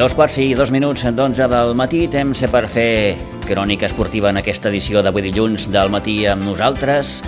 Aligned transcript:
Dos 0.00 0.14
quarts 0.16 0.38
i 0.40 0.54
dos 0.56 0.70
minuts 0.72 1.02
d'onze 1.12 1.44
del 1.52 1.74
matí, 1.76 2.06
temps 2.08 2.40
per 2.48 2.62
fer 2.72 3.18
crònica 3.44 3.84
esportiva 3.84 4.30
en 4.30 4.38
aquesta 4.40 4.70
edició 4.70 5.02
d'avui 5.04 5.20
dilluns 5.26 5.66
del 5.68 5.90
matí 5.92 6.14
amb 6.24 6.46
nosaltres. 6.48 7.18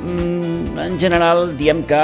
Mm, 0.00 0.78
en 0.80 0.94
general, 0.96 1.50
diem 1.58 1.82
que 1.84 2.00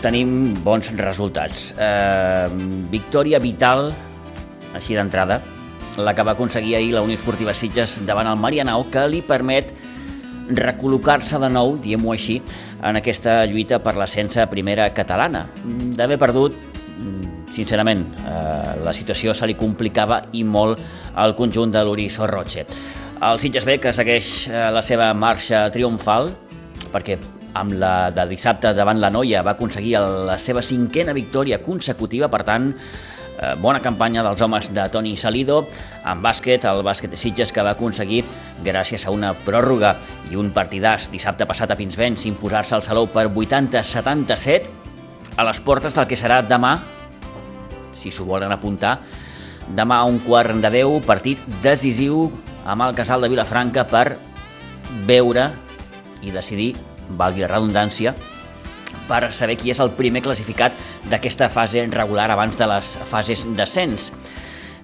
tenim 0.00 0.54
bons 0.64 0.88
resultats. 0.96 1.74
Eh, 1.76 2.46
victòria 2.88 3.42
vital, 3.44 3.90
així 4.72 4.96
d'entrada, 4.96 5.42
la 5.98 6.14
que 6.14 6.24
va 6.24 6.32
aconseguir 6.32 6.78
ahir 6.78 6.94
la 6.94 7.02
Unió 7.04 7.20
Esportiva 7.20 7.52
Sitges 7.52 8.06
davant 8.06 8.30
el 8.30 8.40
Marianao, 8.40 8.86
que 8.88 9.04
li 9.04 9.20
permet 9.20 9.74
recol·locar-se 10.48 11.36
de 11.44 11.52
nou, 11.52 11.76
diem-ho 11.76 12.16
així, 12.16 12.40
en 12.80 12.96
aquesta 12.96 13.42
lluita 13.44 13.82
per 13.84 13.98
l'ascens 14.00 14.40
a 14.40 14.48
primera 14.48 14.88
catalana. 14.96 15.44
D'haver 15.92 16.16
perdut 16.16 16.56
sincerament, 17.56 18.04
eh, 18.20 18.76
la 18.84 18.94
situació 18.94 19.34
se 19.34 19.48
li 19.48 19.56
complicava 19.58 20.20
i 20.36 20.44
molt 20.44 20.80
al 21.16 21.34
conjunt 21.38 21.72
de 21.72 21.82
l'Uri 21.84 22.10
Sorroche. 22.10 22.66
El 23.26 23.40
Sitges 23.40 23.64
B, 23.64 23.78
que 23.80 23.94
segueix 23.96 24.48
eh, 24.50 24.68
la 24.72 24.82
seva 24.84 25.08
marxa 25.16 25.66
triomfal, 25.72 26.28
perquè 26.92 27.16
amb 27.56 27.72
la 27.80 28.10
de 28.12 28.26
dissabte 28.28 28.74
davant 28.76 29.00
la 29.00 29.08
Noia 29.10 29.42
va 29.42 29.54
aconseguir 29.56 29.96
la 30.28 30.36
seva 30.38 30.62
cinquena 30.62 31.14
victòria 31.16 31.62
consecutiva, 31.64 32.28
per 32.28 32.42
tant, 32.44 32.68
eh, 33.40 33.54
bona 33.62 33.80
campanya 33.80 34.24
dels 34.26 34.42
homes 34.44 34.68
de 34.76 34.84
Toni 34.92 35.16
Salido 35.16 35.62
en 36.04 36.20
bàsquet, 36.22 36.66
el 36.68 36.84
bàsquet 36.84 37.10
de 37.10 37.20
Sitges 37.20 37.52
que 37.52 37.64
va 37.64 37.72
aconseguir, 37.72 38.24
gràcies 38.64 39.06
a 39.06 39.14
una 39.14 39.32
pròrroga 39.46 39.94
i 40.30 40.36
un 40.36 40.52
partidàs 40.52 41.08
dissabte 41.12 41.48
passat 41.48 41.72
a 41.72 41.78
Pinsbens, 41.80 42.28
imposar-se 42.28 42.76
al 42.76 42.84
Salou 42.84 43.08
per 43.08 43.30
80-77 43.30 44.68
a 45.36 45.44
les 45.44 45.60
portes 45.60 45.96
del 45.96 46.06
que 46.08 46.20
serà 46.20 46.42
demà 46.44 46.76
si 47.96 48.12
s'ho 48.12 48.28
volen 48.28 48.52
apuntar, 48.52 48.98
demà 49.74 50.02
a 50.02 50.06
un 50.06 50.20
quart 50.22 50.54
de 50.62 50.70
10, 50.70 51.00
partit 51.06 51.42
decisiu 51.64 52.28
amb 52.66 52.86
el 52.86 52.94
casal 52.94 53.24
de 53.24 53.30
Vilafranca 53.32 53.86
per 53.88 54.18
veure 55.08 55.50
i 56.22 56.32
decidir, 56.34 56.74
valgui 57.18 57.44
la 57.44 57.50
redundància, 57.50 58.14
per 59.06 59.30
saber 59.32 59.56
qui 59.58 59.70
és 59.70 59.80
el 59.82 59.92
primer 59.98 60.22
classificat 60.24 60.74
d'aquesta 61.10 61.48
fase 61.52 61.84
regular 61.92 62.28
abans 62.34 62.58
de 62.58 62.66
les 62.70 62.96
fases 63.06 63.46
d'ascens. 63.58 64.10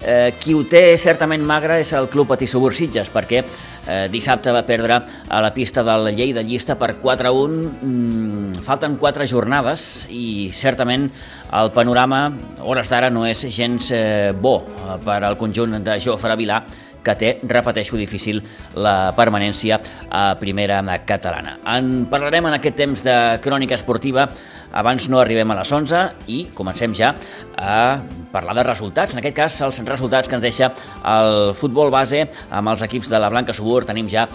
Eh, 0.03 0.33
qui 0.35 0.51
ho 0.51 0.65
té 0.67 0.97
certament 0.99 1.43
magre 1.47 1.77
és 1.79 1.93
el 1.95 2.09
Club 2.11 2.27
Patí 2.33 2.47
Sitges, 2.47 3.09
perquè 3.09 3.39
eh, 3.39 4.07
dissabte 4.11 4.51
va 4.51 4.65
perdre 4.67 4.99
a 5.29 5.39
la 5.41 5.53
pista 5.53 5.81
del 5.81 6.13
Llei 6.15 6.33
de 6.33 6.43
Llista 6.43 6.75
per 6.75 6.95
4-1. 6.99 7.71
Mm, 7.81 8.63
falten 8.65 8.97
4 8.97 9.25
jornades 9.25 10.07
i 10.11 10.49
certament 10.51 11.09
el 11.53 11.71
panorama, 11.71 12.31
hores 12.59 12.89
d'ara, 12.89 13.09
no 13.09 13.25
és 13.25 13.45
gens 13.47 13.91
eh, 13.91 14.33
bo 14.35 14.59
eh, 14.65 14.97
per 15.05 15.23
al 15.23 15.37
conjunt 15.37 15.79
de 15.83 15.99
Jofre 15.99 16.35
Vilà, 16.35 16.59
que 17.03 17.15
té, 17.19 17.37
repeteixo, 17.43 17.97
difícil 17.99 18.41
la 18.79 19.13
permanència 19.15 19.79
a 20.09 20.35
primera 20.39 20.81
catalana. 21.05 21.57
En 21.75 22.05
parlarem 22.11 22.47
en 22.47 22.57
aquest 22.57 22.79
temps 22.79 23.03
de 23.03 23.17
crònica 23.43 23.75
esportiva 23.75 24.27
abans 24.73 25.07
no 25.09 25.21
arribem 25.21 25.51
a 25.53 25.57
les 25.59 25.71
11 25.71 26.01
i 26.33 26.39
comencem 26.57 26.93
ja 26.97 27.13
a 27.57 27.99
parlar 28.33 28.55
de 28.57 28.63
resultats. 28.65 29.13
En 29.13 29.21
aquest 29.21 29.35
cas, 29.37 29.59
els 29.61 29.79
resultats 29.85 30.29
que 30.29 30.35
ens 30.35 30.43
deixa 30.43 30.71
el 31.05 31.53
futbol 31.57 31.93
base 31.93 32.25
amb 32.49 32.73
els 32.73 32.81
equips 32.85 33.11
de 33.13 33.21
la 33.21 33.29
Blanca 33.29 33.53
Subur. 33.53 33.83
Tenim 33.85 34.09
ja 34.09 34.25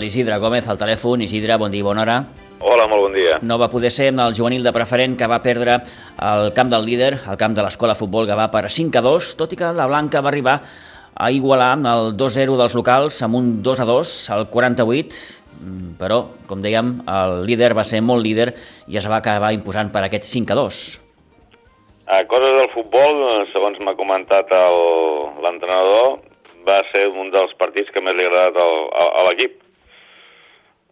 l'Isidre 0.00 0.40
Gómez 0.42 0.66
al 0.68 0.80
telèfon. 0.80 1.22
Isidre, 1.22 1.58
bon 1.60 1.70
dia 1.70 1.84
i 1.84 1.86
bona 1.86 2.02
hora. 2.02 2.18
Hola, 2.64 2.88
molt 2.88 3.06
bon 3.06 3.14
dia. 3.14 3.38
No 3.42 3.58
va 3.60 3.70
poder 3.70 3.92
ser 3.92 4.08
el 4.10 4.34
juvenil 4.34 4.64
de 4.64 4.72
preferent 4.72 5.18
que 5.20 5.28
va 5.30 5.42
perdre 5.44 5.78
el 6.18 6.50
camp 6.56 6.72
del 6.72 6.86
líder, 6.86 7.12
el 7.30 7.38
camp 7.38 7.54
de 7.54 7.62
l'escola 7.62 7.94
futbol 7.94 8.26
que 8.26 8.38
va 8.38 8.50
per 8.50 8.66
5 8.70 8.98
a 8.98 9.04
2, 9.04 9.30
tot 9.38 9.52
i 9.52 9.60
que 9.60 9.72
la 9.76 9.86
Blanca 9.90 10.24
va 10.24 10.32
arribar 10.32 10.58
a 11.14 11.30
igualar 11.30 11.76
el 11.78 12.16
2-0 12.18 12.56
dels 12.58 12.74
locals 12.74 13.20
amb 13.22 13.38
un 13.38 13.50
2 13.62 13.84
a 13.84 13.86
2 13.86 14.14
al 14.34 14.48
48 14.50 15.43
Mm, 15.43 15.43
però, 15.98 16.20
com 16.48 16.62
dèiem, 16.62 16.90
el 17.08 17.44
líder 17.48 17.72
va 17.76 17.84
ser 17.86 18.02
molt 18.04 18.24
líder 18.24 18.52
i 18.88 18.98
es 19.00 19.08
va 19.10 19.20
acabar 19.20 19.52
imposant 19.56 19.90
per 19.92 20.04
aquest 20.04 20.28
5 20.30 20.52
a 20.52 20.58
2. 20.60 20.82
A 22.14 22.20
coses 22.28 22.52
del 22.58 22.70
futbol, 22.74 23.22
segons 23.52 23.80
m'ha 23.80 23.96
comentat 23.96 24.50
l'entrenador, 25.44 26.18
va 26.68 26.80
ser 26.92 27.06
un 27.08 27.30
dels 27.32 27.54
partits 27.60 27.90
que 27.92 28.02
més 28.04 28.16
li 28.16 28.26
ha 28.26 28.30
agradat 28.32 28.60
al, 28.60 28.76
a, 28.92 29.06
a 29.20 29.24
l'equip. 29.28 29.56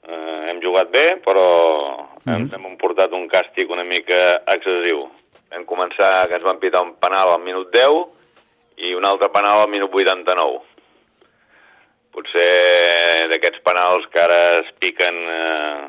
Eh, 0.09 0.41
hem 0.51 0.61
jugat 0.65 0.91
bé, 0.91 1.05
però 1.25 1.47
mm 2.25 2.33
-hmm. 2.33 2.49
hem, 2.55 2.67
hem 2.67 2.77
portat 2.81 3.13
un 3.13 3.29
càstig 3.29 3.71
una 3.71 3.85
mica 3.85 4.43
excessiu. 4.57 5.09
Vam 5.53 5.65
començar 5.69 6.27
que 6.29 6.35
ens 6.35 6.45
van 6.45 6.59
pitar 6.59 6.83
un 6.83 6.95
penal 6.97 7.29
al 7.29 7.43
minut 7.45 7.69
10 7.73 8.07
i 8.77 8.95
un 8.95 9.05
altre 9.05 9.29
penal 9.29 9.61
al 9.61 9.69
minut 9.69 9.93
89 9.93 10.72
potser 12.13 13.29
d'aquests 13.33 13.63
penals 13.65 14.07
que 14.13 14.21
ara 14.21 14.41
es 14.61 14.71
piquen 14.83 15.19
eh, 15.33 15.81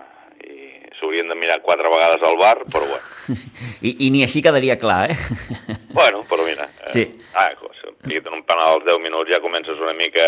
i 0.48 0.60
s'haurien 0.98 1.30
de 1.30 1.38
mirar 1.40 1.62
quatre 1.66 1.90
vegades 1.92 2.24
al 2.24 2.38
bar, 2.40 2.58
però 2.72 2.88
bueno. 2.88 3.40
I, 3.88 3.96
I 4.08 4.12
ni 4.14 4.24
així 4.24 4.44
quedaria 4.46 4.80
clar, 4.80 5.12
eh? 5.12 5.18
Bueno, 5.94 6.24
però 6.26 6.42
mira, 6.48 6.66
eh, 6.88 6.90
sí. 6.90 7.04
ah, 7.38 7.52
si 7.78 7.92
piquen 8.08 8.34
un 8.34 8.46
penal 8.50 8.80
als 8.80 8.88
10 8.88 9.04
minuts 9.04 9.30
ja 9.30 9.44
comences 9.44 9.78
una 9.78 9.94
mica 9.94 10.26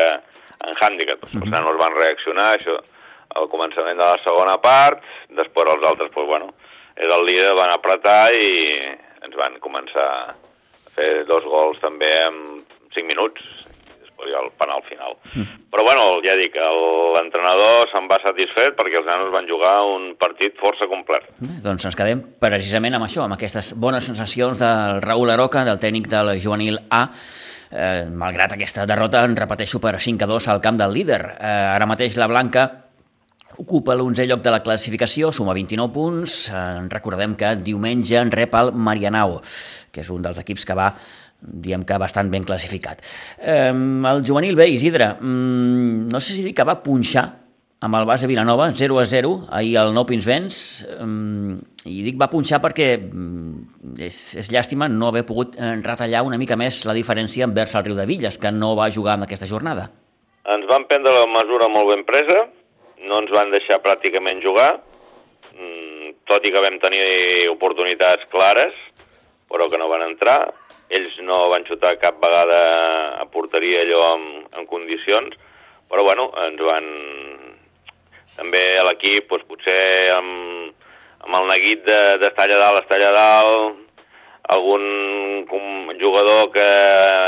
en 0.66 0.75
hàndicap, 0.78 1.23
uh 1.23 1.29
-huh. 1.31 1.50
no 1.50 1.72
es 1.72 1.79
van 1.79 1.95
reaccionar, 1.97 2.51
això 2.53 2.75
al 3.35 3.50
començament 3.50 3.97
de 3.97 4.05
la 4.05 4.19
segona 4.23 4.57
part, 4.61 5.01
després 5.29 5.73
els 5.73 5.84
altres, 5.84 6.11
doncs, 6.11 6.28
bueno, 6.28 6.53
és 6.95 7.09
el 7.11 7.25
líder, 7.25 7.55
van 7.55 7.72
apretar 7.73 8.34
i 8.34 8.79
ens 9.25 9.35
van 9.35 9.59
començar 9.59 10.07
a 10.29 10.35
fer 10.95 11.25
dos 11.25 11.44
gols 11.44 11.79
també 11.79 12.11
en 12.28 12.63
5 12.94 13.07
minuts, 13.07 13.41
el 14.20 14.52
penal 14.59 14.84
final. 14.88 15.18
Mm. 15.34 15.68
Però 15.72 15.84
bueno, 15.84 16.06
ja 16.26 16.36
dic, 16.40 16.56
l'entrenador 17.16 17.90
se'n 17.92 18.08
va 18.12 18.20
satisfet 18.24 18.78
perquè 18.78 19.02
els 19.02 19.09
nanos 19.09 19.34
van 19.34 19.48
jugar 19.50 19.76
un 19.88 20.14
partit 20.20 20.56
força 20.59 20.88
complet. 20.92 21.28
Mm, 21.40 21.59
doncs 21.66 21.90
ens 21.90 21.98
quedem 21.98 22.24
precisament 22.40 22.98
amb 22.98 23.08
això, 23.08 23.26
amb 23.26 23.38
aquestes 23.38 23.74
bones 23.80 24.08
sensacions 24.08 24.64
del 24.64 25.02
Raül 25.06 25.34
Aroca, 25.36 25.66
del 25.68 25.81
tècnic 25.81 26.09
del 26.12 26.36
juvenil 26.42 26.80
A, 26.90 27.03
eh, 27.72 28.08
malgrat 28.12 28.56
aquesta 28.56 28.86
derrota, 28.86 29.26
en 29.26 29.36
repeteixo, 29.36 29.81
per 29.84 30.00
5 30.00 30.24
a 30.24 30.32
2 30.32 30.50
al 30.53 30.62
camp 30.62 30.80
del 30.80 30.94
líder. 30.94 31.22
Eh, 31.40 31.53
ara 31.76 31.90
mateix 31.90 32.18
la 32.18 32.32
Blanca 32.32 32.66
ocupa 33.58 33.94
l'11è 33.96 34.26
lloc 34.28 34.42
de 34.44 34.52
la 34.52 34.62
classificació, 34.64 35.32
suma 35.32 35.53
29 35.56 35.94
punts. 35.94 36.50
Eh, 36.50 36.88
recordem 36.92 37.36
que 37.36 37.56
diumenge 37.56 38.18
en 38.20 38.32
rep 38.32 38.56
el 38.56 38.74
Marianao, 38.74 39.42
que 39.92 40.03
és 40.03 40.09
un 40.12 40.26
dels 40.26 40.40
equips 40.44 40.66
que 40.66 40.76
va 40.76 40.90
diem 41.45 41.85
que 41.85 41.97
bastant 42.01 42.29
ben 42.33 42.44
classificat. 42.44 43.01
Eh, 43.39 43.72
el 43.72 44.25
juvenil 44.25 44.56
B, 44.56 44.67
Isidre, 44.67 45.16
mm, 45.19 46.07
no 46.11 46.19
sé 46.19 46.33
si 46.33 46.44
dir 46.44 46.53
que 46.53 46.67
va 46.67 46.81
punxar 46.83 47.45
amb 47.85 47.95
el 48.00 48.06
base 48.06 48.28
Vilanova, 48.28 48.72
0 48.72 49.00
a 49.00 49.06
0, 49.06 49.31
ahir 49.51 49.78
al 49.78 49.94
Nou 49.94 50.07
Pinsbens, 50.09 50.88
um, 51.03 51.53
i 51.85 52.00
dic 52.05 52.17
va 52.17 52.31
punxar 52.31 52.57
perquè 52.63 52.88
um, 52.97 53.59
és, 54.01 54.17
és 54.41 54.50
llàstima 54.50 54.88
no 54.89 55.11
haver 55.11 55.25
pogut 55.28 55.57
eh, 55.59 55.75
retallar 55.85 56.23
una 56.25 56.40
mica 56.41 56.58
més 56.58 56.81
la 56.87 56.96
diferència 56.97 57.46
envers 57.46 57.75
el 57.75 57.85
Riu 57.85 57.99
de 57.99 58.08
Villes, 58.09 58.40
que 58.41 58.52
no 58.52 58.73
va 58.79 58.90
jugar 58.90 59.20
en 59.20 59.28
aquesta 59.28 59.49
jornada. 59.49 59.90
Ens 60.55 60.66
van 60.70 60.87
prendre 60.90 61.14
la 61.14 61.29
mesura 61.29 61.70
molt 61.70 61.91
ben 61.91 62.05
presa, 62.08 62.47
no 63.05 63.22
ens 63.22 63.34
van 63.34 63.53
deixar 63.53 63.81
pràcticament 63.85 64.41
jugar, 64.41 64.72
mm, 65.53 66.16
tot 66.25 66.46
i 66.47 66.53
que 66.55 66.66
vam 66.66 66.79
tenir 66.81 67.05
oportunitats 67.53 68.25
clares, 68.34 68.73
però 69.52 69.70
que 69.70 69.78
no 69.78 69.91
van 69.91 70.08
entrar, 70.09 70.40
ells 70.93 71.17
no 71.26 71.49
van 71.52 71.66
xutar 71.67 71.96
cap 72.02 72.20
vegada 72.22 72.59
a 73.22 73.26
porteria 73.32 73.82
allò 73.84 74.11
en, 74.16 74.26
en 74.59 74.67
condicions, 74.70 75.37
però 75.90 76.05
bueno, 76.08 76.32
ens 76.46 76.61
van... 76.61 76.90
També 78.35 78.59
a 78.76 78.84
l'equip, 78.84 79.29
doncs, 79.32 79.46
potser 79.47 80.11
amb, 80.11 80.73
amb 81.23 81.37
el 81.40 81.46
neguit 81.53 81.85
d'estar 81.87 82.49
allà 82.49 82.58
dalt, 82.59 82.82
estar 82.82 82.97
allà 82.99 83.11
dalt, 83.16 83.78
algun 84.52 84.84
jugador 86.02 86.49
que 86.53 86.66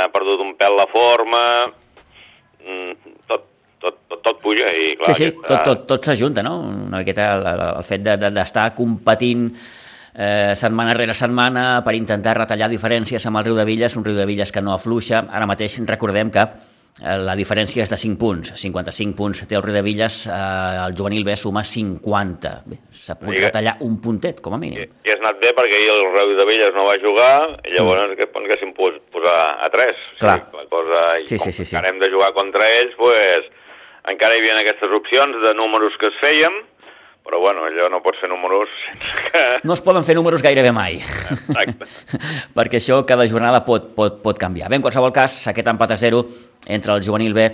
ha 0.04 0.10
perdut 0.14 0.44
un 0.44 0.52
pèl 0.60 0.76
la 0.78 0.88
forma, 0.92 1.44
mm, 2.60 3.16
tot, 3.30 3.48
tot, 3.80 3.98
tot, 4.10 4.22
tot 4.22 4.42
puja 4.44 4.68
i 4.68 4.94
clar... 5.00 5.14
Sí, 5.14 5.24
sí, 5.24 5.30
aquesta... 5.32 5.48
tot, 5.48 5.66
tot, 5.66 5.86
tot 5.94 6.10
s'ajunta, 6.10 6.44
no? 6.46 6.60
Una 6.68 7.02
miqueta 7.02 7.32
el, 7.38 7.48
el 7.80 7.88
fet 7.88 8.04
d'estar 8.04 8.68
de, 8.68 8.74
de, 8.74 8.78
competint 8.78 9.48
eh, 10.18 10.56
setmana 10.58 10.96
rere 10.98 11.14
setmana 11.14 11.84
per 11.86 11.94
intentar 11.96 12.36
retallar 12.40 12.72
diferències 12.72 13.26
amb 13.30 13.40
el 13.40 13.52
Riu 13.52 13.60
de 13.60 13.68
Villes, 13.68 13.96
un 13.96 14.06
Riu 14.06 14.18
de 14.18 14.26
Villes 14.26 14.52
que 14.52 14.64
no 14.66 14.74
afluixa. 14.74 15.28
Ara 15.30 15.48
mateix 15.50 15.78
recordem 15.86 16.32
que 16.34 16.44
eh, 16.44 17.18
la 17.22 17.36
diferència 17.38 17.86
és 17.86 17.92
de 17.94 18.00
5 18.02 18.18
punts, 18.20 18.54
55 18.58 19.16
punts 19.18 19.44
té 19.46 19.60
el 19.60 19.64
Riu 19.66 19.78
de 19.78 19.84
Villes, 19.86 20.24
eh, 20.26 20.38
el 20.88 20.98
juvenil 20.98 21.24
B 21.28 21.38
suma 21.38 21.64
50. 21.64 22.54
Bé, 22.66 22.80
s'ha 22.90 23.18
pogut 23.20 23.38
retallar 23.46 23.78
un 23.86 24.00
puntet, 24.02 24.42
com 24.42 24.58
a 24.58 24.62
mínim. 24.62 24.82
I, 24.82 24.90
I 25.06 25.14
has 25.14 25.22
anat 25.22 25.44
bé 25.44 25.54
perquè 25.58 25.78
ahir 25.78 25.94
el 25.94 26.08
Reu 26.16 26.34
de 26.40 26.48
Villes 26.50 26.74
no 26.76 26.88
va 26.90 26.98
jugar 27.04 27.36
i 27.62 27.76
llavors 27.78 28.08
mm. 28.08 28.18
que 28.18 28.28
ens 28.28 28.50
haguéssim 28.50 28.74
pos, 28.78 28.98
posar 29.14 29.38
a 29.62 29.70
3. 29.74 30.02
Clar. 30.24 30.40
la 30.58 30.66
cosa, 30.74 31.06
i 31.22 31.30
Sí, 31.30 31.38
com 31.38 31.46
sí, 31.46 31.54
sí, 31.54 31.70
sí. 31.70 31.78
que 31.78 31.94
hem 31.94 32.02
de 32.02 32.10
jugar 32.14 32.34
contra 32.34 32.66
ells, 32.80 32.98
pues, 32.98 33.54
encara 34.10 34.34
hi 34.34 34.42
havia 34.42 34.58
aquestes 34.64 34.98
opcions 34.98 35.38
de 35.44 35.54
números 35.54 35.94
que 36.02 36.10
es 36.10 36.20
fèiem, 36.24 36.58
però 37.28 37.42
bueno, 37.44 37.66
allò 37.68 37.90
no 37.92 38.00
pots 38.00 38.22
fer 38.24 38.30
números 38.32 38.72
que... 39.28 39.42
No 39.68 39.76
es 39.76 39.84
poden 39.84 40.06
fer 40.08 40.16
números 40.16 40.44
gairebé 40.46 40.72
mai, 40.72 41.02
Exacte. 41.04 41.88
perquè 42.58 42.80
això 42.80 43.02
cada 43.10 43.28
jornada 43.28 43.66
pot, 43.68 43.90
pot, 43.98 44.22
pot 44.24 44.40
canviar. 44.40 44.72
Bé, 44.72 44.80
en 44.80 44.86
qualsevol 44.86 45.12
cas, 45.12 45.36
aquest 45.52 45.68
empat 45.68 45.92
a 45.92 46.00
0 46.00 46.22
entre 46.72 46.96
el 46.96 47.04
juvenil 47.04 47.36
B 47.36 47.50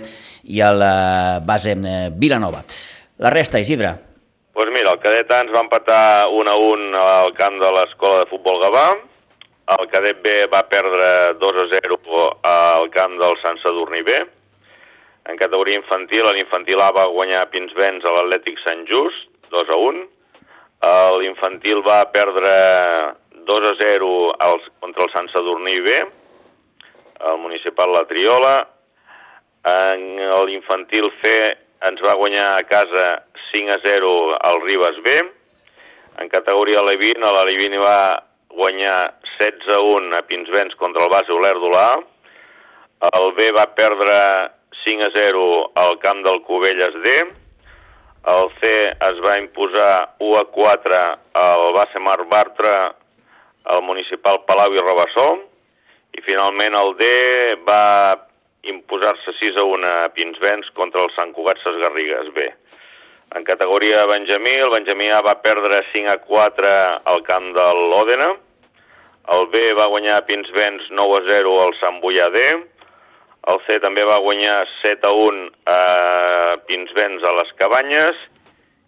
i 0.54 0.62
el 0.62 0.84
eh, 0.86 1.40
base 1.42 1.74
eh, 1.74 2.10
Vilanova. 2.14 2.62
La 3.18 3.34
resta, 3.34 3.58
Isidre. 3.58 3.90
Doncs 4.54 4.54
pues 4.54 4.70
mira, 4.70 4.94
el 4.94 5.02
cadet 5.02 5.34
A 5.34 5.40
ens 5.42 5.50
va 5.50 5.64
empatar 5.64 6.30
1 6.30 6.54
a 6.54 6.56
1 6.62 7.02
al 7.02 7.34
camp 7.34 7.58
de 7.58 7.74
l'escola 7.74 8.22
de 8.22 8.30
futbol 8.30 8.62
Gavà, 8.62 8.86
el 9.74 9.88
cadet 9.90 10.22
B 10.22 10.38
va 10.52 10.62
perdre 10.70 11.34
2 11.42 11.60
a 11.64 11.68
0 11.74 11.98
al 12.46 12.90
camp 12.94 13.18
del 13.18 13.34
Sant 13.42 13.58
Sadurní 13.64 14.06
B, 14.06 14.22
en 15.26 15.40
categoria 15.40 15.80
infantil, 15.80 16.30
l'infantil 16.36 16.82
A 16.84 16.92
va 16.94 17.10
guanyar 17.10 17.48
Pinsbens 17.50 18.04
a 18.04 18.12
l'Atlètic 18.14 18.62
Sant 18.62 18.84
Just, 18.86 19.33
2 19.54 19.70
a 19.70 19.78
1, 19.88 20.04
l'infantil 21.22 21.80
va 21.86 22.02
perdre 22.12 22.52
2 23.48 23.68
a 23.70 23.74
0 23.80 24.12
als, 24.46 24.68
contra 24.80 25.06
el 25.06 25.12
Sant 25.14 25.30
Sadurní 25.32 25.78
B, 25.84 25.98
el 27.24 27.38
municipal 27.38 27.92
La 27.94 28.04
Triola, 28.10 28.56
l'infantil 30.44 31.08
C 31.22 31.34
ens 31.88 32.00
va 32.04 32.16
guanyar 32.16 32.48
a 32.56 32.64
casa 32.68 33.06
5 33.52 33.72
a 33.74 33.80
0 33.84 34.10
al 34.40 34.60
Ribes 34.64 35.00
B. 35.04 35.16
En 36.20 36.28
categoria 36.28 36.82
Levin, 36.84 37.20
la 37.20 37.44
Levin 37.44 37.76
va 37.80 38.22
guanyar 38.54 39.14
16 39.38 39.72
a 39.74 39.80
1 39.80 40.16
a 40.16 40.22
Pinsbens 40.28 40.76
contra 40.80 41.04
el 41.04 41.10
base 41.10 41.32
Olèrdula 41.32 41.84
A. 41.92 42.02
El 43.10 43.32
B 43.36 43.50
va 43.52 43.66
perdre 43.76 44.16
5 44.84 45.08
a 45.08 45.10
0 45.14 45.72
al 45.74 45.98
camp 45.98 46.22
del 46.24 46.40
Cubelles 46.42 46.94
D. 47.04 47.16
El 48.24 48.46
C 48.56 48.68
es 48.88 49.18
va 49.20 49.36
imposar 49.36 50.16
1 50.18 50.36
a 50.38 50.44
4 50.48 51.00
al 51.36 51.72
base 51.76 52.00
Mar 52.00 52.22
Bartra, 52.24 52.94
al 53.64 53.82
municipal 53.84 54.44
Palau 54.48 54.72
i 54.72 54.80
Rabassó. 54.80 55.26
I 56.16 56.22
finalment 56.24 56.76
el 56.78 56.94
D 56.96 57.06
va 57.68 58.16
imposar-se 58.64 59.34
6 59.40 59.60
a 59.60 59.64
1 59.68 59.90
a 59.90 60.08
Pinsbens 60.16 60.70
contra 60.78 61.02
el 61.04 61.12
Sant 61.16 61.34
Cugat 61.36 61.60
Ses 61.60 61.76
Garrigues 61.82 62.32
B. 62.32 62.48
En 63.36 63.44
categoria 63.44 64.06
Benjamí, 64.06 64.56
el 64.56 64.72
Benjamí 64.72 65.10
A 65.12 65.20
va 65.26 65.40
perdre 65.42 65.82
5 65.92 66.12
a 66.12 66.18
4 66.24 66.74
al 67.12 67.24
camp 67.28 67.52
de 67.56 67.66
l'Òdena. 67.90 68.30
El 69.36 69.48
B 69.52 69.72
va 69.76 69.90
guanyar 69.92 70.20
a 70.20 70.24
Pinsbens 70.24 70.88
9 70.96 71.20
a 71.20 71.24
0 71.28 71.58
al 71.60 71.76
Sant 71.80 72.00
Boià 72.00 72.30
D. 72.32 72.44
El 73.52 73.60
C 73.66 73.76
també 73.82 74.04
va 74.08 74.22
guanyar 74.24 74.62
7 74.80 75.08
a 75.08 75.12
1 75.12 75.48
a 75.68 75.80
Pinsbens 76.68 77.24
a 77.28 77.34
les 77.40 77.50
Cabanyes. 77.58 78.22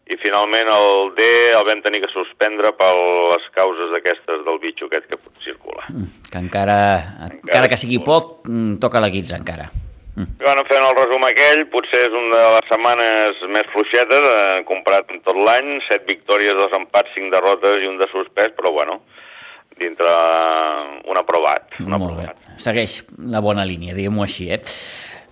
I 0.07 0.17
finalment 0.23 0.69
el 0.71 1.11
D 1.17 1.25
el 1.51 1.65
vam 1.67 1.81
tenir 1.83 2.01
que 2.05 2.13
suspendre 2.13 2.71
per 2.79 2.93
les 2.95 3.49
causes 3.57 3.97
aquestes 3.99 4.45
del 4.47 4.61
bitxo 4.63 4.87
aquest 4.87 5.11
que 5.11 5.19
circula. 5.45 5.83
Que 6.31 6.39
encara, 6.39 6.79
encara 7.27 7.69
que 7.69 7.81
sigui 7.81 7.99
poc, 8.07 8.47
mm, 8.47 8.79
toca 8.85 9.03
la 9.03 9.11
guitza 9.11 9.37
encara. 9.37 9.67
Bueno, 10.17 10.63
fent 10.65 10.81
el 10.81 10.95
resum 10.97 11.25
aquell, 11.29 11.67
potser 11.69 12.07
és 12.07 12.15
una 12.17 12.39
de 12.39 12.53
les 12.55 12.69
setmanes 12.71 13.41
més 13.53 13.67
fluixetes, 13.75 14.29
eh, 14.31 14.63
comparat 14.65 15.11
amb 15.13 15.21
tot 15.27 15.37
l'any, 15.37 15.75
set 15.91 16.07
victòries, 16.09 16.57
dos 16.57 16.73
empats, 16.73 17.13
cinc 17.13 17.35
derrotes 17.35 17.83
i 17.83 17.91
un 17.91 17.99
de 18.01 18.09
suspès, 18.09 18.55
però 18.57 18.73
bueno, 18.73 19.03
dintre 19.79 20.09
un 21.09 21.17
aprovat. 21.21 21.69
Un 21.81 21.91
Molt 21.91 22.17
bé. 22.17 22.25
aprovat. 22.29 22.59
Segueix 22.61 23.05
la 23.19 23.41
bona 23.41 23.65
línia, 23.65 23.95
diguem-ho 23.95 24.23
així, 24.25 24.51
eh? 24.51 24.61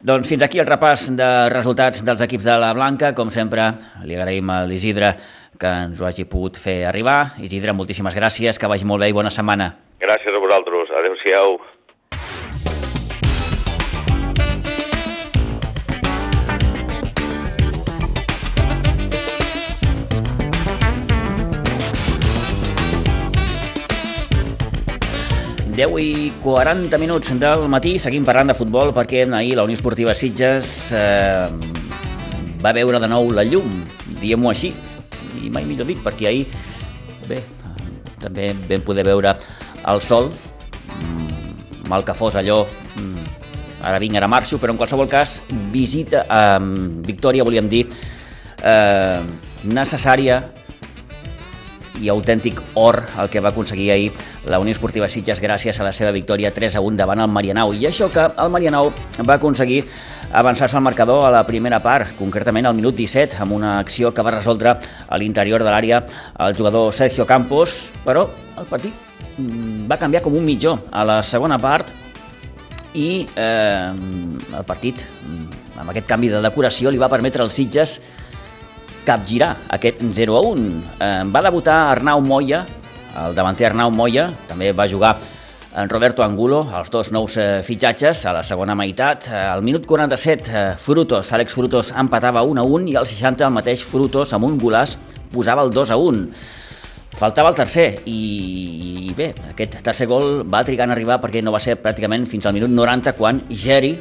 Doncs 0.04 0.28
fins 0.28 0.42
aquí 0.44 0.58
el 0.60 0.66
repàs 0.68 1.06
de 1.16 1.48
resultats 1.48 2.02
dels 2.04 2.20
equips 2.20 2.44
de 2.44 2.58
la 2.60 2.74
Blanca. 2.76 3.14
Com 3.16 3.30
sempre, 3.30 3.70
li 4.04 4.14
agraïm 4.14 4.50
a 4.52 4.64
l'Isidre 4.68 5.14
que 5.58 5.66
ens 5.86 6.00
ho 6.00 6.04
hagi 6.06 6.26
pogut 6.28 6.58
fer 6.60 6.84
arribar. 6.84 7.32
Isidre, 7.40 7.72
moltíssimes 7.72 8.14
gràcies, 8.14 8.58
que 8.58 8.66
vagi 8.68 8.84
molt 8.84 9.00
bé 9.00 9.08
i 9.08 9.16
bona 9.16 9.30
setmana. 9.30 9.70
Gràcies 10.00 10.34
a 10.34 10.38
vosaltres. 10.42 10.90
Adéu-siau. 10.98 11.56
Deu 25.74 25.96
i 25.98 26.30
40 26.38 26.98
minuts 27.02 27.32
del 27.42 27.64
matí, 27.66 27.96
seguim 27.98 28.22
parlant 28.22 28.52
de 28.52 28.54
futbol 28.54 28.92
perquè 28.94 29.24
ahir 29.26 29.56
la 29.58 29.64
Unió 29.66 29.74
Esportiva 29.74 30.12
Sitges 30.14 30.92
eh, 30.94 31.48
va 32.62 32.70
veure 32.76 33.00
de 33.02 33.08
nou 33.10 33.32
la 33.34 33.42
llum, 33.42 33.80
diguem-ho 34.20 34.52
així, 34.52 34.70
i 35.42 35.50
mai 35.50 35.66
millor 35.66 35.90
dit, 35.90 35.98
perquè 35.98 36.28
ahir, 36.30 36.44
bé, 37.26 37.40
també 38.22 38.52
vam 38.70 38.86
poder 38.86 39.02
veure 39.08 39.34
el 39.90 40.02
sol, 40.04 40.30
mm, 40.94 41.88
mal 41.90 42.06
que 42.06 42.14
fos 42.14 42.38
allò, 42.38 42.60
mm, 42.94 43.26
ara 43.82 43.98
vinc, 43.98 44.14
ara 44.14 44.30
marxo, 44.30 44.62
però 44.62 44.70
en 44.70 44.78
qualsevol 44.78 45.10
cas, 45.10 45.40
visita, 45.74 46.22
eh, 46.22 46.60
victòria, 47.02 47.42
volíem 47.42 47.66
dir, 47.68 47.88
eh, 48.62 49.18
necessària 49.66 50.38
i 52.02 52.10
autèntic 52.10 52.60
or 52.74 52.98
el 53.20 53.30
que 53.30 53.40
va 53.40 53.50
aconseguir 53.50 53.90
ahir 53.92 54.12
la 54.50 54.58
Unió 54.58 54.74
Esportiva 54.74 55.08
Sitges 55.08 55.40
gràcies 55.42 55.78
a 55.80 55.86
la 55.86 55.92
seva 55.92 56.10
victòria 56.14 56.50
3 56.54 56.76
a 56.78 56.82
1 56.82 56.98
davant 56.98 57.22
el 57.22 57.30
Marianau. 57.30 57.72
I 57.74 57.86
això 57.88 58.10
que 58.12 58.26
el 58.26 58.50
Marianau 58.50 58.90
va 59.22 59.38
aconseguir 59.38 59.84
avançar-se 60.34 60.76
al 60.76 60.82
marcador 60.82 61.26
a 61.26 61.30
la 61.30 61.44
primera 61.46 61.80
part, 61.82 62.16
concretament 62.18 62.66
al 62.66 62.74
minut 62.74 62.96
17, 62.96 63.38
amb 63.42 63.54
una 63.54 63.78
acció 63.78 64.12
que 64.14 64.22
va 64.22 64.34
resoldre 64.34 64.74
a 64.74 65.18
l'interior 65.18 65.62
de 65.62 65.70
l'àrea 65.70 66.02
el 66.46 66.56
jugador 66.58 66.92
Sergio 66.92 67.26
Campos, 67.26 67.92
però 68.04 68.26
el 68.58 68.66
partit 68.66 68.94
mm, 69.38 69.86
va 69.90 70.00
canviar 70.00 70.24
com 70.24 70.34
un 70.34 70.44
mitjó 70.44 70.78
a 70.90 71.04
la 71.06 71.22
segona 71.22 71.60
part 71.62 71.92
i 72.94 73.26
eh, 73.36 73.90
el 74.58 74.66
partit, 74.66 75.02
mm, 75.22 75.78
amb 75.78 75.94
aquest 75.94 76.10
canvi 76.10 76.30
de 76.30 76.42
decoració, 76.42 76.90
li 76.90 76.98
va 76.98 77.10
permetre 77.10 77.42
als 77.42 77.54
Sitges 77.54 78.00
capgirar 79.04 79.54
aquest 79.76 80.02
0 80.02 80.36
a 80.38 80.42
1. 80.54 80.66
Eh, 80.98 81.12
va 81.30 81.44
debutar 81.44 81.76
Arnau 81.92 82.20
Moya, 82.24 82.64
el 83.24 83.36
davanter 83.36 83.70
Arnau 83.70 83.92
Moya, 83.94 84.30
també 84.48 84.72
va 84.72 84.88
jugar 84.90 85.14
en 85.74 85.88
Roberto 85.90 86.22
Angulo, 86.22 86.60
els 86.78 86.90
dos 86.90 87.10
nous 87.10 87.36
eh, 87.36 87.62
fitxatges 87.66 88.24
a 88.30 88.34
la 88.36 88.42
segona 88.46 88.76
meitat. 88.78 89.26
Al 89.34 89.62
minut 89.66 89.86
47, 89.86 90.50
eh, 90.50 90.66
Frutos, 90.78 91.32
Àlex 91.34 91.54
Frutos 91.56 91.90
empatava 91.98 92.44
1 92.46 92.62
a 92.62 92.64
1 92.64 92.92
i 92.92 92.94
al 92.96 93.08
60 93.10 93.48
el 93.48 93.54
mateix 93.54 93.82
Frutos 93.82 94.32
amb 94.36 94.46
un 94.46 94.58
golàs 94.60 94.96
posava 95.32 95.64
el 95.66 95.74
2 95.74 95.90
a 95.90 95.98
1. 95.98 96.28
Faltava 97.14 97.50
el 97.50 97.58
tercer 97.58 97.88
i, 98.10 98.20
i 99.10 99.14
bé, 99.14 99.32
aquest 99.52 99.80
tercer 99.86 100.06
gol 100.10 100.42
va 100.50 100.64
trigar 100.66 100.88
en 100.88 100.94
arribar 100.94 101.20
perquè 101.22 101.42
no 101.42 101.52
va 101.54 101.62
ser 101.62 101.76
pràcticament 101.82 102.26
fins 102.30 102.46
al 102.46 102.54
minut 102.56 102.70
90 102.70 103.14
quan 103.18 103.42
Geri, 103.50 103.92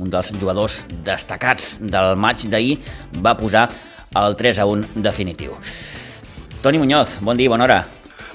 un 0.00 0.10
dels 0.12 0.32
jugadors 0.32 0.82
destacats 1.04 1.78
del 1.80 2.16
maig 2.20 2.44
d'ahir, 2.52 2.76
va 3.24 3.36
posar 3.38 3.68
el 4.14 4.34
3 4.34 4.58
a 4.58 4.66
1 4.66 4.86
definitiu. 4.94 5.52
Toni 6.62 6.78
Muñoz, 6.78 7.20
bon 7.20 7.36
dia, 7.36 7.48
bona 7.48 7.64
hora. 7.64 7.86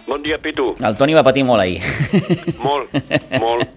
Bon 0.08 0.22
dia, 0.22 0.38
Pitu. 0.38 0.76
El 0.80 0.96
Toni 0.96 1.14
va 1.14 1.24
patir 1.24 1.44
molt 1.44 1.62
ahir. 1.62 1.82
Molt, 2.62 2.94
molt. 3.42 3.68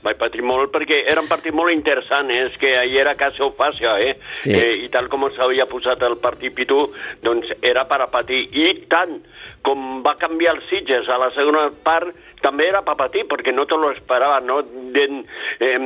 Vaig 0.00 0.16
patir 0.16 0.40
molt 0.46 0.70
perquè 0.72 1.02
era 1.10 1.20
un 1.20 1.28
partit 1.28 1.52
molt 1.52 1.72
interessant, 1.74 2.30
eh? 2.32 2.46
és 2.46 2.54
que 2.56 2.70
ahir 2.78 3.02
era 3.02 3.16
casa 3.18 3.42
o 3.44 3.50
fàcia, 3.56 3.98
eh? 4.00 4.14
Sí. 4.32 4.54
eh? 4.54 4.78
I 4.86 4.88
tal 4.92 5.10
com 5.12 5.26
s'havia 5.34 5.66
posat 5.68 6.00
el 6.06 6.16
partit 6.22 6.54
Pitu, 6.56 6.86
doncs 7.24 7.50
era 7.60 7.84
per 7.88 7.98
a 8.04 8.08
patir. 8.12 8.46
I 8.56 8.86
tant 8.88 9.18
com 9.66 10.00
va 10.06 10.14
canviar 10.20 10.54
els 10.56 10.70
Sitges 10.70 11.08
a 11.08 11.18
la 11.20 11.28
segona 11.34 11.66
part, 11.84 12.14
també 12.44 12.68
era 12.68 12.84
per 12.86 12.96
patir, 13.00 13.26
perquè 13.30 13.54
no 13.54 13.66
te 13.68 13.78
lo 13.78 13.92
esperava, 13.94 14.40
no? 14.44 14.60
De, 14.94 15.06
eh, 15.60 15.78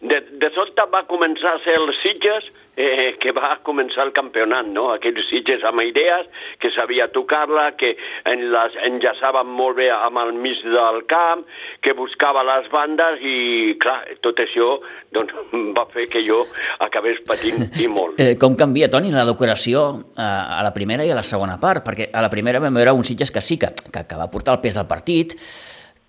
de, 0.00 0.24
de 0.42 0.50
sobte 0.56 0.86
va 0.92 1.06
començar 1.10 1.56
a 1.56 1.62
ser 1.64 1.78
els 1.80 1.98
Sitges 2.02 2.50
eh, 2.80 3.16
que 3.20 3.32
va 3.36 3.52
començar 3.66 4.06
el 4.06 4.12
campionat, 4.16 4.68
no? 4.72 4.88
Aquells 4.94 5.26
Sitges 5.28 5.64
amb 5.66 5.82
idees, 5.84 6.28
que 6.62 6.70
sabia 6.74 7.08
tocar-la, 7.12 7.70
que 7.80 7.92
en 8.30 8.46
les 8.54 8.76
enllaçava 8.86 9.42
molt 9.44 9.78
bé 9.80 9.90
amb 9.94 10.20
el 10.22 10.32
mig 10.38 10.62
del 10.64 11.02
camp, 11.10 11.44
que 11.84 11.94
buscava 11.98 12.44
les 12.46 12.70
bandes 12.72 13.20
i, 13.20 13.74
clar, 13.82 13.98
tot 14.24 14.40
això 14.42 14.76
doncs, 15.14 15.34
va 15.76 15.86
fer 15.94 16.08
que 16.10 16.24
jo 16.26 16.42
acabés 16.86 17.20
patint 17.26 17.68
i 17.80 17.90
molt. 17.98 18.20
Eh, 18.20 18.36
com 18.40 18.56
canvia, 18.58 18.90
Toni, 18.92 19.12
la 19.14 19.26
decoració 19.28 19.84
eh, 20.14 20.22
a 20.22 20.62
la 20.66 20.72
primera 20.76 21.06
i 21.06 21.12
a 21.12 21.18
la 21.18 21.26
segona 21.26 21.58
part? 21.60 21.84
Perquè 21.86 22.10
a 22.12 22.24
la 22.24 22.32
primera 22.32 22.62
vam 22.62 22.80
veure 22.80 22.96
un 22.96 23.04
Sitges 23.06 23.34
que 23.34 23.44
sí, 23.44 23.60
que, 23.60 23.74
que, 23.90 24.06
que 24.08 24.18
va 24.18 24.30
portar 24.32 24.56
el 24.56 24.64
pes 24.64 24.78
del 24.78 24.88
partit, 24.90 25.36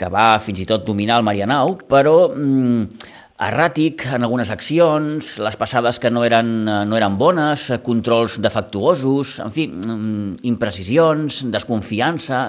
que 0.01 0.09
va 0.09 0.35
fins 0.41 0.63
i 0.63 0.69
tot 0.69 0.85
dominar 0.87 1.19
el 1.21 1.25
Marianau, 1.27 1.75
però 1.89 2.31
mm, 2.33 3.09
erràtic 3.41 4.03
en 4.13 4.25
algunes 4.25 4.51
accions, 4.53 5.31
les 5.41 5.57
passades 5.57 5.97
que 6.01 6.11
no 6.13 6.23
eren, 6.25 6.49
no 6.65 6.97
eren 6.97 7.17
bones, 7.17 7.67
controls 7.85 8.37
defectuosos, 8.41 9.39
en 9.45 9.53
fi, 9.53 9.67
mm, 9.67 10.41
imprecisions, 10.49 11.41
desconfiança, 11.53 12.43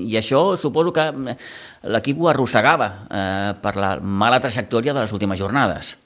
i 0.00 0.16
això 0.20 0.42
suposo 0.60 0.92
que 0.96 1.06
mm, 1.12 1.38
l'equip 1.94 2.20
ho 2.20 2.32
arrossegava 2.32 2.90
eh, 3.08 3.54
per 3.62 3.76
la 3.80 3.96
mala 4.00 4.42
trajectòria 4.44 4.96
de 4.96 5.06
les 5.06 5.16
últimes 5.16 5.40
jornades. 5.40 5.96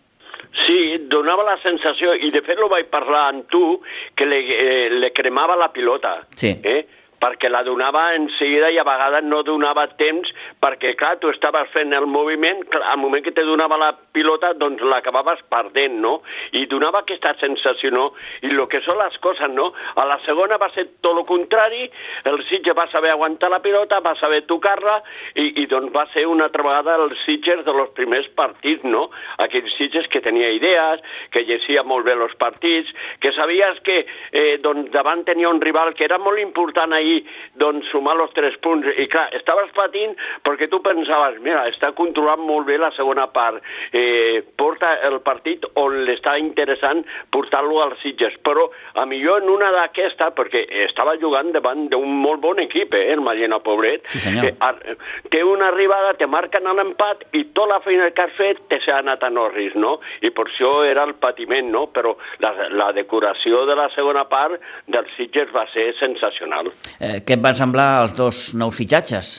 Sí, 0.66 0.78
donava 1.11 1.44
la 1.47 1.59
sensació, 1.62 2.14
i 2.14 2.30
de 2.35 2.42
fet 2.42 2.59
ho 2.59 2.70
vaig 2.70 2.88
parlar 2.90 3.28
amb 3.30 3.47
tu, 3.50 3.78
que 4.18 4.26
le, 4.26 4.40
eh, 4.54 4.88
le 4.90 5.12
cremava 5.14 5.59
la 5.59 5.70
pilota. 5.75 6.20
Sí. 6.35 6.56
Eh? 6.62 6.80
Perquè 7.20 7.50
la 7.52 7.62
donava 7.66 8.10
en 8.16 8.28
seguida 8.38 8.70
i 8.72 8.78
a 8.80 8.84
vegades 8.86 9.26
no 9.28 9.42
donava 9.44 9.86
temps 10.00 10.30
perquè, 10.60 10.94
clar, 10.98 11.18
tu 11.20 11.28
estaves 11.32 11.68
fent 11.74 11.92
el 11.96 12.06
moviment, 12.08 12.62
clar, 12.72 12.86
al 12.92 13.00
moment 13.02 13.24
que 13.24 13.34
te 13.36 13.44
donava 13.44 13.78
la 13.80 13.90
pilota, 14.16 14.52
doncs 14.58 14.82
l'acabaves 14.82 15.42
perdent, 15.52 15.98
no? 16.00 16.20
I 16.56 16.64
donava 16.70 17.02
aquesta 17.04 17.34
sensació, 17.40 17.92
no? 17.94 18.06
I 18.42 18.52
el 18.54 18.64
que 18.72 18.80
són 18.84 18.98
les 19.00 19.16
coses, 19.24 19.52
no? 19.52 19.70
A 20.00 20.06
la 20.08 20.18
segona 20.24 20.58
va 20.60 20.70
ser 20.74 20.86
tot 21.04 21.18
el 21.20 21.26
contrari, 21.28 21.86
el 22.30 22.40
Sitges 22.48 22.76
va 22.76 22.88
saber 22.92 23.12
aguantar 23.12 23.52
la 23.52 23.60
pilota, 23.64 24.00
va 24.04 24.16
saber 24.20 24.42
tocar-la, 24.48 25.00
i, 25.36 25.50
i 25.62 25.66
doncs 25.70 25.92
va 25.94 26.06
ser 26.14 26.26
una 26.28 26.48
altra 26.48 26.64
vegada 26.66 26.96
el 27.04 27.14
Sitges 27.26 27.64
de 27.66 27.76
los 27.76 27.92
primers 27.96 28.28
partits, 28.38 28.84
no? 28.84 29.08
Aquells 29.44 29.76
Sitges 29.76 30.08
que 30.08 30.24
tenia 30.24 30.50
idees, 30.56 31.04
que 31.34 31.44
llegia 31.44 31.84
molt 31.84 32.08
bé 32.08 32.16
els 32.16 32.36
partits, 32.40 32.90
que 33.20 33.32
sabies 33.36 33.80
que 33.84 34.00
eh, 34.32 34.56
doncs 34.64 34.90
davant 34.94 35.24
tenia 35.28 35.52
un 35.52 35.60
rival 35.60 35.92
que 35.94 36.06
era 36.08 36.18
molt 36.18 36.40
important 36.40 36.92
ahir 36.96 37.09
ahir 37.10 37.26
doncs, 37.60 37.88
sumar 37.90 38.16
els 38.20 38.32
tres 38.34 38.56
punts. 38.62 38.86
I 38.96 39.06
clar, 39.10 39.28
estaves 39.36 39.70
patint 39.76 40.14
perquè 40.46 40.68
tu 40.70 40.80
pensaves, 40.84 41.40
mira, 41.44 41.66
està 41.68 41.92
controlant 41.96 42.42
molt 42.46 42.66
bé 42.66 42.78
la 42.78 42.90
segona 42.96 43.26
part, 43.32 43.62
eh, 43.92 44.42
porta 44.56 44.94
el 45.06 45.20
partit 45.26 45.64
on 45.80 46.04
l'està 46.06 46.36
interessant 46.38 47.04
portar-lo 47.30 47.82
als 47.82 48.00
Sitges, 48.02 48.36
però 48.44 48.68
a 48.94 49.06
millor 49.06 49.42
en 49.42 49.50
una 49.50 49.70
d'aquesta, 49.74 50.30
perquè 50.36 50.64
estava 50.86 51.16
jugant 51.20 51.52
davant 51.52 51.88
d'un 51.90 52.08
molt 52.22 52.40
bon 52.40 52.60
equip, 52.62 52.94
eh, 52.94 53.12
el 53.12 53.20
Mallena 53.20 53.60
Pobret, 53.60 54.06
sí, 54.08 54.20
senyor. 54.20 54.54
que 54.56 54.96
té 55.30 55.42
una 55.44 55.68
arribada, 55.68 56.14
te 56.14 56.26
marquen 56.26 56.68
l'empat 56.70 57.26
i 57.34 57.44
tota 57.54 57.74
la 57.74 57.80
feina 57.84 58.10
que 58.14 58.22
has 58.22 58.32
fet 58.38 58.60
te 58.70 58.80
s'ha 58.84 59.00
anat 59.00 59.22
a 59.26 59.30
Norris, 59.30 59.74
no? 59.74 59.98
I 60.22 60.30
per 60.34 60.46
això 60.48 60.70
era 60.86 61.04
el 61.08 61.14
patiment, 61.20 61.68
no? 61.70 61.86
Però 61.92 62.14
la, 62.42 62.52
la 62.70 62.90
decoració 62.96 63.64
de 63.68 63.76
la 63.78 63.88
segona 63.94 64.24
part 64.30 64.60
dels 64.86 65.10
Sitges 65.16 65.50
va 65.54 65.66
ser 65.74 65.90
sensacional. 65.98 66.70
Eh, 67.00 67.21
què 67.25 67.38
et 67.38 67.45
van 67.45 67.57
semblar 67.57 68.02
els 68.04 68.12
dos 68.16 68.50
nous 68.54 68.76
fitxatges? 68.76 69.38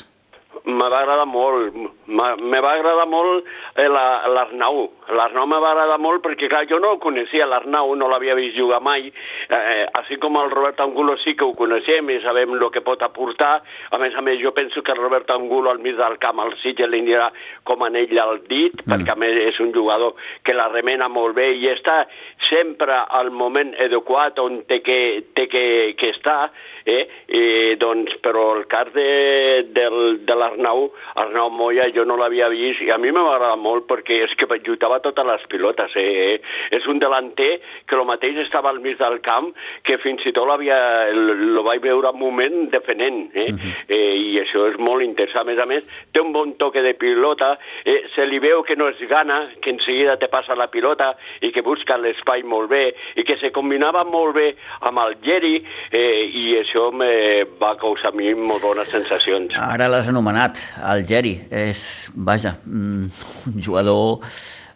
me 0.65 0.87
va 0.89 1.01
agradar 1.01 1.25
molt, 1.25 1.77
me 2.07 2.59
va 2.61 2.73
agradar 2.77 3.07
molt 3.09 3.47
eh, 3.75 3.87
l'Arnau. 3.89 4.83
L'Arnau 5.11 5.47
me 5.49 5.59
va 5.59 5.73
agradar 5.73 5.97
molt 5.99 6.23
perquè, 6.23 6.47
clar, 6.51 6.63
jo 6.69 6.79
no 6.79 6.93
el 6.95 6.99
coneixia, 7.03 7.47
l'Arnau, 7.49 7.93
no 7.99 8.07
l'havia 8.11 8.35
vist 8.37 8.55
jugar 8.55 8.79
mai, 8.83 9.09
eh, 9.49 9.85
així 9.99 10.17
com 10.21 10.37
el 10.39 10.51
Robert 10.53 10.79
Angulo 10.83 11.17
sí 11.19 11.35
que 11.35 11.43
ho 11.45 11.55
coneixem 11.57 12.09
i 12.13 12.19
sabem 12.23 12.55
el 12.55 12.63
que 12.71 12.83
pot 12.85 13.03
aportar. 13.03 13.61
A 13.91 13.99
més 13.99 14.15
a 14.15 14.23
més, 14.23 14.39
jo 14.39 14.53
penso 14.55 14.83
que 14.83 14.93
el 14.95 15.01
Robert 15.01 15.29
Angulo 15.31 15.71
al 15.71 15.81
mig 15.83 15.97
del 15.99 16.17
camp, 16.23 16.39
al 16.39 16.55
Sitges 16.61 16.89
li 16.89 17.01
anirà 17.03 17.29
com 17.67 17.83
en 17.87 17.97
ell 17.99 18.17
al 18.23 18.39
dit, 18.47 18.77
mm. 18.79 18.87
perquè 18.87 19.11
a 19.11 19.19
més 19.19 19.39
és 19.49 19.59
un 19.59 19.73
jugador 19.75 20.15
que 20.47 20.55
la 20.55 20.69
remena 20.71 21.09
molt 21.11 21.35
bé 21.35 21.51
i 21.59 21.67
està 21.71 22.05
sempre 22.49 23.03
al 23.09 23.31
moment 23.31 23.73
adequat 23.83 24.39
on 24.39 24.61
té 24.69 24.79
que, 24.85 24.99
té 25.35 25.47
que, 25.51 25.65
que 25.99 26.13
estar, 26.15 26.51
eh? 26.85 27.03
I, 27.27 27.43
doncs, 27.81 28.15
però 28.23 28.47
el 28.55 28.65
cas 28.71 28.89
de, 28.95 29.67
del, 29.75 30.21
de 30.25 30.37
l'Arnau, 30.37 30.87
Arnau 31.19 31.51
Moya, 31.51 31.89
jo 31.95 32.05
no 32.07 32.17
l'havia 32.19 32.49
vist 32.53 32.81
i 32.81 32.91
a 32.91 32.99
mi 33.01 33.11
m'agrada 33.11 33.57
molt 33.59 33.87
perquè 33.89 34.23
és 34.25 34.35
que 34.39 34.47
jutava 34.65 35.00
totes 35.03 35.27
les 35.27 35.45
pilotes. 35.51 35.95
Eh? 35.95 36.39
És 36.71 36.87
un 36.87 36.99
delanter 37.01 37.59
que 37.87 37.97
el 37.97 38.05
mateix 38.07 38.39
estava 38.45 38.71
al 38.71 38.81
mig 38.83 38.97
del 38.99 39.19
camp 39.25 39.51
que 39.87 39.97
fins 40.01 40.25
i 40.25 40.33
tot 40.35 40.47
l'havia, 40.47 40.77
lo 41.11 41.63
vaig 41.67 41.81
veure 41.83 42.11
un 42.13 42.19
moment 42.19 42.69
defenent. 42.71 43.29
Eh? 43.33 43.51
Uh. 43.51 43.57
-huh. 43.57 43.73
eh, 43.87 44.15
I 44.15 44.39
això 44.41 44.69
és 44.71 44.77
molt 44.77 45.03
interessant. 45.03 45.41
A 45.41 45.49
més 45.51 45.59
a 45.59 45.65
més, 45.65 45.83
té 46.11 46.21
un 46.21 46.31
bon 46.31 46.53
toque 46.57 46.81
de 46.81 46.93
pilota, 46.93 47.57
eh, 47.85 48.03
se 48.15 48.25
li 48.25 48.39
veu 48.39 48.63
que 48.63 48.75
no 48.75 48.87
és 48.89 48.99
gana, 49.09 49.49
que 49.61 49.69
en 49.71 49.79
seguida 49.79 50.17
te 50.17 50.27
passa 50.27 50.55
la 50.55 50.67
pilota 50.67 51.15
i 51.41 51.51
que 51.51 51.61
busca 51.61 51.97
l'espai 51.97 52.43
molt 52.43 52.69
bé 52.69 52.93
i 53.15 53.23
que 53.23 53.37
se 53.37 53.51
combinava 53.51 54.03
molt 54.03 54.35
bé 54.35 54.55
amb 54.81 54.99
el 54.99 55.17
Geri 55.23 55.55
eh, 55.91 56.23
i 56.25 56.57
això 56.59 56.91
me 56.91 57.43
va 57.61 57.75
causar 57.81 58.11
a 58.11 58.15
mi 58.15 58.33
molt 58.33 58.61
bones 58.61 58.89
sensacions. 58.93 59.53
Ara 59.57 59.89
l'has 59.91 60.09
anomenat, 60.11 60.61
el 60.93 61.05
Geri. 61.07 61.35
És, 61.51 62.11
vaja, 62.15 62.55
mm, 62.65 63.05
un 63.51 63.61
jugador 63.61 64.19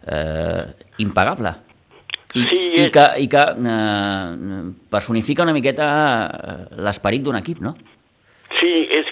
eh, 0.06 0.64
impagable. 1.02 1.52
I, 2.36 2.42
sí, 2.50 2.60
i 2.82 2.86
que, 2.92 3.04
i 3.22 3.28
que 3.32 3.42
eh, 3.72 4.62
personifica 4.92 5.44
una 5.46 5.54
miqueta 5.56 5.86
eh, 6.26 6.56
l'esperit 6.84 7.24
d'un 7.24 7.38
equip, 7.38 7.62
no? 7.64 7.76
Sí, 8.60 8.72
és 8.92 9.05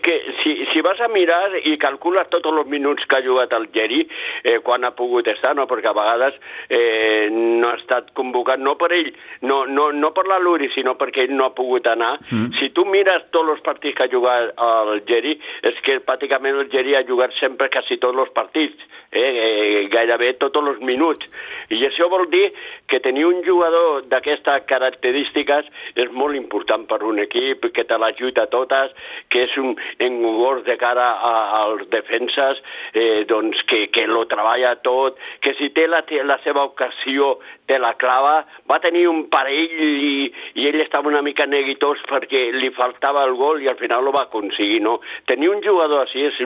si, 0.75 0.83
vas 0.83 1.01
a 1.01 1.09
mirar 1.09 1.55
i 1.63 1.77
calcules 1.79 2.29
tots 2.33 2.51
els 2.51 2.69
minuts 2.71 3.07
que 3.09 3.19
ha 3.19 3.25
jugat 3.25 3.55
el 3.57 3.69
Geri, 3.75 4.03
eh, 4.43 4.59
quan 4.67 4.85
ha 4.85 4.93
pogut 4.97 5.29
estar, 5.31 5.55
no? 5.57 5.69
perquè 5.71 5.91
a 5.91 5.97
vegades 5.97 6.37
eh, 6.69 7.29
no 7.33 7.71
ha 7.71 7.79
estat 7.79 8.11
convocat, 8.19 8.61
no 8.61 8.75
per 8.81 8.91
ell, 8.97 9.13
no, 9.47 9.63
no, 9.71 9.91
no 9.95 10.11
per 10.17 10.27
la 10.29 10.41
Luri, 10.43 10.69
sinó 10.75 10.97
perquè 11.01 11.29
ell 11.29 11.37
no 11.39 11.47
ha 11.49 11.55
pogut 11.57 11.87
anar. 11.91 12.17
Mm. 12.31 12.53
Si 12.59 12.71
tu 12.77 12.85
mires 12.89 13.31
tots 13.31 13.55
els 13.55 13.63
partits 13.65 13.97
que 13.97 14.09
ha 14.09 14.13
jugat 14.13 14.53
el 14.67 15.05
Geri, 15.09 15.39
és 15.65 15.81
que 15.87 16.01
pràcticament 16.05 16.61
el 16.65 16.71
Geri 16.73 16.99
ha 16.99 17.07
jugat 17.07 17.37
sempre 17.39 17.71
quasi 17.73 18.01
tots 18.03 18.19
els 18.27 18.35
partits, 18.35 18.91
eh, 19.15 19.23
eh, 19.23 19.89
gairebé 19.93 20.35
tots 20.43 20.61
els 20.61 20.83
minuts. 20.83 21.31
I 21.71 21.85
això 21.87 22.11
vol 22.11 22.27
dir 22.33 22.49
que 22.89 23.01
tenir 23.01 23.25
un 23.27 23.43
jugador 23.45 24.05
d'aquestes 24.11 24.67
característiques 24.69 25.69
és 25.97 26.11
molt 26.13 26.37
important 26.37 26.85
per 26.89 27.01
un 27.07 27.19
equip, 27.23 27.71
que 27.75 27.85
te 27.89 27.99
l'ajuda 27.99 28.45
a 28.45 28.53
totes, 28.53 28.93
que 29.33 29.47
és 29.47 29.57
un 29.61 29.75
engogós 29.99 30.65
de 30.69 30.77
cara 30.81 31.07
a, 31.17 31.35
als 31.63 31.89
defenses, 31.93 32.61
eh, 32.93 33.25
doncs 33.29 33.63
que, 33.71 33.87
que 33.95 34.07
lo 34.07 34.27
treballa 34.31 34.75
tot, 34.85 35.19
que 35.41 35.55
si 35.59 35.71
té 35.75 35.87
la, 35.89 36.05
la 36.25 36.39
seva 36.45 36.65
ocasió 36.69 37.39
te 37.67 37.79
la 37.81 37.95
clava, 37.97 38.45
va 38.69 38.81
tenir 38.85 39.07
un 39.09 39.25
parell 39.33 39.73
i, 39.81 40.29
i 40.61 40.67
ell 40.69 40.81
estava 40.83 41.09
una 41.09 41.23
mica 41.25 41.47
neguitós 41.49 42.03
perquè 42.09 42.51
li 42.53 42.71
faltava 42.77 43.25
el 43.25 43.35
gol 43.41 43.63
i 43.65 43.71
al 43.71 43.79
final 43.81 44.09
ho 44.09 44.13
va 44.15 44.27
aconseguir, 44.29 44.83
no? 44.85 44.99
Tenir 45.31 45.51
un 45.53 45.63
jugador 45.65 46.05
així 46.05 46.27
és, 46.29 46.41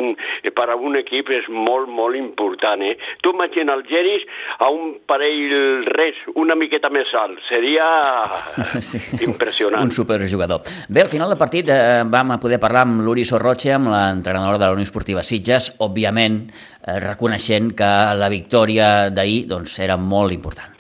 per 0.55 0.69
a 0.71 0.79
un 0.79 0.99
equip 1.01 1.31
és 1.35 1.49
molt, 1.51 1.91
molt 1.91 2.19
important, 2.19 2.83
eh? 2.87 2.95
Tu 3.23 3.35
imagina 3.35 3.75
el 3.75 3.85
Geris 3.91 4.27
a 4.59 4.71
un 4.71 4.95
parell 5.11 5.89
res, 5.91 6.19
una 6.37 6.57
miqueta 6.59 6.91
més 6.93 7.13
alt, 7.17 7.41
seria 7.49 7.87
sí. 8.85 9.01
impressionant. 9.25 9.83
Un 9.85 9.93
superjugador. 9.95 10.63
Bé, 10.89 11.05
al 11.05 11.13
final 11.13 11.33
del 11.33 11.41
partit 11.41 11.71
eh, 11.73 12.05
vam 12.09 12.37
poder 12.43 12.61
parlar 12.63 12.87
amb 12.87 13.05
l'Uri 13.07 13.27
Sorroche, 13.29 13.73
amb 13.77 13.93
l'entrenadora 13.93 14.61
de 14.61 14.67
la 14.67 14.77
Unió 14.77 14.89
Esportiva 14.89 15.25
Sitges, 15.27 15.75
òbviament 15.85 16.43
eh, 16.49 16.99
reconeixent 17.05 17.73
que 17.79 17.93
la 18.19 18.33
victòria 18.33 19.09
d'ahir 19.15 19.47
doncs, 19.51 19.79
era 19.85 19.97
molt 20.01 20.37
important 20.37 20.78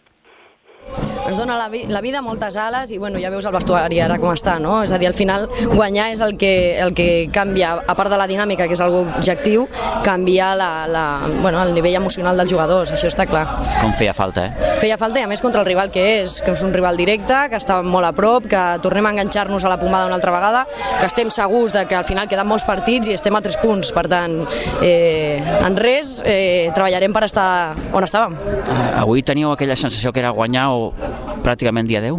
ens 1.28 1.36
dona 1.36 1.58
la, 1.58 1.68
vi 1.68 1.84
la 1.88 2.00
vida 2.00 2.22
moltes 2.24 2.56
ales 2.56 2.92
i 2.94 2.98
bueno, 2.98 3.20
ja 3.20 3.30
veus 3.30 3.46
el 3.46 3.52
vestuari 3.52 4.00
ara 4.00 4.18
com 4.20 4.32
està, 4.32 4.56
no? 4.62 4.80
És 4.84 4.92
a 4.92 4.98
dir, 5.00 5.08
al 5.10 5.16
final 5.16 5.48
guanyar 5.74 6.08
és 6.14 6.22
el 6.24 6.36
que, 6.40 6.78
el 6.80 6.94
que 6.96 7.28
canvia, 7.34 7.74
a 7.84 7.96
part 7.98 8.10
de 8.12 8.18
la 8.20 8.26
dinàmica, 8.30 8.68
que 8.68 8.76
és 8.76 8.82
algo 8.84 9.04
objectiu, 9.18 9.66
canviar 10.06 10.54
la, 10.56 10.70
la, 10.88 11.04
bueno, 11.42 11.60
el 11.62 11.74
nivell 11.76 11.98
emocional 12.00 12.38
dels 12.40 12.52
jugadors, 12.52 12.92
això 12.94 13.10
està 13.10 13.28
clar. 13.28 13.44
Com 13.82 13.92
feia 13.98 14.14
falta, 14.16 14.46
eh? 14.48 14.74
Feia 14.80 14.98
falta, 15.00 15.20
i 15.20 15.26
a 15.26 15.30
més 15.30 15.42
contra 15.44 15.62
el 15.62 15.68
rival 15.68 15.92
que 15.94 16.04
és, 16.22 16.38
que 16.44 16.54
és 16.54 16.64
un 16.64 16.72
rival 16.74 16.96
directe, 17.00 17.44
que 17.52 17.60
està 17.60 17.80
molt 17.84 18.08
a 18.08 18.14
prop, 18.16 18.48
que 18.48 18.64
tornem 18.84 19.06
a 19.10 19.14
enganxar-nos 19.16 19.66
a 19.66 19.72
la 19.72 19.78
pomada 19.80 20.08
una 20.08 20.16
altra 20.16 20.32
vegada, 20.34 20.64
que 20.98 21.06
estem 21.06 21.32
segurs 21.34 21.74
de 21.76 21.84
que 21.90 21.98
al 21.98 22.06
final 22.08 22.28
queden 22.30 22.48
molts 22.48 22.66
partits 22.68 23.10
i 23.10 23.16
estem 23.16 23.36
a 23.36 23.42
tres 23.44 23.58
punts, 23.60 23.92
per 23.92 24.06
tant, 24.10 24.40
eh, 24.82 25.42
en 25.60 25.76
res, 25.76 26.18
eh, 26.24 26.70
treballarem 26.74 27.12
per 27.12 27.24
estar 27.28 27.48
on 27.92 28.06
estàvem. 28.06 28.36
Uh, 28.38 29.02
avui 29.02 29.22
teníeu 29.26 29.52
aquella 29.52 29.76
sensació 29.76 30.12
que 30.12 30.22
era 30.22 30.30
guanyar 30.34 30.68
o 30.72 30.77
pràcticament 31.44 31.88
dia 31.90 32.02
10? 32.04 32.18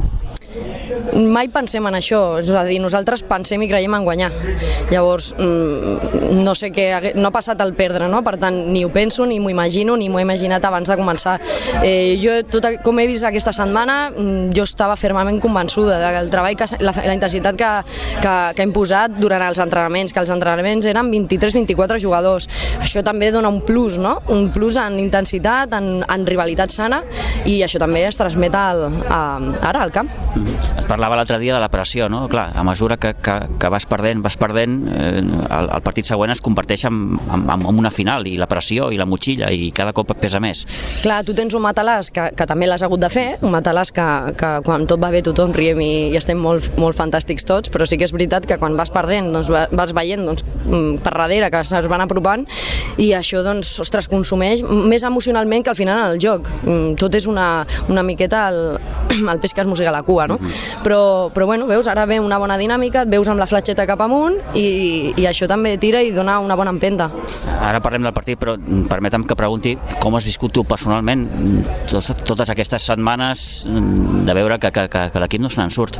Mai 1.13 1.49
pensem 1.51 1.85
en 1.87 1.95
això, 1.97 2.39
és 2.41 2.49
a 2.53 2.63
dir, 2.67 2.79
nosaltres 2.81 3.23
pensem 3.27 3.61
i 3.63 3.69
creiem 3.69 3.95
en 3.97 4.05
guanyar. 4.05 4.29
Llavors, 4.91 5.33
mm, 5.37 6.41
no 6.43 6.55
sé 6.55 6.71
què, 6.71 7.13
no 7.15 7.29
ha 7.29 7.31
passat 7.31 7.61
el 7.61 7.73
perdre, 7.73 8.07
no? 8.07 8.23
Per 8.23 8.37
tant, 8.37 8.55
ni 8.71 8.83
ho 8.85 8.89
penso, 8.89 9.25
ni 9.25 9.39
m'ho 9.39 9.49
imagino, 9.49 9.97
ni 9.97 10.09
m'ho 10.09 10.19
he 10.19 10.23
imaginat 10.23 10.63
abans 10.65 10.87
de 10.87 10.97
començar. 10.97 11.39
Eh, 11.83 12.19
jo, 12.21 12.31
tot, 12.49 12.65
com 12.83 12.99
he 12.99 13.07
vist 13.07 13.23
aquesta 13.23 13.53
setmana, 13.53 14.11
mm, 14.11 14.51
jo 14.55 14.63
estava 14.63 14.95
fermament 14.95 15.39
convençuda 15.39 15.99
del 15.99 16.29
treball, 16.29 16.55
que, 16.55 16.65
la, 16.79 16.93
la 16.93 17.13
intensitat 17.13 17.55
que, 17.55 17.71
que, 18.21 18.35
que 18.55 18.61
hem 18.63 18.73
posat 18.73 19.11
durant 19.19 19.41
els 19.41 19.59
entrenaments, 19.59 20.13
que 20.13 20.19
els 20.19 20.29
entrenaments 20.31 20.85
eren 20.85 21.11
23-24 21.11 21.99
jugadors. 21.99 22.47
Això 22.79 23.03
també 23.03 23.31
dona 23.31 23.49
un 23.49 23.61
plus, 23.61 23.97
no? 23.97 24.19
Un 24.27 24.49
plus 24.51 24.77
en 24.77 24.99
intensitat, 24.99 25.73
en, 25.73 26.03
en 26.03 26.25
rivalitat 26.25 26.71
sana, 26.71 27.03
i 27.45 27.61
això 27.63 27.79
també 27.79 28.05
es 28.07 28.17
transmet 28.17 28.55
al, 28.55 28.87
a, 29.09 29.21
ara 29.61 29.83
al 29.83 29.91
camp. 29.91 30.09
Mm 30.35 30.45
-hmm. 30.45 30.98
Parlava 30.99 31.15
l'altre 31.15 31.37
dia 31.39 31.53
de 31.55 31.61
la 31.63 31.69
pressió, 31.71 32.09
no? 32.11 32.25
Clar, 32.27 32.49
a 32.59 32.63
mesura 32.67 32.97
que, 32.99 33.13
que, 33.23 33.35
que 33.55 33.67
vas 33.71 33.85
perdent, 33.87 34.19
vas 34.19 34.35
perdent, 34.35 34.73
eh, 34.91 35.21
el, 35.23 35.69
el 35.71 35.83
partit 35.85 36.09
següent 36.09 36.33
es 36.33 36.41
converteix 36.43 36.83
en, 36.89 36.97
en, 37.31 37.45
en 37.55 37.79
una 37.79 37.87
final, 37.87 38.27
i 38.27 38.33
la 38.35 38.49
pressió 38.51 38.89
i 38.91 38.99
la 38.99 39.07
motxilla, 39.07 39.47
i 39.47 39.69
cada 39.71 39.93
cop 39.95 40.11
pesa 40.19 40.41
més. 40.43 40.65
Clar, 41.05 41.21
tu 41.23 41.31
tens 41.37 41.55
un 41.55 41.63
matalàs 41.63 42.11
que, 42.11 42.25
que 42.35 42.49
també 42.49 42.67
l'has 42.67 42.83
hagut 42.83 42.99
de 42.99 43.07
fer, 43.13 43.27
un 43.39 43.55
matalàs 43.55 43.93
que, 43.95 44.09
que 44.35 44.51
quan 44.67 44.83
tot 44.91 44.99
va 44.99 45.13
bé 45.15 45.23
tothom 45.23 45.55
riem 45.55 45.79
i, 45.79 45.91
i 46.11 46.19
estem 46.19 46.43
molt, 46.43 46.67
molt 46.75 46.99
fantàstics 46.99 47.47
tots, 47.47 47.71
però 47.71 47.87
sí 47.87 47.95
que 47.95 48.03
és 48.09 48.15
veritat 48.17 48.49
que 48.49 48.59
quan 48.59 48.75
vas 48.75 48.91
perdent 48.91 49.31
doncs, 49.31 49.55
vas 49.71 49.95
veient 49.95 50.27
doncs, 50.27 50.43
mm, 50.65 50.99
per 51.05 51.15
darrere 51.15 51.47
que 51.55 51.63
se'ls 51.63 51.87
van 51.87 52.03
apropant 52.03 52.43
i 52.97 53.11
això, 53.17 53.43
doncs, 53.45 53.75
ostres, 53.83 54.09
consumeix 54.11 54.63
més 54.63 55.03
emocionalment 55.07 55.63
que 55.63 55.73
al 55.73 55.77
final 55.77 56.13
el 56.13 56.19
joc. 56.21 56.47
Mm, 56.63 56.95
tot 56.99 57.15
és 57.15 57.27
una, 57.29 57.65
una 57.89 58.03
miqueta 58.03 58.47
el, 58.49 58.79
el 59.33 59.41
peix 59.41 59.53
que 59.53 59.63
es 59.63 59.69
mossega 59.69 59.93
la 59.93 60.03
cua, 60.03 60.27
no? 60.27 60.39
Però, 60.83 61.29
però 61.33 61.45
bueno, 61.49 61.67
veus, 61.69 61.87
ara 61.87 62.05
ve 62.09 62.19
una 62.19 62.39
bona 62.41 62.57
dinàmica, 62.59 63.03
et 63.05 63.11
veus 63.11 63.29
amb 63.29 63.41
la 63.41 63.47
fletxeta 63.49 63.85
cap 63.89 64.01
amunt 64.05 64.37
i, 64.57 65.13
i 65.17 65.27
això 65.29 65.47
també 65.49 65.75
tira 65.81 66.01
i 66.03 66.13
dona 66.15 66.39
una 66.43 66.57
bona 66.59 66.73
empenta. 66.73 67.09
Ara 67.59 67.81
parlem 67.83 68.05
del 68.07 68.15
partit, 68.15 68.39
però 68.39 68.55
permetem 68.89 69.25
que 69.27 69.37
pregunti 69.37 69.75
com 69.99 70.15
has 70.15 70.27
viscut 70.27 70.53
tu 70.55 70.63
personalment 70.67 71.27
totes, 71.89 72.11
totes 72.25 72.49
aquestes 72.51 72.85
setmanes 72.89 73.45
de 73.69 74.33
veure 74.35 74.59
que, 74.59 74.71
que, 74.71 74.87
que, 74.91 75.05
que 75.13 75.23
l'equip 75.23 75.43
no 75.43 75.51
se 75.51 75.61
n'en 75.61 75.73
surt? 75.73 75.99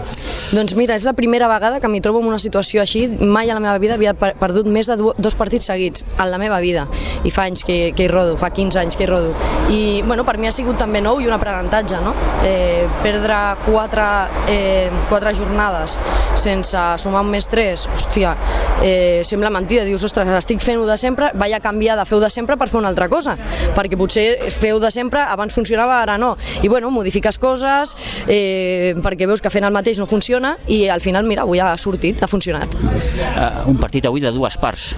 Doncs 0.55 0.75
mira, 0.77 0.97
és 0.97 1.05
la 1.07 1.15
primera 1.17 1.49
vegada 1.51 1.79
que 1.81 1.91
m'hi 1.91 2.01
trobo 2.03 2.21
en 2.23 2.29
una 2.31 2.39
situació 2.41 2.83
així. 2.83 3.05
Mai 3.19 3.49
a 3.49 3.57
la 3.57 3.63
meva 3.63 3.77
vida 3.81 3.97
havia 3.97 4.15
perdut 4.15 4.69
més 4.69 4.89
de 4.89 4.97
dos 4.97 5.37
partits 5.39 5.69
seguits, 5.69 6.05
en 6.17 6.31
la 6.31 6.39
meva 6.41 6.59
vida. 6.63 6.78
I 7.23 7.31
fa 7.33 7.47
anys 7.49 7.65
que, 7.67 7.79
que 7.95 8.05
hi 8.05 8.11
rodo, 8.11 8.37
fa 8.39 8.51
15 8.53 8.79
anys 8.81 8.99
que 8.99 9.05
hi 9.05 9.09
rodo. 9.09 9.33
I 9.73 10.01
bueno, 10.05 10.25
per 10.27 10.37
mi 10.37 10.49
ha 10.49 10.53
sigut 10.55 10.79
també 10.79 11.01
nou 11.03 11.21
i 11.21 11.27
un 11.27 11.35
aprenentatge, 11.35 12.01
no? 12.05 12.13
Eh, 12.45 12.87
perdre 13.03 13.39
quatre, 13.65 14.07
eh, 14.51 14.89
quatre 15.09 15.33
jornades 15.37 15.97
sense 16.39 16.77
sumar 17.01 17.23
un 17.25 17.31
més 17.33 17.47
tres, 17.51 17.85
hòstia, 17.91 18.33
eh, 18.83 19.21
sembla 19.27 19.51
mentida, 19.51 19.83
dius, 19.87 20.03
ostres, 20.07 20.29
estic 20.39 20.61
fent-ho 20.63 20.85
de 20.87 20.95
sempre, 20.97 21.31
vaig 21.35 21.53
a 21.55 21.59
canviar 21.63 21.97
de 21.99 22.05
fer-ho 22.07 22.21
de 22.23 22.29
sempre 22.31 22.57
per 22.57 22.69
fer 22.71 22.79
una 22.79 22.89
altra 22.91 23.09
cosa, 23.11 23.35
perquè 23.75 23.99
potser 23.99 24.51
feu 24.55 24.79
de 24.79 24.91
sempre, 24.91 25.21
abans 25.21 25.53
funcionava, 25.53 25.99
ara 26.01 26.17
no. 26.17 26.35
I 26.63 26.71
bueno, 26.71 26.91
modifiques 26.93 27.39
coses 27.39 27.95
eh, 28.27 28.95
perquè 29.03 29.27
veus 29.27 29.43
que 29.43 29.51
fent 29.51 29.67
el 29.67 29.75
mateix 29.75 29.99
no 29.99 30.07
funciona 30.09 30.55
i 30.67 30.87
al 30.89 31.03
final, 31.03 31.27
mira, 31.27 31.43
avui 31.43 31.59
ha 31.59 31.75
sortit, 31.77 32.23
ha 32.23 32.29
funcionat. 32.31 32.75
Uh, 32.79 33.69
un 33.71 33.77
partit 33.81 34.05
avui 34.07 34.23
de 34.23 34.31
dues 34.31 34.57
parts. 34.59 34.93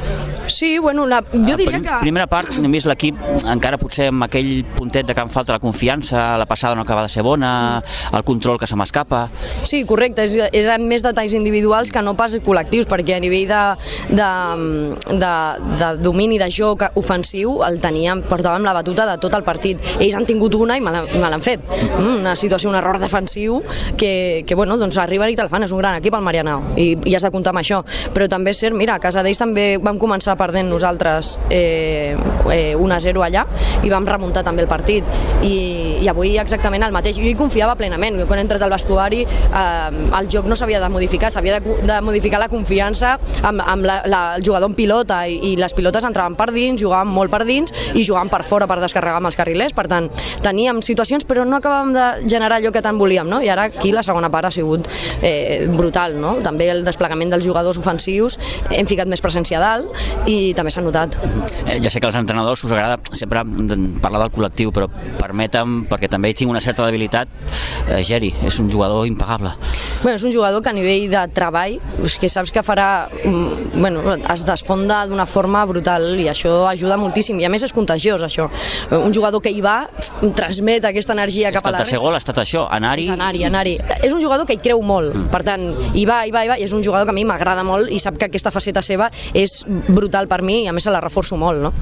Sí, 0.52 0.78
bueno, 0.80 1.06
la, 1.08 1.22
jo 1.32 1.58
diria 1.58 1.71
que... 1.80 1.98
Primera 2.02 2.28
part, 2.28 2.58
només 2.62 2.86
l'equip 2.90 3.20
encara 3.48 3.80
potser 3.82 4.10
amb 4.12 4.26
aquell 4.28 4.66
puntet 4.76 5.08
de 5.08 5.16
que 5.16 5.24
em 5.24 5.32
falta 5.32 5.56
la 5.56 5.62
confiança, 5.64 6.36
la 6.38 6.48
passada 6.50 6.76
no 6.76 6.84
acaba 6.84 7.06
de 7.06 7.10
ser 7.14 7.24
bona, 7.24 7.82
el 8.12 8.24
control 8.28 8.60
que 8.60 8.68
se 8.68 8.76
m'escapa... 8.76 9.28
Sí, 9.42 9.84
correcte, 9.88 10.26
és, 10.28 10.36
eren 10.52 10.88
més 10.90 11.06
detalls 11.06 11.36
individuals 11.38 11.92
que 11.94 12.04
no 12.04 12.16
pas 12.20 12.36
col·lectius, 12.44 12.90
perquè 12.90 13.16
a 13.16 13.22
nivell 13.24 13.48
de, 13.50 13.62
de, 14.12 14.30
de, 15.22 15.34
de 15.80 15.92
domini 16.04 16.40
de 16.42 16.50
joc 16.52 16.84
ofensiu 17.00 17.60
el 17.68 17.80
teníem, 17.84 18.26
portàvem 18.28 18.66
la 18.68 18.76
batuta 18.76 19.08
de 19.10 19.18
tot 19.22 19.36
el 19.38 19.46
partit. 19.48 19.82
Ells 20.00 20.18
han 20.18 20.28
tingut 20.28 20.56
una 20.60 20.78
i 20.78 20.84
me 20.84 20.92
l'han 20.92 21.44
fet. 21.44 21.64
Mm, 21.98 22.22
una 22.22 22.36
situació, 22.40 22.72
un 22.72 22.80
error 22.80 23.00
defensiu 23.02 23.62
que, 23.98 24.44
que 24.48 24.58
bueno, 24.58 24.78
doncs 24.82 24.98
arriben 25.02 25.32
i 25.32 25.38
te'l 25.38 25.52
fan, 25.52 25.66
és 25.66 25.74
un 25.76 25.82
gran 25.82 26.00
equip 26.00 26.16
el 26.18 26.26
Marianao 26.26 26.76
i, 26.80 26.94
i 27.06 27.16
has 27.16 27.26
de 27.26 27.32
comptar 27.34 27.54
amb 27.56 27.62
això. 27.64 27.82
Però 28.16 28.28
també 28.32 28.56
és 28.56 28.62
cert, 28.64 28.76
mira, 28.78 28.98
a 28.98 29.04
casa 29.04 29.24
d'ells 29.24 29.42
també 29.42 29.68
vam 29.82 30.00
començar 30.02 30.38
perdent 30.40 30.70
nosaltres 30.72 31.36
eh, 31.50 31.61
eh, 31.62 32.76
1-0 32.76 33.24
allà 33.26 33.46
i 33.82 33.90
vam 33.92 34.06
remuntar 34.08 34.44
també 34.46 34.66
el 34.66 34.70
partit 34.70 35.08
i, 35.46 36.02
i 36.02 36.10
avui 36.10 36.36
exactament 36.42 36.84
el 36.86 36.94
mateix. 36.96 37.18
Jo 37.22 37.30
hi 37.30 37.36
confiava 37.38 37.76
plenament, 37.80 38.20
quan 38.28 38.42
he 38.42 38.46
entrat 38.46 38.64
al 38.66 38.74
vestuari 38.74 39.24
eh, 39.26 40.18
el 40.20 40.30
joc 40.32 40.50
no 40.50 40.58
s'havia 40.58 40.82
de 40.82 40.90
modificar, 40.92 41.32
s'havia 41.34 41.60
de, 41.60 41.78
de 41.88 42.00
modificar 42.06 42.42
la 42.42 42.50
confiança 42.52 43.16
amb, 43.48 43.62
amb 43.62 43.88
la, 43.88 44.02
la, 44.10 44.22
el 44.38 44.46
jugador 44.46 44.72
en 44.72 44.78
pilota 44.78 45.22
i, 45.30 45.38
i 45.52 45.56
les 45.60 45.76
pilotes 45.78 46.06
entraven 46.08 46.38
per 46.40 46.52
dins, 46.54 46.80
jugaven 46.82 47.12
molt 47.12 47.34
per 47.34 47.44
dins 47.48 47.74
i 47.96 48.06
jugaven 48.06 48.32
per 48.32 48.44
fora 48.48 48.68
per 48.70 48.80
descarregar 48.82 49.22
amb 49.22 49.32
els 49.32 49.40
carrilers, 49.40 49.76
per 49.78 49.88
tant 49.92 50.10
teníem 50.44 50.82
situacions 50.86 51.26
però 51.28 51.46
no 51.48 51.60
acabàvem 51.60 51.94
de 51.96 52.08
generar 52.30 52.60
allò 52.60 52.74
que 52.74 52.84
tant 52.84 53.00
volíem, 53.00 53.30
no? 53.30 53.42
i 53.42 53.50
ara 53.52 53.70
aquí 53.70 53.94
la 53.96 54.04
segona 54.06 54.32
part 54.34 54.50
ha 54.50 54.54
sigut 54.54 54.88
eh, 55.22 55.68
brutal, 55.72 56.18
no? 56.22 56.38
també 56.46 56.70
el 56.72 56.86
desplegament 56.88 57.34
dels 57.34 57.46
jugadors 57.46 57.80
ofensius, 57.82 58.40
hem 58.72 58.90
ficat 58.90 59.10
més 59.12 59.24
presència 59.24 59.60
a 59.60 59.66
dalt 59.66 60.30
i 60.30 60.54
també 60.58 60.74
s'ha 60.74 60.84
notat. 60.86 61.18
Eh, 61.66 61.80
ja 61.84 61.90
sé 61.90 62.00
que 62.00 62.08
als 62.08 62.16
entrenadors 62.16 62.64
us 62.64 62.72
agrada 62.72 62.98
sempre 63.12 63.44
parlar 64.02 64.24
del 64.26 64.32
col·lectiu, 64.34 64.72
però 64.74 64.88
permetem, 65.20 65.84
perquè 65.90 66.10
també 66.12 66.32
hi 66.32 66.38
tinc 66.42 66.52
una 66.52 66.62
certa 66.62 66.86
debilitat, 66.88 67.30
eh, 67.90 68.02
Geri, 68.04 68.34
és 68.46 68.60
un 68.60 68.72
jugador 68.72 69.06
impagable. 69.08 69.54
Bueno, 70.02 70.16
és 70.16 70.24
un 70.24 70.34
jugador 70.34 70.64
que 70.64 70.70
a 70.70 70.74
nivell 70.74 71.10
de 71.12 71.22
treball, 71.36 71.78
és 72.04 72.18
que 72.18 72.30
saps 72.30 72.52
que 72.52 72.64
farà, 72.66 73.08
mm, 73.08 73.80
bueno, 73.80 74.16
es 74.16 74.46
desfonda 74.46 75.06
d'una 75.06 75.26
forma 75.26 75.64
brutal 75.66 76.20
i 76.20 76.28
això 76.32 76.68
ajuda 76.70 76.98
moltíssim 76.98 77.40
i 77.40 77.46
a 77.46 77.50
més 77.50 77.64
és 77.64 77.74
contagiós 77.74 78.24
això. 78.24 78.50
Un 78.92 79.14
jugador 79.14 79.42
que 79.42 79.52
hi 79.52 79.62
va 79.62 79.88
transmet 80.36 80.86
aquesta 80.86 81.14
energia 81.14 81.52
cap 81.52 81.66
a 81.66 81.72
la 81.72 81.78
resta. 81.78 81.84
El 81.84 81.90
tercer 81.92 82.02
gol 82.02 82.16
ha 82.16 82.18
estat 82.18 82.38
això, 82.38 82.68
anar-hi. 82.70 83.08
Anar-hi, 83.10 83.44
anar-hi. 83.46 83.78
És 84.02 84.14
un 84.14 84.22
jugador 84.22 84.48
que 84.48 84.54
hi 84.54 84.62
creu 84.64 84.82
molt, 84.82 85.14
mm. 85.14 85.30
per 85.30 85.44
tant, 85.44 85.68
hi 85.94 86.06
va, 86.06 86.26
hi 86.26 86.32
va, 86.32 86.46
hi 86.46 86.52
va, 86.54 86.58
i 86.58 86.66
és 86.66 86.74
un 86.74 86.84
jugador 86.84 87.06
que 87.06 87.14
a 87.14 87.18
mi 87.18 87.26
m'agrada 87.26 87.64
molt 87.64 87.92
i 87.92 88.00
sap 88.00 88.18
que 88.18 88.30
aquesta 88.32 88.52
faceta 88.52 88.82
seva 88.82 89.12
és 89.34 89.62
brutal 89.88 90.28
per 90.32 90.42
mi 90.42 90.64
i 90.64 90.68
a 90.68 90.74
més 90.74 90.84
se 90.88 90.94
la 90.94 91.02
reforço 91.04 91.38
molt, 91.42 91.66
no? 91.66 91.74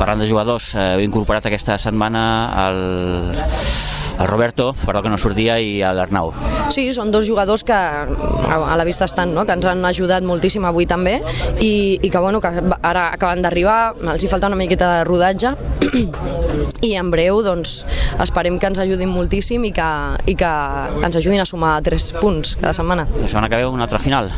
Parlant 0.00 0.24
de 0.24 0.30
jugadors, 0.30 0.72
eh, 0.74 0.94
heu 0.96 1.04
incorporat 1.04 1.46
aquesta 1.50 1.78
setmana 1.80 2.24
el 2.66 2.80
el 4.22 4.28
Roberto, 4.28 4.74
perdó 4.86 5.02
que 5.02 5.08
no 5.10 5.18
sortia, 5.18 5.58
i 5.60 5.80
l'Arnau. 5.80 6.32
Sí, 6.72 6.84
són 6.94 7.10
dos 7.12 7.26
jugadors 7.26 7.64
que 7.66 7.74
a 7.74 8.76
la 8.78 8.84
vista 8.84 9.06
estan, 9.08 9.34
no? 9.34 9.44
que 9.48 9.56
ens 9.56 9.66
han 9.66 9.84
ajudat 9.88 10.24
moltíssim 10.26 10.64
avui 10.68 10.86
també 10.86 11.18
i, 11.60 11.98
i 11.98 12.10
que, 12.10 12.20
bueno, 12.22 12.40
que 12.40 12.52
ara 12.82 13.08
acaben 13.16 13.42
d'arribar, 13.42 13.94
els 14.14 14.22
hi 14.22 14.30
falta 14.30 14.50
una 14.50 14.60
miqueta 14.60 14.90
de 14.98 15.04
rodatge 15.08 15.54
i 16.88 16.94
en 16.98 17.10
breu 17.12 17.42
doncs, 17.44 17.82
esperem 18.22 18.58
que 18.60 18.70
ens 18.70 18.82
ajudin 18.84 19.10
moltíssim 19.12 19.64
i 19.68 19.72
que, 19.74 19.90
i 20.30 20.36
que 20.38 20.52
ens 21.02 21.18
ajudin 21.18 21.42
a 21.42 21.48
sumar 21.48 21.78
tres 21.82 22.12
punts 22.20 22.56
cada 22.60 22.76
setmana. 22.76 23.08
La 23.18 23.28
setmana 23.28 23.50
que 23.50 23.62
ve 23.62 23.66
una 23.66 23.88
altra 23.88 24.02
final. 24.02 24.30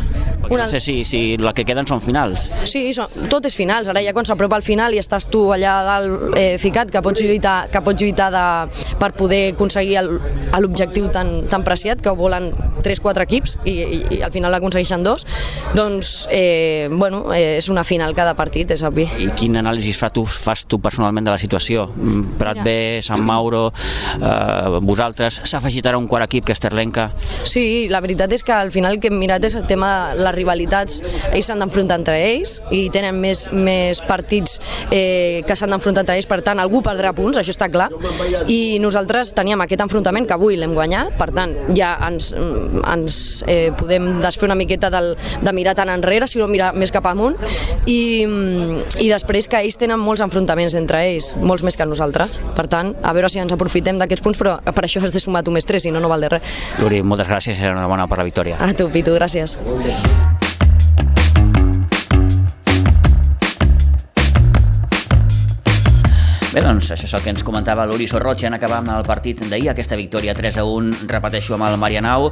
Perquè 0.44 0.58
una... 0.58 0.66
no 0.66 0.70
sé 0.70 0.80
si, 0.80 0.96
si 1.08 1.36
la 1.40 1.54
que 1.56 1.64
queden 1.64 1.88
són 1.88 2.02
finals. 2.04 2.48
Sí, 2.68 2.86
són, 2.96 3.08
tot 3.32 3.46
és 3.48 3.56
finals. 3.56 3.88
Ara 3.88 4.02
ja 4.04 4.12
quan 4.16 4.28
s'apropa 4.28 4.58
al 4.58 4.66
final 4.66 4.94
i 4.94 5.00
estàs 5.00 5.28
tu 5.32 5.46
allà 5.54 5.74
dalt 5.86 6.36
eh, 6.38 6.56
ficat, 6.60 6.92
que 6.92 7.02
pots 7.04 7.24
lluitar, 7.24 7.56
que 7.72 7.82
pots 7.84 8.02
lluitar 8.02 8.30
de, 8.34 8.44
per 9.00 9.12
poder 9.16 9.42
aconseguir 9.54 10.02
l'objectiu 10.04 11.08
tan, 11.14 11.32
tan 11.50 11.64
preciat 11.66 12.02
que 12.04 12.12
volen 12.16 12.50
3-4 12.84 13.24
equips 13.24 13.56
i, 13.64 13.72
i, 13.72 14.00
i 14.18 14.20
al 14.24 14.32
final 14.34 14.52
l'aconsegueixen 14.52 15.04
dos, 15.06 15.24
doncs 15.74 16.12
eh, 16.30 16.88
bueno, 16.92 17.24
eh, 17.32 17.56
és 17.58 17.70
una 17.72 17.84
final 17.88 18.14
cada 18.16 18.34
partit, 18.36 18.74
és 18.76 18.84
obvi. 18.84 19.06
I 19.24 19.30
quin 19.38 19.56
anàlisi 19.60 19.94
fas 19.96 20.12
tu, 20.14 20.26
fas 20.28 20.66
tu 20.68 20.80
personalment 20.84 21.24
de 21.24 21.32
la 21.32 21.40
situació? 21.40 21.86
Mm, 21.94 22.36
Prat 22.40 22.60
B, 22.64 22.76
Sant 23.06 23.24
Mauro, 23.24 23.66
eh, 24.18 24.80
vosaltres, 24.84 25.40
s'ha 25.44 25.62
afegit 25.62 25.88
ara 25.88 26.00
un 26.00 26.08
quart 26.10 26.28
equip 26.28 26.48
que 26.48 26.54
és 26.56 26.62
Terlenca? 26.62 27.08
Sí, 27.16 27.88
la 27.90 28.02
veritat 28.04 28.32
és 28.36 28.44
que 28.44 28.52
al 28.54 28.72
final 28.74 28.98
el 28.98 29.02
que 29.02 29.10
hem 29.10 29.18
mirat 29.18 29.44
és 29.48 29.56
el 29.58 29.66
tema 29.70 30.14
de 30.14 30.33
les 30.34 30.40
rivalitats, 30.42 31.00
ells 31.30 31.48
s'han 31.48 31.62
d'enfrontar 31.62 31.98
entre 32.00 32.18
ells 32.18 32.58
i 32.74 32.88
tenen 32.92 33.16
més, 33.20 33.46
més 33.54 34.00
partits 34.04 34.58
eh, 34.90 35.42
que 35.46 35.56
s'han 35.56 35.72
d'enfrontar 35.74 36.04
entre 36.04 36.18
ells, 36.18 36.28
per 36.30 36.40
tant 36.46 36.60
algú 36.60 36.82
perdrà 36.84 37.14
punts, 37.16 37.38
això 37.40 37.54
està 37.54 37.70
clar, 37.72 37.88
i 38.50 38.78
nosaltres 38.82 39.32
teníem 39.36 39.62
aquest 39.64 39.84
enfrontament 39.84 40.26
que 40.28 40.36
avui 40.36 40.58
l'hem 40.58 40.74
guanyat, 40.76 41.14
per 41.20 41.30
tant 41.36 41.54
ja 41.76 41.94
ens, 42.08 42.32
ens 42.34 43.18
eh, 43.48 43.70
podem 43.78 44.18
desfer 44.24 44.48
una 44.48 44.58
miqueta 44.58 44.90
del, 44.92 45.14
de 45.14 45.54
mirar 45.56 45.76
tan 45.78 45.92
enrere, 45.92 46.28
sinó 46.30 46.48
mirar 46.50 46.72
més 46.76 46.92
cap 46.94 47.06
amunt, 47.10 47.38
i, 47.90 48.26
i 49.00 49.10
després 49.12 49.48
que 49.50 49.62
ells 49.62 49.78
tenen 49.80 50.00
molts 50.02 50.24
enfrontaments 50.24 50.76
entre 50.78 51.04
ells, 51.12 51.32
molts 51.40 51.64
més 51.66 51.78
que 51.78 51.86
nosaltres, 51.88 52.38
per 52.58 52.66
tant, 52.72 52.94
a 53.04 53.14
veure 53.16 53.30
si 53.30 53.42
ens 53.42 53.54
aprofitem 53.54 54.00
d'aquests 54.00 54.24
punts, 54.24 54.40
però 54.40 54.58
per 54.74 54.86
això 54.86 55.02
has 55.04 55.14
de 55.14 55.22
sumar 55.22 55.44
tu 55.46 55.54
més 55.54 55.68
3, 55.68 55.86
si 55.86 55.94
no, 55.94 56.02
no 56.02 56.12
val 56.12 56.24
de 56.24 56.34
res. 56.36 56.54
Luri, 56.82 57.02
moltes 57.06 57.30
gràcies 57.30 57.60
i 57.60 57.68
enhorabona 57.70 58.08
per 58.10 58.20
la 58.22 58.28
victòria. 58.28 58.60
A 58.60 58.72
tu, 58.76 58.90
Pitu, 58.94 59.16
gràcies. 59.18 59.58
Bé, 66.54 66.62
doncs 66.62 66.92
això 66.94 67.08
és 67.08 67.12
el 67.18 67.22
que 67.24 67.32
ens 67.32 67.42
comentava 67.42 67.82
l'Uri 67.90 68.06
Sorrocha 68.06 68.46
en 68.46 68.54
acabar 68.54 68.76
amb 68.78 68.92
el 68.94 69.06
partit 69.08 69.40
d'ahir, 69.50 69.72
aquesta 69.72 69.96
victòria 69.98 70.36
3 70.38 70.60
a 70.62 70.64
1, 70.70 71.00
repeteixo, 71.10 71.56
amb 71.56 71.66
el 71.66 71.74
Marianau, 71.82 72.28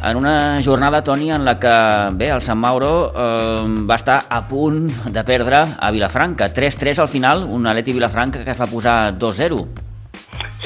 en 0.00 0.16
una 0.16 0.62
jornada, 0.64 1.02
Toni, 1.04 1.28
en 1.36 1.44
la 1.44 1.58
que, 1.60 1.74
bé, 2.16 2.30
el 2.32 2.40
Sant 2.40 2.56
Mauro 2.56 2.92
eh, 3.12 3.84
va 3.84 3.98
estar 4.00 4.22
a 4.32 4.40
punt 4.48 4.86
de 5.12 5.24
perdre 5.28 5.60
a 5.76 5.90
Vilafranca. 5.92 6.48
3-3 6.56 7.04
al 7.04 7.12
final, 7.12 7.44
un 7.44 7.68
Aleti 7.68 7.92
Vilafranca 7.92 8.46
que 8.46 8.56
es 8.56 8.64
va 8.64 8.70
posar 8.72 8.96
2-0. 9.12 9.60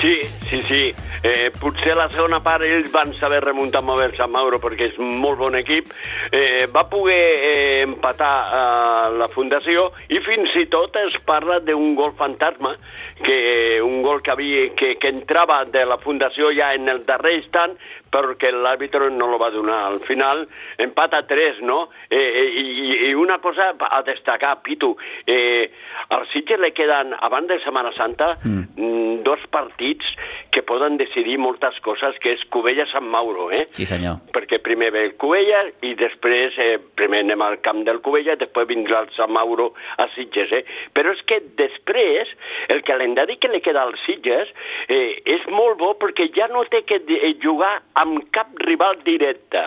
Sí, 0.00 0.22
sí, 0.48 0.62
sí. 0.62 0.94
Eh, 1.22 1.50
potser 1.60 1.92
la 1.98 2.06
segona 2.08 2.38
part 2.40 2.64
ells 2.64 2.88
van 2.94 3.12
saber 3.18 3.42
remuntar 3.44 3.82
bé 3.84 4.06
el 4.06 4.14
Sant 4.16 4.30
Mauro 4.32 4.56
perquè 4.62 4.88
és 4.88 4.98
molt 4.98 5.36
bon 5.38 5.56
equip. 5.58 5.90
Eh, 6.32 6.66
va 6.72 6.86
poder 6.88 7.20
eh, 7.20 7.82
empatar 7.84 8.32
eh, 8.46 9.18
la 9.20 9.28
fundació 9.28 9.90
i 10.08 10.22
fins 10.24 10.54
i 10.56 10.64
tot 10.72 10.96
es 10.96 11.18
parla 11.28 11.58
d'un 11.60 11.94
gol 11.94 12.14
fantasma, 12.16 12.76
que 13.20 13.36
un 13.36 13.69
gol 14.10 14.22
que, 14.26 14.34
havia, 14.34 14.66
que, 14.74 14.96
que 14.98 15.14
entrava 15.14 15.62
de 15.70 15.86
la 15.86 16.00
fundació 16.02 16.50
ja 16.56 16.74
en 16.74 16.90
el 16.90 17.04
darrer 17.06 17.38
instant 17.38 17.78
perquè 18.10 18.50
l'àrbitre 18.52 19.08
no 19.14 19.28
lo 19.30 19.38
va 19.38 19.50
donar. 19.54 19.84
Al 19.86 20.00
final, 20.02 20.44
empat 20.82 21.14
a 21.14 21.22
3, 21.30 21.62
no? 21.66 21.88
Eh, 22.10 22.18
eh, 22.18 22.46
i, 22.60 22.66
I 23.10 23.14
una 23.14 23.38
cosa 23.38 23.70
a 23.78 24.02
destacar, 24.06 24.56
Pitu, 24.66 24.96
eh, 25.26 25.70
al 26.10 26.26
Sitges 26.32 26.60
le 26.60 26.72
queden, 26.74 27.14
abans 27.14 27.48
de 27.48 27.60
Setmana 27.62 27.92
Santa, 27.94 28.34
mm. 28.42 29.22
dos 29.22 29.40
partits 29.50 30.06
que 30.50 30.62
poden 30.66 30.98
decidir 30.98 31.38
moltes 31.38 31.78
coses, 31.84 32.18
que 32.20 32.34
és 32.34 32.42
Cubella-Sant 32.50 33.06
Mauro, 33.06 33.50
eh? 33.54 33.66
Sí, 33.76 33.86
senyor. 33.86 34.18
Perquè 34.34 34.58
primer 34.64 34.90
ve 34.94 35.04
el 35.06 35.14
Cubella 35.20 35.62
i 35.86 35.94
després, 35.98 36.58
eh, 36.58 36.80
primer 36.98 37.22
anem 37.24 37.46
al 37.46 37.60
camp 37.62 37.84
del 37.86 38.02
Cubella, 38.02 38.34
després 38.40 38.68
vindrà 38.70 39.04
el 39.04 39.12
Sant 39.14 39.30
Mauro 39.30 39.70
a 40.02 40.08
Sitges, 40.16 40.50
eh? 40.58 40.64
Però 40.96 41.14
és 41.14 41.22
que 41.22 41.40
després, 41.60 42.34
el 42.68 42.82
calendari 42.82 43.38
que 43.38 43.52
li 43.52 43.62
queda 43.62 43.86
als 43.86 43.99
Sitges 44.04 44.50
eh, 44.88 45.20
és 45.24 45.46
molt 45.52 45.78
bo 45.80 45.94
perquè 46.00 46.30
ja 46.36 46.48
no 46.52 46.64
té 46.70 46.82
que 46.88 47.00
eh, 47.00 47.34
jugar 47.42 47.78
amb 48.00 48.26
cap 48.34 48.52
rival 48.66 49.00
directe. 49.06 49.64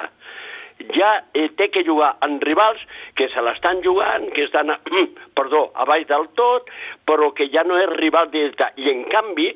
Ja 0.94 1.12
eh, 1.38 1.50
té 1.58 1.70
que 1.72 1.86
jugar 1.88 2.14
amb 2.26 2.44
rivals 2.44 2.82
que 3.20 3.30
se 3.32 3.42
l'estan 3.46 3.84
jugant, 3.86 4.30
que 4.36 4.48
estan, 4.48 4.74
a, 4.74 4.80
perdó, 5.38 5.68
a 5.76 5.86
baix 5.90 6.08
del 6.10 6.28
tot, 6.40 6.72
però 7.08 7.32
que 7.38 7.50
ja 7.54 7.64
no 7.68 7.78
és 7.80 7.92
rival 7.98 8.32
directe. 8.34 8.72
I 8.82 8.90
en 8.92 9.06
canvi, 9.14 9.52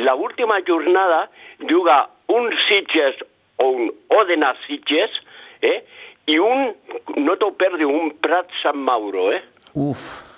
la 0.00 0.16
última 0.16 0.60
jornada 0.66 1.26
juga 1.68 2.06
un 2.32 2.50
Sitges 2.66 3.20
o 3.62 3.68
un 3.76 3.92
Òdena 4.16 4.54
Sitges, 4.66 5.20
eh? 5.62 5.82
i 6.30 6.38
un, 6.38 6.70
no 7.18 7.36
t'ho 7.38 7.50
perdi, 7.58 7.86
un 7.86 8.12
Prat 8.22 8.50
Sant 8.62 8.78
Mauro, 8.78 9.30
eh? 9.34 9.42
Uf, 9.74 10.31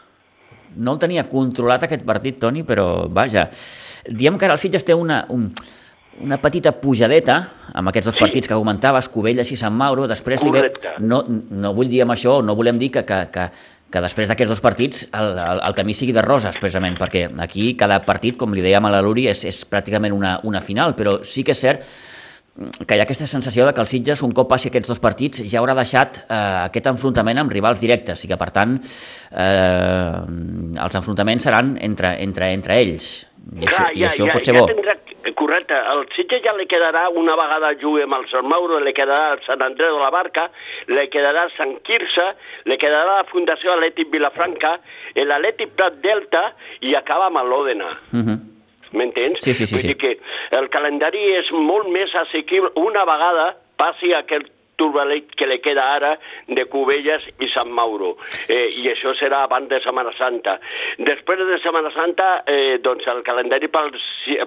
no 0.76 0.94
el 0.94 0.98
tenia 1.02 1.26
controlat 1.30 1.87
aquest 1.87 2.04
partit, 2.06 2.38
Toni, 2.42 2.64
però 2.66 3.06
vaja. 3.08 3.48
Diem 4.08 4.37
que 4.38 4.46
ara 4.48 4.56
el 4.56 4.60
Sitges 4.62 4.84
té 4.84 4.94
una, 4.94 5.24
un, 5.32 5.48
una 6.24 6.38
petita 6.42 6.72
pujadeta 6.80 7.38
amb 7.74 7.90
aquests 7.90 8.10
dos 8.12 8.18
Sí. 8.18 8.22
partits 8.22 8.48
que 8.50 8.54
comentaves, 8.58 9.08
Cubelles 9.08 9.50
i 9.52 9.56
Sant 9.58 9.74
Mauro, 9.74 10.06
després 10.10 10.42
li 10.44 10.50
ve... 10.50 10.60
Correcte. 10.64 10.96
No, 11.00 11.22
no 11.28 11.72
vull 11.74 11.88
dir 11.88 12.02
amb 12.04 12.12
això, 12.14 12.40
no 12.44 12.54
volem 12.54 12.78
dir 12.78 12.90
que, 12.94 13.04
que, 13.08 13.20
que, 13.34 13.48
que 13.90 14.02
després 14.02 14.28
d'aquests 14.28 14.50
dos 14.50 14.60
partits 14.62 15.06
el, 15.12 15.37
el, 15.38 15.60
el 15.68 15.74
camí 15.74 15.94
sigui 15.94 16.12
de 16.14 16.22
roses, 16.22 16.58
precisament, 16.58 16.98
perquè 17.00 17.28
aquí 17.42 17.72
cada 17.78 18.00
partit, 18.06 18.37
com 18.37 18.54
li 18.54 18.62
dèiem 18.62 18.84
a 18.87 18.90
la 18.94 19.02
Luri, 19.02 19.28
és, 19.30 19.44
és 19.46 19.62
pràcticament 19.70 20.14
una, 20.14 20.37
una 20.44 20.60
final, 20.60 20.94
però 20.98 21.20
sí 21.24 21.42
que 21.46 21.54
és 21.54 21.64
cert 21.66 21.87
que 22.54 22.94
hi 22.94 23.00
ha 23.00 23.04
aquesta 23.06 23.26
sensació 23.26 23.66
de 23.66 23.74
que 23.74 23.82
el 23.82 23.90
Sitges, 23.90 24.22
un 24.22 24.32
cop 24.36 24.48
passi 24.50 24.70
aquests 24.70 24.92
dos 24.92 25.02
partits, 25.02 25.42
ja 25.50 25.58
haurà 25.58 25.74
deixat 25.74 26.22
eh, 26.24 26.36
aquest 26.68 26.86
enfrontament 26.92 27.42
amb 27.42 27.52
rivals 27.52 27.82
directes 27.82 28.22
i 28.24 28.30
que, 28.30 28.38
per 28.38 28.50
tant, 28.54 28.76
eh, 28.78 30.20
els 30.86 31.00
enfrontaments 31.00 31.48
seran 31.50 31.74
entre, 31.82 32.14
entre, 32.22 32.52
entre 32.54 32.78
ells. 32.84 33.08
I 33.44 33.66
això, 33.66 33.88
i 33.92 34.06
això 34.06 34.30
pot 34.30 34.46
ser 34.46 34.54
bo. 34.56 34.68
Tindrà, 34.70 34.94
correcte, 35.36 35.74
el 35.74 36.06
Sitges 36.14 36.44
ja 36.46 36.54
li 36.56 36.68
quedarà 36.70 37.08
una 37.10 37.34
vegada 37.36 37.74
jugui 37.82 38.06
amb 38.06 38.20
el 38.20 38.24
Sant 38.30 38.46
Mauro, 38.48 38.78
li 38.80 38.94
quedarà 38.96 39.34
el 39.34 39.42
Sant 39.48 39.62
Andreu 39.66 39.98
de 39.98 40.02
la 40.04 40.14
Barca, 40.14 40.46
li 40.94 41.08
quedarà 41.12 41.48
el 41.48 41.52
Sant 41.58 41.76
Quirze, 41.84 42.30
li 42.70 42.78
quedarà 42.80 43.20
la 43.20 43.28
Fundació 43.34 43.74
Atlètic 43.74 44.14
Vilafranca, 44.14 44.78
l'Atlètic 45.18 45.74
Prat 45.76 45.98
Delta 46.06 46.48
i 46.86 46.94
acaba 46.94 47.32
amb 47.32 47.42
l'Òdena. 47.50 47.90
Uh 48.12 48.22
-huh. 48.22 48.53
M'entens? 48.94 49.40
Sí, 49.44 49.54
sí, 49.54 49.66
sí, 49.66 49.74
Vull 49.74 49.83
sí. 49.83 49.92
dir 49.92 49.98
que 50.00 50.12
el 50.59 50.68
calendari 50.72 51.22
és 51.38 51.50
molt 51.52 51.90
més 51.92 52.14
assequible 52.24 52.70
una 52.80 53.04
vegada 53.09 53.52
passi 53.80 54.14
aquest 54.14 54.50
turbalet 54.76 55.34
que 55.38 55.46
li 55.46 55.60
queda 55.64 55.84
ara 55.96 56.14
de 56.48 56.66
Cubelles 56.70 57.24
i 57.42 57.48
Sant 57.52 57.70
Mauro. 57.74 58.14
Eh, 58.48 58.68
I 58.82 58.88
això 58.92 59.14
serà 59.18 59.44
abans 59.44 59.68
de 59.70 59.80
Setmana 59.84 60.12
Santa. 60.18 60.58
Després 60.98 61.42
de 61.44 61.58
Setmana 61.62 61.92
Santa, 61.94 62.30
eh, 62.46 62.78
doncs 62.82 63.06
el 63.10 63.22
calendari 63.26 63.68
pel, 63.72 63.92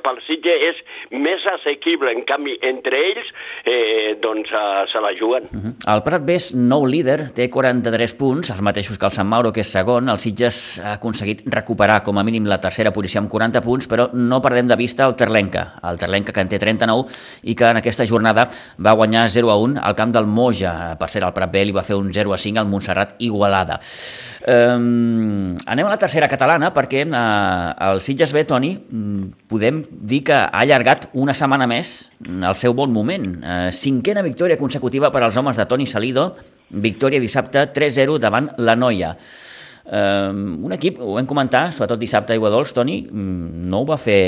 pel 0.04 0.22
Sitge 0.28 0.54
és 0.70 0.82
més 1.12 1.46
assequible. 1.54 2.12
En 2.12 2.24
canvi, 2.28 2.58
entre 2.62 3.00
ells, 3.12 3.32
eh, 3.66 4.18
doncs 4.22 4.52
eh, 4.52 4.86
se 4.92 5.02
la 5.04 5.14
juguen. 5.18 5.44
Uh 5.52 5.60
-huh. 5.60 5.74
El 5.94 6.04
Prat 6.04 6.26
B 6.26 6.36
és 6.36 6.54
nou 6.56 6.86
líder, 6.86 7.32
té 7.32 7.50
43 7.50 8.14
punts, 8.14 8.50
els 8.50 8.62
mateixos 8.62 8.98
que 8.98 9.06
el 9.06 9.12
Sant 9.12 9.28
Mauro, 9.28 9.52
que 9.52 9.62
és 9.62 9.72
segon. 9.72 10.10
El 10.10 10.20
Sitges 10.20 10.82
ha 10.84 10.94
aconseguit 10.94 11.42
recuperar 11.46 12.04
com 12.04 12.18
a 12.18 12.24
mínim 12.24 12.46
la 12.46 12.60
tercera 12.60 12.92
posició 12.92 13.22
amb 13.22 13.30
40 13.30 13.62
punts, 13.62 13.88
però 13.88 14.10
no 14.14 14.42
perdem 14.42 14.68
de 14.68 14.76
vista 14.76 15.06
el 15.06 15.16
Terlenca, 15.16 15.76
el 15.84 15.98
Terlenca 15.98 16.34
que 16.34 16.42
en 16.42 16.50
té 16.50 16.60
39 16.60 17.06
i 17.44 17.56
que 17.56 17.66
en 17.66 17.78
aquesta 17.78 18.06
jornada 18.06 18.48
va 18.84 18.94
guanyar 18.94 19.28
0 19.30 19.52
a 19.52 19.58
1 19.58 19.80
al 19.82 19.96
camp 19.96 20.14
del 20.14 20.17
Moja. 20.26 20.96
Per 20.98 21.10
cert, 21.12 21.26
el 21.28 21.34
Prat 21.36 21.52
B 21.54 21.62
li 21.68 21.76
va 21.76 21.84
fer 21.86 21.98
un 22.00 22.10
0 22.14 22.34
a 22.34 22.40
5 22.42 22.58
al 22.58 22.70
Montserrat 22.72 23.14
Igualada. 23.22 23.78
Um, 24.48 25.54
anem 25.70 25.86
a 25.86 25.92
la 25.92 26.00
tercera 26.02 26.30
catalana 26.32 26.72
perquè 26.74 27.04
uh, 27.06 27.76
el 27.92 28.02
Sitges 28.02 28.34
B, 28.34 28.46
Toni, 28.50 28.72
mm, 28.80 29.48
podem 29.52 29.84
dir 29.92 30.24
que 30.26 30.38
ha 30.40 30.64
allargat 30.64 31.10
una 31.14 31.36
setmana 31.38 31.68
més 31.70 32.10
el 32.26 32.58
seu 32.58 32.74
bon 32.74 32.90
moment. 32.96 33.28
Uh, 33.44 33.68
cinquena 33.70 34.26
victòria 34.26 34.58
consecutiva 34.58 35.12
per 35.14 35.22
als 35.28 35.38
homes 35.38 35.60
de 35.60 35.68
Toni 35.70 35.86
Salido, 35.86 36.32
victòria 36.70 37.22
dissabte 37.22 37.68
3-0 37.76 38.18
davant 38.24 38.50
la 38.58 38.76
Noia. 38.80 39.14
Uh, 39.88 40.34
un 40.66 40.74
equip, 40.76 40.98
ho 41.00 41.14
vam 41.20 41.30
comentar, 41.30 41.70
sobretot 41.76 42.02
dissabte 42.02 42.34
a 42.34 42.40
Iguadols, 42.40 42.74
Toni, 42.76 43.04
mm, 43.06 43.68
no 43.70 43.84
ho 43.84 43.92
va 43.94 44.02
fer 44.02 44.24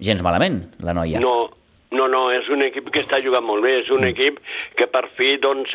gens 0.00 0.24
malament, 0.24 0.64
la 0.80 0.96
Noia. 0.96 1.20
No, 1.20 1.48
no, 1.90 2.06
no, 2.06 2.20
és 2.30 2.46
un 2.52 2.62
equip 2.62 2.90
que 2.94 3.02
està 3.02 3.18
jugant 3.22 3.42
molt 3.42 3.64
bé, 3.64 3.72
és 3.80 3.88
un 3.90 4.04
equip 4.06 4.38
que 4.78 4.86
per 4.90 5.08
fi 5.16 5.32
doncs, 5.42 5.72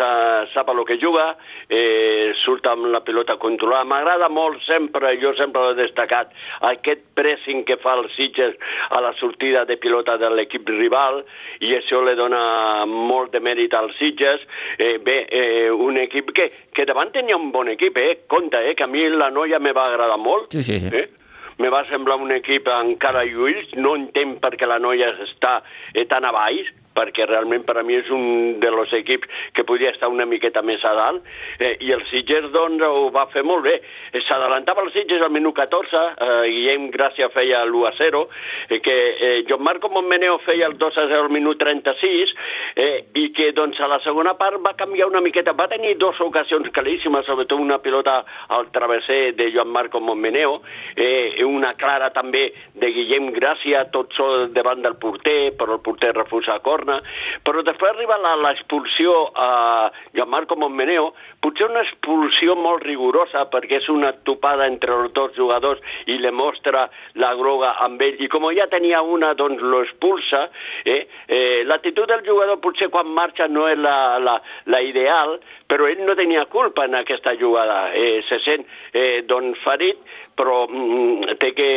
sap 0.54 0.70
el 0.72 0.82
que 0.88 0.96
juga, 1.02 1.26
eh, 1.68 2.32
surt 2.40 2.68
amb 2.72 2.88
la 2.94 3.02
pilota 3.04 3.36
controlada. 3.42 3.88
M'agrada 3.90 4.30
molt 4.32 4.64
sempre, 4.64 5.12
jo 5.20 5.34
sempre 5.36 5.66
l'he 5.68 5.80
destacat, 5.82 6.32
aquest 6.72 7.04
pressing 7.20 7.66
que 7.68 7.78
fa 7.84 7.98
el 8.00 8.08
Sitges 8.16 8.56
a 8.96 9.02
la 9.04 9.12
sortida 9.20 9.66
de 9.66 9.78
pilota 9.78 10.16
de 10.22 10.30
l'equip 10.32 10.70
rival 10.72 11.24
i 11.60 11.74
això 11.76 12.00
li 12.06 12.16
dona 12.16 12.86
molt 12.86 13.36
de 13.36 13.44
mèrit 13.44 13.76
als 13.76 13.98
Sitges. 14.00 14.48
Eh, 14.78 14.98
bé, 15.04 15.26
eh, 15.28 15.70
un 15.70 16.00
equip 16.00 16.32
que, 16.32 16.50
que 16.72 16.88
davant 16.88 17.12
tenia 17.12 17.36
un 17.36 17.52
bon 17.52 17.68
equip, 17.76 17.98
eh? 17.98 18.24
Compte, 18.32 18.64
eh? 18.64 18.76
que 18.76 18.88
a 18.88 18.92
mi 18.92 19.04
la 19.10 19.30
noia 19.30 19.60
me 19.60 19.76
va 19.76 19.90
agradar 19.92 20.18
molt. 20.18 20.52
Sí, 20.56 20.64
sí, 20.64 20.80
sí. 20.80 20.96
Eh? 20.96 21.25
Me 21.60 21.72
va 21.72 21.86
semblar 21.90 22.18
un 22.22 22.34
equip 22.36 22.68
encara 22.72 23.26
lluït, 23.28 23.76
no 23.80 23.96
entenc 23.96 24.42
per 24.44 24.56
què 24.60 24.68
la 24.68 24.80
noia 24.84 25.14
està 25.26 25.60
eh, 25.94 26.06
tan 26.10 26.28
a 26.28 26.34
baix, 26.36 26.72
perquè 26.96 27.28
realment 27.28 27.66
per 27.68 27.78
a 27.80 27.84
mi 27.84 27.98
és 28.00 28.10
un 28.14 28.60
dels 28.64 28.94
equips 28.96 29.30
que 29.54 29.66
podria 29.68 29.92
estar 29.94 30.10
una 30.12 30.26
miqueta 30.30 30.64
més 30.66 30.84
a 30.86 30.94
dalt, 30.96 31.26
eh, 31.60 31.76
i 31.84 31.92
el 31.96 32.06
Sitges 32.10 32.50
doncs 32.54 32.84
ho 32.86 33.10
va 33.14 33.28
fer 33.34 33.44
molt 33.44 33.66
bé. 33.68 33.76
Eh, 34.12 34.22
S'adelantava 34.26 34.84
el 34.86 34.92
Sitges 34.96 35.22
al 35.22 35.34
minut 35.34 35.56
14, 35.58 36.04
eh, 36.16 36.50
Guillem 36.50 36.90
Gràcia 36.94 37.30
feia 37.34 37.64
l'1 37.66 37.88
a 37.90 37.94
0, 37.98 38.26
eh, 38.70 38.80
que 38.80 38.96
eh, 38.96 39.44
Joan 39.50 39.64
Marco 39.64 39.90
Montmeneo 39.90 40.40
feia 40.46 40.68
el 40.68 40.78
2 40.78 40.98
a 40.98 41.08
0 41.12 41.28
al 41.28 41.34
minut 41.34 41.60
36, 41.62 42.34
eh, 42.76 43.06
i 43.14 43.30
que 43.36 43.52
doncs 43.56 43.80
a 43.80 43.90
la 43.92 44.00
segona 44.04 44.36
part 44.40 44.62
va 44.64 44.76
canviar 44.78 45.10
una 45.12 45.22
miqueta, 45.22 45.54
va 45.54 45.68
tenir 45.72 45.96
dues 46.00 46.20
ocasions 46.22 46.72
claríssimes, 46.76 47.26
sobretot 47.26 47.60
una 47.60 47.80
pilota 47.84 48.22
al 48.56 48.72
travesser 48.72 49.36
de 49.36 49.52
Joan 49.54 49.72
Marco 49.74 50.00
Montmeneo, 50.00 50.62
eh, 50.96 51.44
una 51.46 51.74
clara 51.74 52.12
també 52.16 52.48
de 52.74 52.92
Guillem 52.96 53.32
Gràcia, 53.36 53.86
tot 53.92 54.14
sol 54.16 54.50
davant 54.54 54.82
del 54.84 54.98
porter, 55.02 55.54
però 55.58 55.78
el 55.78 55.84
porter 55.86 56.14
refusa 56.16 56.56
a 56.56 56.64
corna, 56.86 57.02
però 57.44 57.62
després 57.66 57.94
arriba 57.94 58.18
l'expulsió 58.42 59.32
a 59.34 59.92
Joan 60.14 60.30
Marco 60.30 60.56
Montmeneo, 60.56 61.14
potser 61.42 61.70
una 61.70 61.84
expulsió 61.84 62.56
molt 62.56 62.84
rigorosa 62.86 63.46
perquè 63.52 63.80
és 63.80 63.90
una 63.90 64.14
topada 64.26 64.68
entre 64.68 64.94
els 64.94 65.14
dos 65.14 65.34
jugadors 65.36 65.82
i 66.08 66.18
le 66.18 66.32
mostra 66.32 66.90
la 67.16 67.34
groga 67.36 67.76
amb 67.86 68.02
ell. 68.02 68.18
I 68.20 68.28
com 68.28 68.46
ja 68.56 68.68
tenia 68.68 69.02
una 69.02 69.34
doncs 69.34 69.62
lo 69.62 69.82
expulsa 69.84 70.50
eh? 70.86 71.08
Eh, 71.28 71.64
l'actitud 71.66 72.08
del 72.08 72.24
jugador 72.26 72.60
potser 72.62 72.90
quan 72.90 73.08
marxa 73.08 73.48
no 73.48 73.68
és 73.68 73.78
la, 73.78 74.18
la, 74.20 74.40
la 74.66 74.82
ideal 74.82 75.40
però 75.68 75.88
ell 75.90 76.04
no 76.06 76.16
tenia 76.16 76.46
culpa 76.46 76.86
en 76.86 76.96
aquesta 76.96 77.34
jugada. 77.40 77.90
Eh, 77.94 78.22
se 78.30 78.40
sent 78.46 78.66
eh, 78.94 79.24
doncs 79.26 79.60
ferit 79.66 79.98
però 80.36 80.66
mm, 80.68 81.38
té 81.40 81.52
que, 81.56 81.70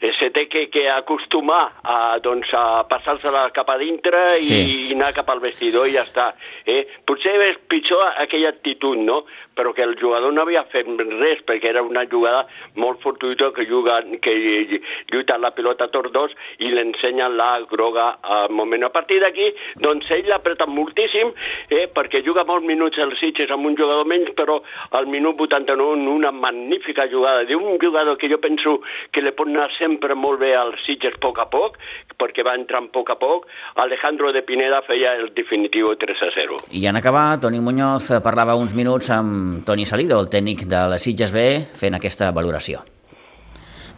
eh, 0.00 0.12
se 0.18 0.30
té 0.34 0.46
que, 0.48 0.66
que 0.72 0.86
acostumar 0.90 1.60
a, 1.84 2.18
doncs, 2.24 2.50
a 2.56 2.84
passar-se-la 2.88 3.48
cap 3.56 3.67
cap 3.68 3.74
a 3.74 3.78
dintre 3.78 4.38
i, 4.38 4.42
Sí. 4.42 4.88
i 4.88 4.94
anar 4.94 5.12
cap 5.12 5.28
al 5.28 5.40
vestidor 5.40 5.88
i 5.88 5.92
ja 5.92 6.02
està. 6.06 6.32
Eh? 6.64 6.86
Potser 7.04 7.34
és 7.50 7.58
pitjor 7.68 8.14
aquella 8.16 8.48
actitud, 8.48 8.96
no? 8.96 9.24
Però 9.54 9.74
que 9.74 9.82
el 9.82 9.96
jugador 9.98 10.32
no 10.32 10.42
havia 10.42 10.64
fet 10.70 10.86
res, 10.86 11.40
perquè 11.44 11.68
era 11.68 11.82
una 11.82 12.06
jugada 12.06 12.46
molt 12.76 13.00
fortuita 13.02 13.50
que, 13.52 13.66
juga, 13.66 14.02
que 14.22 14.80
lluita 15.10 15.36
la 15.38 15.50
pilota 15.50 15.88
tots 15.88 16.12
dos 16.12 16.32
i 16.58 16.70
l'ensenyen 16.70 17.36
la 17.36 17.60
groga 17.68 18.18
al 18.22 18.50
moment. 18.50 18.84
A 18.84 18.90
partir 18.90 19.20
d'aquí, 19.20 19.52
doncs 19.76 20.08
ell 20.10 20.28
l'apreta 20.28 20.66
moltíssim, 20.66 21.32
eh? 21.70 21.88
perquè 21.92 22.22
juga 22.24 22.44
molts 22.44 22.66
minuts 22.66 22.98
el 22.98 23.16
Sitges 23.18 23.50
amb 23.50 23.66
un 23.66 23.76
jugador 23.76 24.06
menys, 24.06 24.30
però 24.36 24.60
al 24.92 25.06
minut 25.06 25.40
89 25.40 25.98
en 25.98 26.08
una 26.08 26.30
magnífica 26.30 27.08
jugada 27.10 27.44
d'un 27.44 27.78
jugador 27.82 28.16
que 28.16 28.28
jo 28.30 28.38
penso 28.38 28.80
que 29.10 29.20
li 29.20 29.32
pot 29.32 29.48
anar 29.48 29.70
sempre 29.76 30.14
molt 30.14 30.38
bé 30.40 30.54
al 30.54 30.76
Sitges 30.86 31.18
a 31.18 31.18
poc 31.20 31.38
a 31.42 31.48
poc, 31.50 31.76
perquè 32.18 32.44
va 32.46 32.54
entrant 32.54 32.88
a 32.88 32.92
poc 32.94 33.10
a 33.10 33.18
poc, 33.18 33.46
Alejandro 33.76 34.32
de 34.32 34.42
Pineda 34.42 34.82
feia 34.82 35.14
el 35.14 35.32
definitiu 35.34 35.94
3 35.96 36.22
a 36.22 36.30
0. 36.34 36.56
I 36.70 36.86
en 36.86 36.96
acabar, 36.96 37.40
Toni 37.40 37.60
Muñoz 37.60 38.10
parlava 38.22 38.56
uns 38.58 38.74
minuts 38.74 39.10
amb 39.10 39.64
Toni 39.64 39.86
Salido, 39.86 40.20
el 40.20 40.28
tècnic 40.28 40.66
de 40.66 40.84
les 40.92 41.02
Sitges 41.02 41.32
B, 41.32 41.48
fent 41.72 41.94
aquesta 41.98 42.30
valoració. 42.32 42.84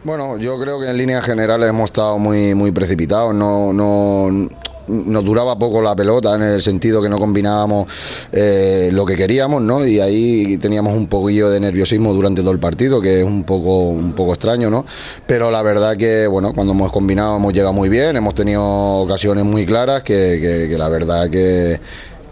Bueno, 0.03 0.39
yo 0.39 0.59
creo 0.59 0.79
que 0.79 0.89
en 0.89 0.97
líneas 0.97 1.23
generales 1.25 1.69
hemos 1.69 1.91
estado 1.91 2.17
muy, 2.17 2.55
muy 2.55 2.71
precipitados. 2.71 3.35
No, 3.35 3.71
no, 3.71 4.49
nos 4.87 5.23
duraba 5.23 5.57
poco 5.57 5.81
la 5.81 5.95
pelota 5.95 6.35
en 6.35 6.41
el 6.43 6.61
sentido 6.61 7.01
que 7.01 7.09
no 7.09 7.17
combinábamos 7.17 7.87
eh, 8.31 8.89
lo 8.91 9.05
que 9.05 9.15
queríamos, 9.15 9.61
¿no? 9.61 9.85
Y 9.85 9.99
ahí 9.99 10.57
teníamos 10.57 10.93
un 10.93 11.07
poquillo 11.07 11.49
de 11.49 11.59
nerviosismo 11.59 12.13
durante 12.13 12.41
todo 12.41 12.51
el 12.51 12.59
partido, 12.59 12.99
que 13.01 13.19
es 13.21 13.25
un 13.25 13.43
poco, 13.43 13.87
un 13.87 14.13
poco 14.13 14.33
extraño, 14.33 14.69
¿no? 14.69 14.85
Pero 15.25 15.51
la 15.51 15.61
verdad 15.61 15.95
que, 15.97 16.27
bueno, 16.27 16.53
cuando 16.53 16.73
hemos 16.73 16.91
combinado 16.91 17.37
hemos 17.37 17.53
llegado 17.53 17.73
muy 17.73 17.89
bien, 17.89 18.15
hemos 18.17 18.35
tenido 18.35 18.63
ocasiones 18.63 19.45
muy 19.45 19.65
claras 19.65 20.03
que, 20.03 20.39
que- 20.41 20.69
que 20.69 20.77
la 20.77 20.89
verdad 20.89 21.29
que 21.29 21.79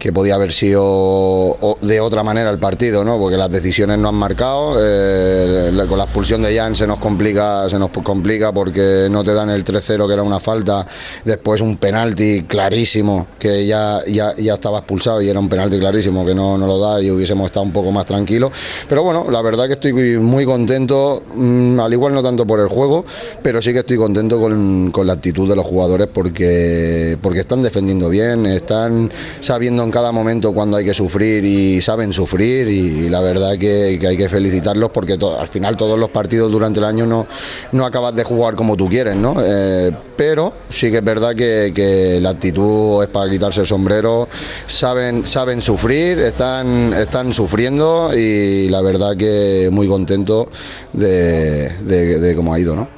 que 0.00 0.14
podía 0.14 0.34
haber 0.36 0.50
sido 0.50 1.76
de 1.82 2.00
otra 2.00 2.22
manera 2.22 2.48
el 2.48 2.58
partido, 2.58 3.04
¿no? 3.04 3.18
Porque 3.18 3.36
las 3.36 3.50
decisiones 3.50 3.98
no 3.98 4.08
han 4.08 4.14
marcado, 4.14 4.78
eh, 4.80 5.70
con 5.86 5.98
la 5.98 6.04
expulsión 6.04 6.40
de 6.40 6.56
Jan 6.56 6.74
se 6.74 6.86
nos 6.86 6.98
complica, 6.98 7.68
se 7.68 7.78
nos 7.78 7.90
complica 7.90 8.50
porque 8.50 9.08
no 9.10 9.22
te 9.22 9.34
dan 9.34 9.50
el 9.50 9.62
3-0 9.62 10.06
que 10.06 10.12
era 10.14 10.22
una 10.22 10.40
falta, 10.40 10.86
después 11.22 11.60
un 11.60 11.76
penalti 11.76 12.44
clarísimo 12.44 13.26
que 13.38 13.66
ya, 13.66 14.00
ya, 14.06 14.34
ya 14.36 14.54
estaba 14.54 14.78
expulsado 14.78 15.20
y 15.20 15.28
era 15.28 15.38
un 15.38 15.50
penalti 15.50 15.78
clarísimo 15.78 16.24
que 16.24 16.34
no, 16.34 16.56
no 16.56 16.66
lo 16.66 16.78
da 16.78 17.02
y 17.02 17.10
hubiésemos 17.10 17.44
estado 17.44 17.66
un 17.66 17.72
poco 17.72 17.92
más 17.92 18.06
tranquilos. 18.06 18.52
Pero 18.88 19.02
bueno, 19.02 19.26
la 19.30 19.42
verdad 19.42 19.66
que 19.66 19.74
estoy 19.74 19.92
muy 19.92 20.46
contento, 20.46 21.22
mm, 21.34 21.78
al 21.78 21.92
igual 21.92 22.14
no 22.14 22.22
tanto 22.22 22.46
por 22.46 22.58
el 22.58 22.68
juego, 22.68 23.04
pero 23.42 23.60
sí 23.60 23.74
que 23.74 23.80
estoy 23.80 23.98
contento 23.98 24.40
con, 24.40 24.90
con 24.92 25.06
la 25.06 25.12
actitud 25.12 25.46
de 25.46 25.56
los 25.56 25.66
jugadores 25.66 26.06
porque, 26.06 27.18
porque 27.20 27.40
están 27.40 27.60
defendiendo 27.60 28.08
bien, 28.08 28.46
están 28.46 29.12
sabiendo 29.40 29.89
en 29.90 29.92
cada 29.92 30.12
momento 30.12 30.52
cuando 30.52 30.76
hay 30.76 30.84
que 30.84 30.94
sufrir 30.94 31.44
y 31.44 31.80
saben 31.80 32.12
sufrir 32.12 32.68
y, 32.68 33.08
la 33.08 33.20
verdad 33.20 33.58
que, 33.58 33.98
hay 34.06 34.16
que 34.16 34.28
felicitarlos 34.28 34.90
porque 34.90 35.18
al 35.20 35.48
final 35.48 35.76
todos 35.76 35.98
los 35.98 36.10
partidos 36.10 36.52
durante 36.52 36.78
el 36.78 36.84
año 36.84 37.06
no, 37.06 37.26
no 37.72 37.84
acabas 37.84 38.14
de 38.14 38.22
jugar 38.22 38.54
como 38.54 38.76
tú 38.76 38.88
quieres, 38.88 39.16
¿no? 39.16 39.34
Eh, 39.44 39.90
pero 40.16 40.52
sí 40.68 40.92
que 40.92 40.98
es 40.98 41.04
verdad 41.04 41.34
que, 41.34 42.18
la 42.22 42.30
actitud 42.30 43.02
es 43.02 43.08
para 43.08 43.28
quitarse 43.28 43.62
el 43.62 43.66
sombrero, 43.66 44.28
saben, 44.68 45.26
saben 45.26 45.60
sufrir, 45.60 46.20
están, 46.20 46.92
están 46.92 47.32
sufriendo 47.32 48.16
y 48.16 48.68
la 48.68 48.82
verdad 48.82 49.16
que 49.16 49.70
muy 49.72 49.88
contento 49.88 50.48
de, 50.92 51.68
de, 51.80 52.20
de 52.20 52.36
cómo 52.36 52.54
ha 52.54 52.60
ido, 52.60 52.76
¿no? 52.76 52.88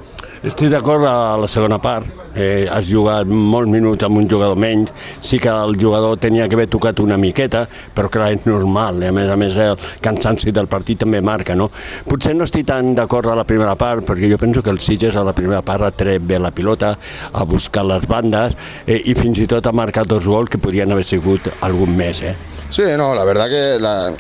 Estic 0.43 0.69
d'acord 0.69 1.07
a 1.07 1.39
la 1.39 1.49
segona 1.49 1.79
part. 1.79 2.22
Eh, 2.35 2.67
has 2.71 2.87
jugat 2.89 3.27
molts 3.27 3.71
minuts 3.71 4.03
amb 4.07 4.17
un 4.19 4.29
jugador 4.31 4.57
menys. 4.57 4.93
Sí 5.21 5.39
que 5.39 5.49
el 5.53 5.77
jugador 5.81 6.17
tenia 6.19 6.49
que 6.49 6.55
haver 6.57 6.67
tocat 6.69 7.01
una 7.01 7.17
miqueta, 7.19 7.67
però 7.95 8.09
clar, 8.11 8.31
és 8.33 8.47
normal. 8.47 9.03
A 9.03 9.13
més 9.13 9.29
a 9.31 9.37
més, 9.37 9.57
el 9.57 9.77
cansanci 10.01 10.53
del 10.53 10.67
partit 10.69 10.99
també 11.03 11.21
marca, 11.21 11.55
no? 11.55 11.71
Potser 12.09 12.35
no 12.35 12.45
estic 12.45 12.67
tan 12.67 12.95
d'acord 12.95 13.29
a 13.33 13.37
la 13.37 13.45
primera 13.45 13.75
part, 13.77 14.05
perquè 14.07 14.31
jo 14.31 14.39
penso 14.39 14.63
que 14.63 14.71
el 14.71 14.79
Sitges 14.81 15.17
a 15.17 15.25
la 15.25 15.33
primera 15.37 15.63
part 15.63 15.83
ha 15.85 15.91
tret 15.91 16.23
bé 16.23 16.39
la 16.39 16.51
pilota, 16.51 16.97
ha 17.33 17.45
buscat 17.45 17.85
les 17.87 18.07
bandes 18.09 18.55
eh, 18.87 19.01
i 19.05 19.15
fins 19.15 19.39
i 19.39 19.47
tot 19.47 19.67
ha 19.67 19.73
marcat 19.73 20.07
dos 20.09 20.25
gols 20.27 20.49
que 20.51 20.59
podrien 20.59 20.91
haver 20.93 21.05
sigut 21.05 21.49
algun 21.61 21.95
més, 21.97 22.23
eh? 22.23 22.35
Sí, 22.73 22.83
no, 22.97 23.15
la 23.15 23.25
verdad 23.25 23.51
que 23.51 23.79
la- 23.79 24.13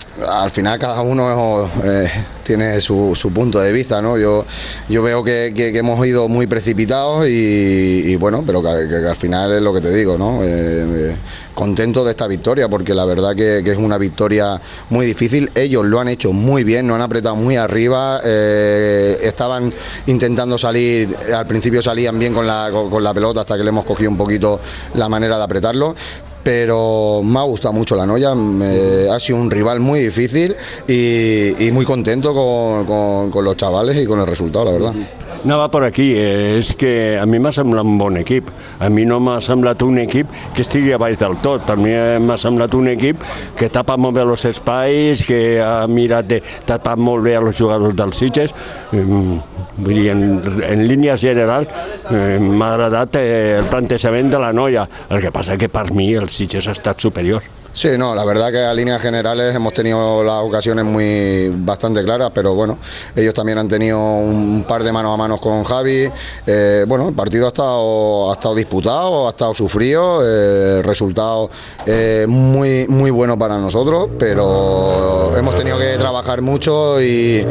al 0.42 0.51
final 0.51 0.79
cada 0.79 1.01
uno 1.01 1.66
eh, 1.85 2.11
tiene 2.44 2.81
su, 2.83 3.12
su 3.14 3.33
punto 3.33 3.59
de 3.59 3.72
vista, 3.72 4.03
¿no? 4.03 4.18
Yo, 4.18 4.44
yo 4.90 5.03
veo 5.03 5.22
que, 5.25 5.55
que- 5.57 5.72
que 5.72 5.79
hemos 5.79 6.05
ido 6.07 6.29
muy 6.29 6.46
precipitados 6.46 7.27
y, 7.29 8.02
y 8.03 8.17
bueno, 8.17 8.43
pero 8.47 8.61
que, 8.62 8.69
al 8.69 9.17
final 9.17 9.53
es 9.53 9.62
lo 9.62 9.73
que 9.73 9.81
te 9.81 9.91
digo, 9.95 10.19
¿no? 10.19 10.43
Eh, 10.43 10.49
eh, 10.51 11.17
contento 11.55 12.05
de 12.05 12.11
esta 12.11 12.27
victoria 12.27 12.69
porque 12.69 12.95
la 12.95 13.05
verdad 13.05 13.35
que, 13.37 13.62
que 13.65 13.73
es 13.73 13.79
una 13.79 13.99
victoria 13.99 14.61
muy 14.91 15.07
difícil. 15.07 15.51
Ellos 15.55 15.85
lo 15.85 16.01
han 16.01 16.09
hecho 16.09 16.33
muy 16.33 16.65
bien, 16.65 16.87
no 16.87 16.95
han 16.95 17.01
apretado 17.03 17.37
muy 17.37 17.57
arriba, 17.57 18.21
eh, 18.25 19.19
estaban 19.23 19.73
intentando 20.07 20.59
salir, 20.59 21.17
al 21.35 21.47
principio 21.47 21.83
salían 21.83 22.19
bien 22.19 22.35
con 22.35 22.47
la, 22.47 22.71
con, 22.73 23.03
la 23.03 23.15
pelota 23.15 23.41
hasta 23.41 23.57
que 23.57 23.62
le 23.62 23.69
hemos 23.69 23.85
cogido 23.85 24.11
un 24.11 24.17
poquito 24.17 24.61
la 24.95 25.09
manera 25.09 25.37
de 25.38 25.45
apretarlo 25.45 25.95
pero 26.43 27.21
me 27.23 27.38
ha 27.38 27.43
gustado 27.45 27.73
mucho 27.73 27.95
la 27.95 28.05
Noya, 28.05 28.33
ha 28.33 29.21
sido 29.21 29.38
un 29.38 29.49
rival 29.49 29.79
muy 29.79 30.01
difícil 30.01 30.57
y, 30.88 31.71
muy 31.71 31.85
contento 31.85 32.35
con, 32.35 32.85
con- 32.85 33.31
con 33.31 33.45
los 33.45 33.57
chavales 33.57 33.97
y 33.97 34.05
con 34.07 34.19
el 34.19 34.27
resultado, 34.27 34.65
la 34.65 34.73
verdad. 34.73 34.93
Anava 35.42 35.66
per 35.74 35.81
aquí, 35.88 36.05
és 36.14 36.68
que 36.78 37.18
a 37.18 37.24
mi 37.26 37.40
m'ha 37.42 37.50
semblat 37.50 37.83
un 37.83 37.96
bon 37.98 38.14
equip. 38.20 38.46
A 38.78 38.87
mi 38.94 39.02
no 39.09 39.18
m'ha 39.18 39.40
semblat 39.42 39.81
un 39.83 39.98
equip 39.98 40.31
que 40.55 40.62
estigui 40.62 40.92
a 40.94 41.00
baix 41.02 41.16
del 41.18 41.35
tot. 41.42 41.64
Per 41.66 41.74
mi 41.81 41.90
m'ha 42.22 42.37
semblat 42.38 42.76
un 42.78 42.92
equip 42.92 43.24
que 43.59 43.70
tapa 43.74 43.96
molt 43.98 44.14
bé 44.14 44.22
els 44.22 44.44
espais, 44.52 45.24
que 45.26 45.40
ha 45.59 45.88
mirat 45.90 46.28
de 46.31 46.38
tapar 46.68 46.94
molt 46.94 47.26
bé 47.26 47.35
els 47.40 47.59
jugadors 47.59 47.96
dels 47.98 48.22
Sitges. 48.22 48.55
Mm, 48.92 49.40
Vull 49.72 49.96
dir, 49.96 50.11
en, 50.12 50.22
en 50.68 50.83
línies 50.87 51.22
generals 51.22 51.70
eh, 52.12 52.37
m'ha 52.38 52.74
agradat 52.74 53.16
eh, 53.16 53.57
el 53.57 53.70
plantejament 53.72 54.31
de 54.31 54.42
la 54.42 54.52
noia. 54.52 54.87
El 55.09 55.24
que 55.24 55.33
passa 55.35 55.57
que 55.59 55.72
per 55.72 55.88
mi 55.96 56.12
el 56.14 56.28
Sitges 56.31 56.68
ha 56.68 56.76
estat 56.76 57.00
superior. 57.00 57.62
Sí, 57.75 57.89
no, 57.97 58.15
la 58.15 58.25
verdad 58.27 58.51
que 58.53 58.59
a 58.59 58.75
líneas 58.75 59.01
generales 59.01 59.55
hemos 59.57 59.73
tenido 59.73 60.23
las 60.23 60.43
ocasiones 60.45 60.85
muy 60.85 61.49
bastante 61.65 62.05
claras, 62.05 62.31
pero 62.35 62.55
bueno, 62.55 62.77
ellos 63.17 63.33
también 63.33 63.57
han 63.57 63.67
tenido 63.67 63.99
un 63.99 64.63
par 64.69 64.85
de 64.85 64.93
manos 64.93 65.15
a 65.15 65.17
manos 65.17 65.41
con 65.41 65.65
Javi. 65.65 66.07
Eh, 66.47 66.85
bueno, 66.87 67.09
el 67.09 67.15
partido 67.15 67.47
ha 67.47 67.49
estado, 67.49 68.31
ha 68.31 68.35
estado 68.35 68.55
disputado, 68.55 69.27
ha 69.27 69.31
estado 69.31 69.55
sufrido, 69.55 70.21
eh, 70.23 70.83
resultado 70.83 71.49
eh, 71.87 72.27
muy, 72.29 72.87
muy 72.89 73.11
bueno 73.11 73.39
para 73.39 73.57
nosotros, 73.57 74.11
pero 74.19 75.35
hemos 75.35 75.55
tenido 75.55 75.79
que 75.79 75.97
trabajar 75.99 76.43
mucho 76.43 77.01
y, 77.01 77.43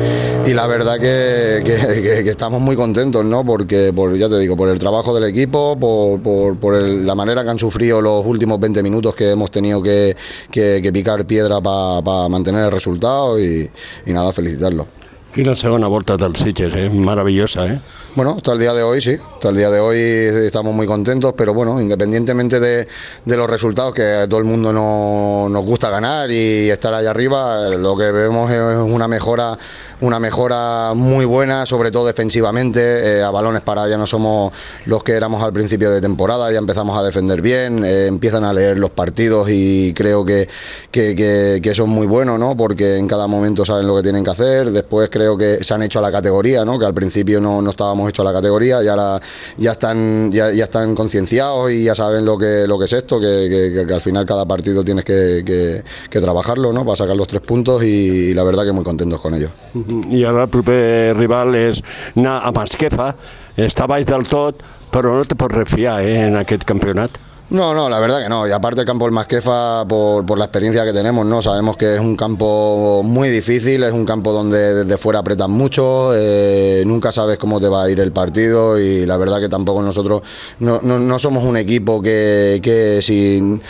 la 0.45 0.67
verdad 0.67 0.99
que, 0.99 1.63
que- 1.65 2.29
estamos 2.29 2.61
muy 2.61 2.75
contentos, 2.75 3.25
¿no? 3.25 3.43
Porque, 3.43 3.91
por, 3.93 4.15
ya 4.15 4.29
te 4.29 4.37
digo, 4.37 4.55
por 4.55 4.69
el 4.69 4.77
trabajo 4.77 5.15
del 5.15 5.23
equipo, 5.23 5.75
por, 5.79 6.19
por- 6.59 6.73
la 6.81 7.15
manera 7.15 7.43
que 7.43 7.49
han 7.49 7.59
sufrido 7.59 8.01
los 8.01 8.23
últimos 8.25 8.59
20 8.59 8.83
minutos 8.83 9.15
que 9.15 9.31
hemos 9.31 9.49
tenido 9.49 9.81
que, 9.81 10.10
que- 10.51 10.79
que 10.81 10.91
picar 10.91 11.25
piedra 11.25 11.61
para 11.61 12.27
mantener 12.29 12.65
el 12.65 12.71
resultado 12.71 13.39
y, 13.39 13.69
y 14.05 14.13
nada, 14.13 14.31
felicitarlos. 14.31 14.87
Quina 15.33 15.55
segona 15.55 15.87
volta 15.87 16.17
dels 16.17 16.39
Sitges, 16.39 16.73
eh? 16.75 16.89
meravellosa. 16.89 17.65
Eh? 17.65 17.79
Bueno, 18.13 18.33
hasta 18.35 18.51
el 18.51 18.59
día 18.59 18.73
de 18.73 18.83
hoy 18.83 18.99
sí, 18.99 19.15
hasta 19.35 19.47
el 19.49 19.55
día 19.55 19.69
de 19.69 19.79
hoy 19.79 19.97
estamos 20.45 20.75
muy 20.75 20.85
contentos, 20.85 21.33
pero 21.37 21.53
bueno, 21.53 21.79
independientemente 21.79 22.59
de, 22.59 22.85
los 23.25 23.49
resultados, 23.49 23.93
que 23.93 24.03
a 24.03 24.27
todo 24.27 24.37
el 24.41 24.45
mundo 24.45 24.73
no, 24.73 25.47
nos 25.49 25.63
gusta 25.63 25.89
ganar 25.89 26.29
y 26.29 26.69
estar 26.69 26.93
ahí 26.93 27.05
arriba, 27.05 27.69
lo 27.69 27.95
que 27.95 28.11
vemos 28.11 28.51
es 28.51 28.59
una 28.59 29.07
mejora, 29.07 29.57
una 30.01 30.19
mejora 30.19 30.91
muy 30.93 31.23
buena, 31.23 31.65
sobre 31.65 31.89
todo 31.89 32.05
defensivamente, 32.05 33.19
eh, 33.19 33.23
a 33.23 33.31
balones 33.31 33.61
parados 33.61 33.89
ya 33.89 33.97
no 33.97 34.05
somos 34.05 34.51
los 34.87 35.05
que 35.05 35.13
éramos 35.13 35.41
al 35.41 35.53
principio 35.53 35.89
de 35.89 36.01
temporada, 36.01 36.51
ya 36.51 36.57
empezamos 36.59 36.97
a 36.99 37.03
defender 37.03 37.41
bien, 37.41 37.85
eh, 37.85 38.07
empiezan 38.07 38.43
a 38.43 38.51
leer 38.51 38.77
los 38.77 38.89
partidos 38.89 39.47
y 39.49 39.93
creo 39.93 40.25
que, 40.25 40.49
que, 40.91 41.15
que- 41.15 41.61
que 41.63 41.69
eso 41.71 41.83
es 41.83 41.89
muy 41.89 42.07
bueno, 42.07 42.37
¿no? 42.37 42.57
porque 42.57 42.97
en 42.97 43.07
cada 43.07 43.25
momento 43.27 43.63
saben 43.63 43.87
lo 43.87 43.95
que 43.95 44.03
tienen 44.03 44.25
que 44.25 44.31
hacer, 44.31 44.69
después 44.71 45.09
creo 45.09 45.37
que 45.37 45.63
se 45.63 45.73
han 45.73 45.83
hecho 45.83 45.99
a 45.99 46.01
la 46.01 46.11
categoría, 46.11 46.65
¿no? 46.65 46.77
que 46.77 46.85
al 46.85 46.93
principio 46.93 47.39
no 47.39 47.69
estábamos 47.69 48.00
hechos 48.09 48.25
a 48.25 48.29
la 48.31 48.33
categoría 48.33 48.83
y 48.83 48.87
ahora 48.87 49.19
ya 49.57 49.71
están, 49.71 50.31
ya, 50.31 50.51
ya 50.51 50.63
están 50.65 50.95
concienciados 50.95 51.71
y 51.71 51.83
ya 51.83 51.95
saben 51.95 52.23
lo 52.25 52.37
que, 52.37 52.65
lo 52.67 52.77
que 52.79 52.85
es 52.85 52.93
esto, 52.93 53.19
que, 53.19 53.47
que- 53.73 53.85
que- 53.87 53.93
al 53.93 54.01
final 54.01 54.25
cada 54.25 54.45
partido 54.45 54.83
tienes 54.83 55.05
que, 55.05 55.43
que- 55.45 55.83
que 56.09 56.19
trabajarlo 56.21 56.71
¿no? 56.73 56.83
para 56.85 56.95
sacar 56.95 57.15
los 57.15 57.27
tres 57.27 57.41
puntos 57.41 57.83
y, 57.83 58.33
la 58.33 58.43
verdad 58.43 58.63
que 58.63 58.71
muy 58.71 58.83
contentos 58.83 59.19
con 59.21 59.33
ellos. 59.33 59.51
I 60.11 60.23
ara 60.23 60.43
el 60.43 60.49
proper 60.49 61.15
rival 61.17 61.55
és 61.55 61.81
anar 62.15 62.41
a 62.45 62.51
Masquefa, 62.51 63.13
està 63.57 63.87
del 63.87 64.27
tot, 64.27 64.61
però 64.91 65.17
no 65.19 65.25
te 65.25 65.35
pots 65.35 65.55
refiar 65.55 66.01
eh, 66.03 66.27
en 66.27 66.35
aquest 66.37 66.63
campionat. 66.65 67.11
No, 67.51 67.73
no, 67.73 67.89
la 67.89 67.99
verdad 67.99 68.23
que 68.23 68.29
no. 68.29 68.47
Y 68.47 68.51
aparte 68.53 68.79
el 68.79 68.87
campo 68.87 69.03
del 69.03 69.11
Masquefa, 69.13 69.85
por, 69.85 70.25
por 70.25 70.37
la 70.37 70.45
experiencia 70.45 70.85
que 70.85 70.93
tenemos, 70.93 71.25
no 71.25 71.41
sabemos 71.41 71.75
que 71.75 71.95
es 71.95 71.99
un 71.99 72.15
campo 72.15 73.01
muy 73.03 73.27
difícil, 73.27 73.83
es 73.83 73.91
un 73.91 74.05
campo 74.05 74.31
donde 74.31 74.73
desde 74.85 74.97
fuera 74.97 75.19
apretan 75.19 75.51
mucho, 75.51 76.11
eh, 76.15 76.81
nunca 76.87 77.11
sabes 77.11 77.37
cómo 77.37 77.59
te 77.59 77.67
va 77.67 77.83
a 77.83 77.89
ir 77.89 77.99
el 77.99 78.13
partido 78.13 78.79
y 78.79 79.05
la 79.05 79.17
verdad 79.17 79.41
que 79.41 79.49
tampoco 79.49 79.81
nosotros 79.81 80.21
no, 80.59 80.79
no, 80.81 80.97
no 80.97 81.19
somos 81.19 81.43
un 81.43 81.57
equipo 81.57 82.01
que, 82.01 82.61
que 82.63 83.01
sin, 83.01 83.61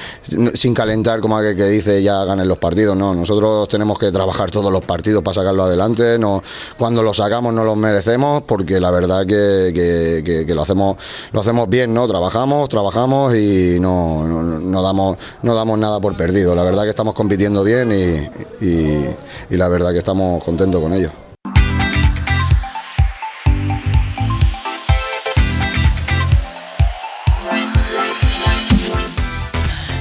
sin 0.53 0.75
calentar, 0.75 1.19
como 1.19 1.35
aquel 1.37 1.55
que 1.55 1.65
dice, 1.65 2.03
ya 2.03 2.23
ganen 2.23 2.47
los 2.47 2.59
partidos. 2.59 2.95
No, 2.95 3.15
nosotros 3.15 3.67
tenemos 3.67 3.97
que 3.97 4.11
trabajar 4.11 4.51
todos 4.51 4.71
los 4.71 4.85
partidos 4.85 5.23
para 5.23 5.33
sacarlo 5.33 5.63
adelante. 5.63 6.19
No, 6.19 6.43
cuando 6.77 7.01
los 7.01 7.17
sacamos 7.17 7.51
no 7.51 7.63
los 7.63 7.77
merecemos 7.77 8.43
porque 8.43 8.79
la 8.79 8.91
verdad 8.91 9.25
que, 9.25 9.71
que, 9.73 10.21
que- 10.23 10.45
que 10.45 10.53
lo 10.53 10.61
hacemos 10.61 10.97
lo 11.31 11.39
hacemos 11.41 11.67
bien, 11.67 11.91
¿no? 11.95 12.07
Trabajamos, 12.07 12.69
trabajamos 12.69 13.35
y 13.35 13.70
no, 13.79 14.27
no, 14.27 14.41
no 14.43 14.81
damos 14.81 15.17
no 15.43 15.55
damos 15.55 15.77
nada 15.79 15.99
por 15.99 16.15
perdido. 16.15 16.53
La 16.55 16.63
verdad 16.63 16.83
que 16.83 16.89
estamos 16.89 17.13
compitiendo 17.13 17.63
bien 17.63 17.91
y, 17.91 18.65
y- 18.65 19.09
y 19.49 19.57
la 19.57 19.67
verdad 19.67 19.91
que 19.91 19.99
estamos 19.99 20.43
contentos 20.43 20.81
con 20.81 20.93
ello. 20.93 21.11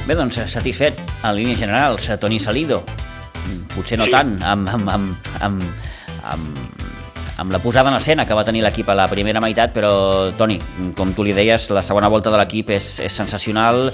Bé, 0.07 0.15
doncs, 0.17 0.41
satisfet 0.51 0.97
en 1.23 1.35
línies 1.37 1.59
generals, 1.61 2.09
eh, 2.09 2.17
Toni 2.17 2.39
Salido. 2.39 2.81
Potser 3.75 3.97
no 4.01 4.07
tant, 4.11 4.33
amb, 4.43 4.67
amb, 4.67 4.89
amb, 4.89 5.29
amb, 5.39 5.63
amb, 6.33 6.80
amb 7.41 7.51
la 7.51 7.59
posada 7.59 7.89
en 7.89 7.97
escena 7.97 8.25
que 8.29 8.35
va 8.37 8.43
tenir 8.45 8.61
l'equip 8.61 8.89
a 8.93 8.95
la 8.97 9.07
primera 9.09 9.41
meitat, 9.41 9.73
però, 9.73 9.91
Toni, 10.37 10.59
com 10.97 11.09
tu 11.17 11.25
li 11.25 11.33
deies, 11.33 11.69
la 11.73 11.81
segona 11.81 12.09
volta 12.11 12.29
de 12.29 12.37
l'equip 12.37 12.69
és, 12.75 12.99
és 13.01 13.15
sensacional 13.17 13.87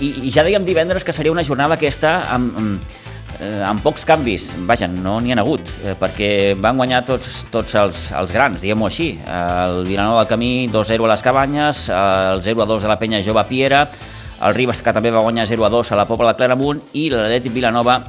i, 0.00 0.08
i 0.24 0.32
ja 0.32 0.44
dèiem 0.46 0.64
divendres 0.64 1.04
que 1.04 1.12
seria 1.12 1.34
una 1.34 1.44
jornada 1.44 1.76
aquesta 1.76 2.14
amb, 2.32 2.56
amb, 2.56 2.94
eh, 3.36 3.60
amb 3.68 3.84
pocs 3.84 4.06
canvis, 4.08 4.48
vaja, 4.68 4.88
no 4.88 5.18
n'hi 5.20 5.34
ha 5.34 5.40
hagut, 5.42 5.74
eh, 5.84 5.92
perquè 6.00 6.30
van 6.56 6.80
guanyar 6.80 7.02
tots, 7.04 7.44
tots 7.52 7.76
els, 7.76 8.06
els 8.16 8.32
grans, 8.32 8.64
diguem-ho 8.64 8.88
així. 8.88 9.10
El 9.28 9.82
Vilanova 9.88 10.22
del 10.24 10.30
Camí 10.32 10.52
2-0 10.72 11.04
a 11.04 11.12
les 11.12 11.24
Cabanyes, 11.26 11.88
el 11.92 12.40
0-2 12.46 12.80
de 12.86 12.92
la 12.94 12.98
Penya 13.02 13.20
Jove 13.24 13.44
Piera, 13.50 13.84
el 14.46 14.56
Ribas 14.56 14.80
que 14.80 14.96
també 14.96 15.12
va 15.12 15.24
guanyar 15.24 15.44
0-2 15.48 15.92
a 15.92 16.00
la 16.00 16.08
Pobla 16.08 16.32
de 16.32 16.40
Claramunt 16.40 16.80
i 16.96 17.10
l'Atlètic 17.12 17.52
Vilanova 17.52 18.00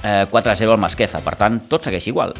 eh, 0.00 0.24
4-0 0.32 0.72
al 0.72 0.80
Masqueza. 0.80 1.20
Per 1.24 1.36
tant, 1.36 1.60
tot 1.68 1.84
segueix 1.84 2.08
igual. 2.08 2.36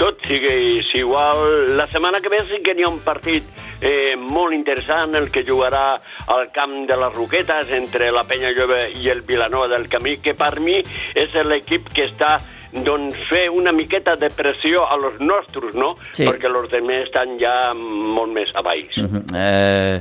Tot 0.00 0.22
sigui 0.24 0.80
igual. 0.96 1.76
La 1.76 1.86
setmana 1.86 2.22
que 2.24 2.30
ve 2.32 2.40
sí 2.48 2.62
que 2.64 2.72
n'hi 2.74 2.86
ha 2.86 2.88
un 2.88 3.02
partit 3.04 3.44
eh, 3.84 4.16
molt 4.16 4.56
interessant, 4.56 5.12
el 5.18 5.28
que 5.30 5.44
jugarà 5.44 5.92
al 6.32 6.48
camp 6.54 6.86
de 6.88 6.96
les 6.96 7.12
Roquetes 7.12 7.72
entre 7.76 8.08
la 8.14 8.24
Penya 8.24 8.54
Jove 8.56 8.86
i 8.96 9.10
el 9.12 9.20
Vilanova 9.28 9.68
del 9.68 9.90
Camí, 9.92 10.16
que 10.24 10.32
per 10.32 10.54
mi 10.60 10.78
és 10.80 11.36
l'equip 11.44 11.92
que 11.92 12.08
està 12.08 12.38
doncs 12.72 13.18
fer 13.28 13.48
una 13.50 13.72
miqueta 13.76 14.14
de 14.16 14.30
pressió 14.30 14.86
a 14.88 14.96
los 14.96 15.20
nostres, 15.20 15.74
no? 15.74 15.92
Sí. 16.12 16.24
Perquè 16.24 16.48
els 16.48 16.70
demés 16.72 17.08
estan 17.08 17.36
ja 17.40 17.74
molt 17.74 18.32
més 18.32 18.54
avall. 18.54 18.86
Uh 18.96 19.04
-huh. 19.04 19.24
eh, 19.36 20.00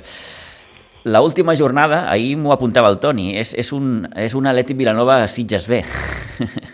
la 1.04 1.22
última 1.22 1.56
jornada, 1.56 2.10
ahir 2.12 2.38
m'ho 2.38 2.52
apuntava 2.52 2.90
el 2.90 3.00
Toni, 3.00 3.38
és, 3.40 3.54
és, 3.54 3.72
un, 3.72 4.08
és 4.16 4.34
un 4.36 4.46
Atlètic 4.46 4.78
Vilanova 4.78 5.28
Sitges 5.28 5.68
B. 5.68 5.84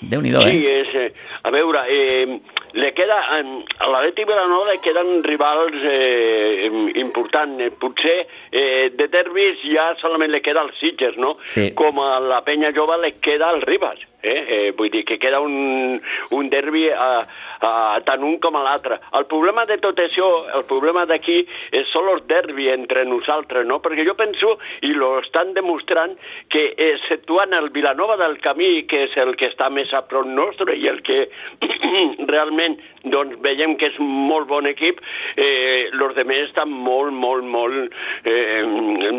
Déu-n'hi-do, 0.00 0.40
Sí, 0.42 0.64
eh? 0.64 0.80
és, 0.80 0.94
eh, 0.94 1.12
a 1.44 1.50
veure, 1.50 1.82
eh, 1.92 2.40
le 2.72 2.92
queda, 2.96 3.18
a 3.36 3.88
l'Atlètic 3.90 4.26
Vilanova 4.26 4.72
li 4.72 4.78
queden 4.80 5.22
rivals 5.26 5.76
eh, 5.84 6.70
importants. 7.02 7.60
Eh, 7.60 7.70
Potser 7.80 8.26
eh, 8.50 8.90
de 8.96 9.08
derbis 9.12 9.60
ja 9.68 9.90
solament 10.00 10.32
li 10.32 10.40
queda 10.40 10.62
el 10.64 10.72
Sitges, 10.80 11.18
no? 11.20 11.36
Sí. 11.46 11.70
Com 11.76 12.00
a 12.00 12.18
la 12.20 12.40
penya 12.46 12.72
jove 12.72 12.96
li 13.02 13.12
queda 13.20 13.50
el 13.52 13.60
Ribas. 13.62 14.00
Eh? 14.22 14.36
Eh, 14.36 14.72
vull 14.76 14.90
dir 14.92 15.04
que 15.08 15.18
queda 15.18 15.40
un, 15.40 16.00
un 16.36 16.50
derbi 16.52 16.88
a, 16.92 17.22
a, 17.66 18.00
tant 18.06 18.24
un 18.26 18.38
com 18.42 18.58
l'altre. 18.60 19.00
El 19.16 19.26
problema 19.30 19.66
de 19.68 19.78
tot 19.82 19.98
això, 20.02 20.28
el 20.56 20.64
problema 20.68 21.06
d'aquí, 21.08 21.40
és 21.76 21.88
són 21.92 22.08
els 22.12 22.26
derbi 22.30 22.68
entre 22.72 23.04
nosaltres, 23.08 23.66
no? 23.68 23.80
Perquè 23.84 24.06
jo 24.06 24.16
penso, 24.18 24.56
i 24.86 24.92
lo 24.96 25.16
estan 25.20 25.54
demostrant, 25.56 26.16
que 26.52 26.70
exceptuant 26.90 27.54
el 27.56 27.70
Vilanova 27.74 28.16
del 28.20 28.38
Camí, 28.44 28.84
que 28.90 29.04
és 29.08 29.16
el 29.20 29.36
que 29.40 29.50
està 29.50 29.70
més 29.72 29.92
a 29.94 30.02
prop 30.08 30.26
nostre 30.26 30.76
i 30.76 30.88
el 30.90 31.02
que 31.06 31.26
realment 32.32 32.78
doncs, 33.04 33.38
veiem 33.40 33.76
que 33.80 33.88
és 33.88 33.98
molt 34.00 34.48
bon 34.50 34.68
equip, 34.68 35.00
eh, 35.40 35.88
els 35.90 36.16
demés 36.16 36.48
estan 36.48 36.70
molt, 36.70 37.12
molt, 37.12 37.46
molt... 37.48 37.94
Eh, 38.28 38.60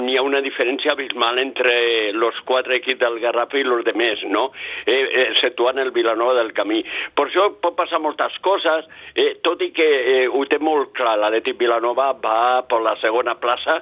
N'hi 0.01 0.17
ha 0.17 0.23
una 0.25 0.41
diferència 0.43 0.93
abismal 0.93 1.39
entre 1.41 1.73
els 2.11 2.39
quatre 2.45 2.77
equips 2.77 3.01
del 3.01 3.19
Garraf 3.23 3.53
i 3.57 3.63
els 3.65 3.85
demés, 3.85 4.21
no? 4.29 4.49
Eh, 4.85 4.93
eh, 4.93 5.25
exceptuant 5.31 5.79
el 5.81 5.91
Vilanova 5.95 6.37
del 6.37 6.53
Camí. 6.57 6.81
Per 7.15 7.27
això 7.27 7.47
pot 7.63 7.75
passar 7.77 8.01
moltes 8.03 8.30
coses, 8.45 8.87
eh, 9.15 9.35
tot 9.45 9.61
i 9.61 9.71
que 9.75 9.85
eh, 9.85 10.27
ho 10.27 10.43
té 10.49 10.59
molt 10.63 10.93
clar, 10.97 11.17
l'Atlètic 11.19 11.59
Vilanova 11.59 12.11
va 12.23 12.63
per 12.67 12.81
la 12.83 12.95
segona 13.01 13.35
plaça, 13.41 13.81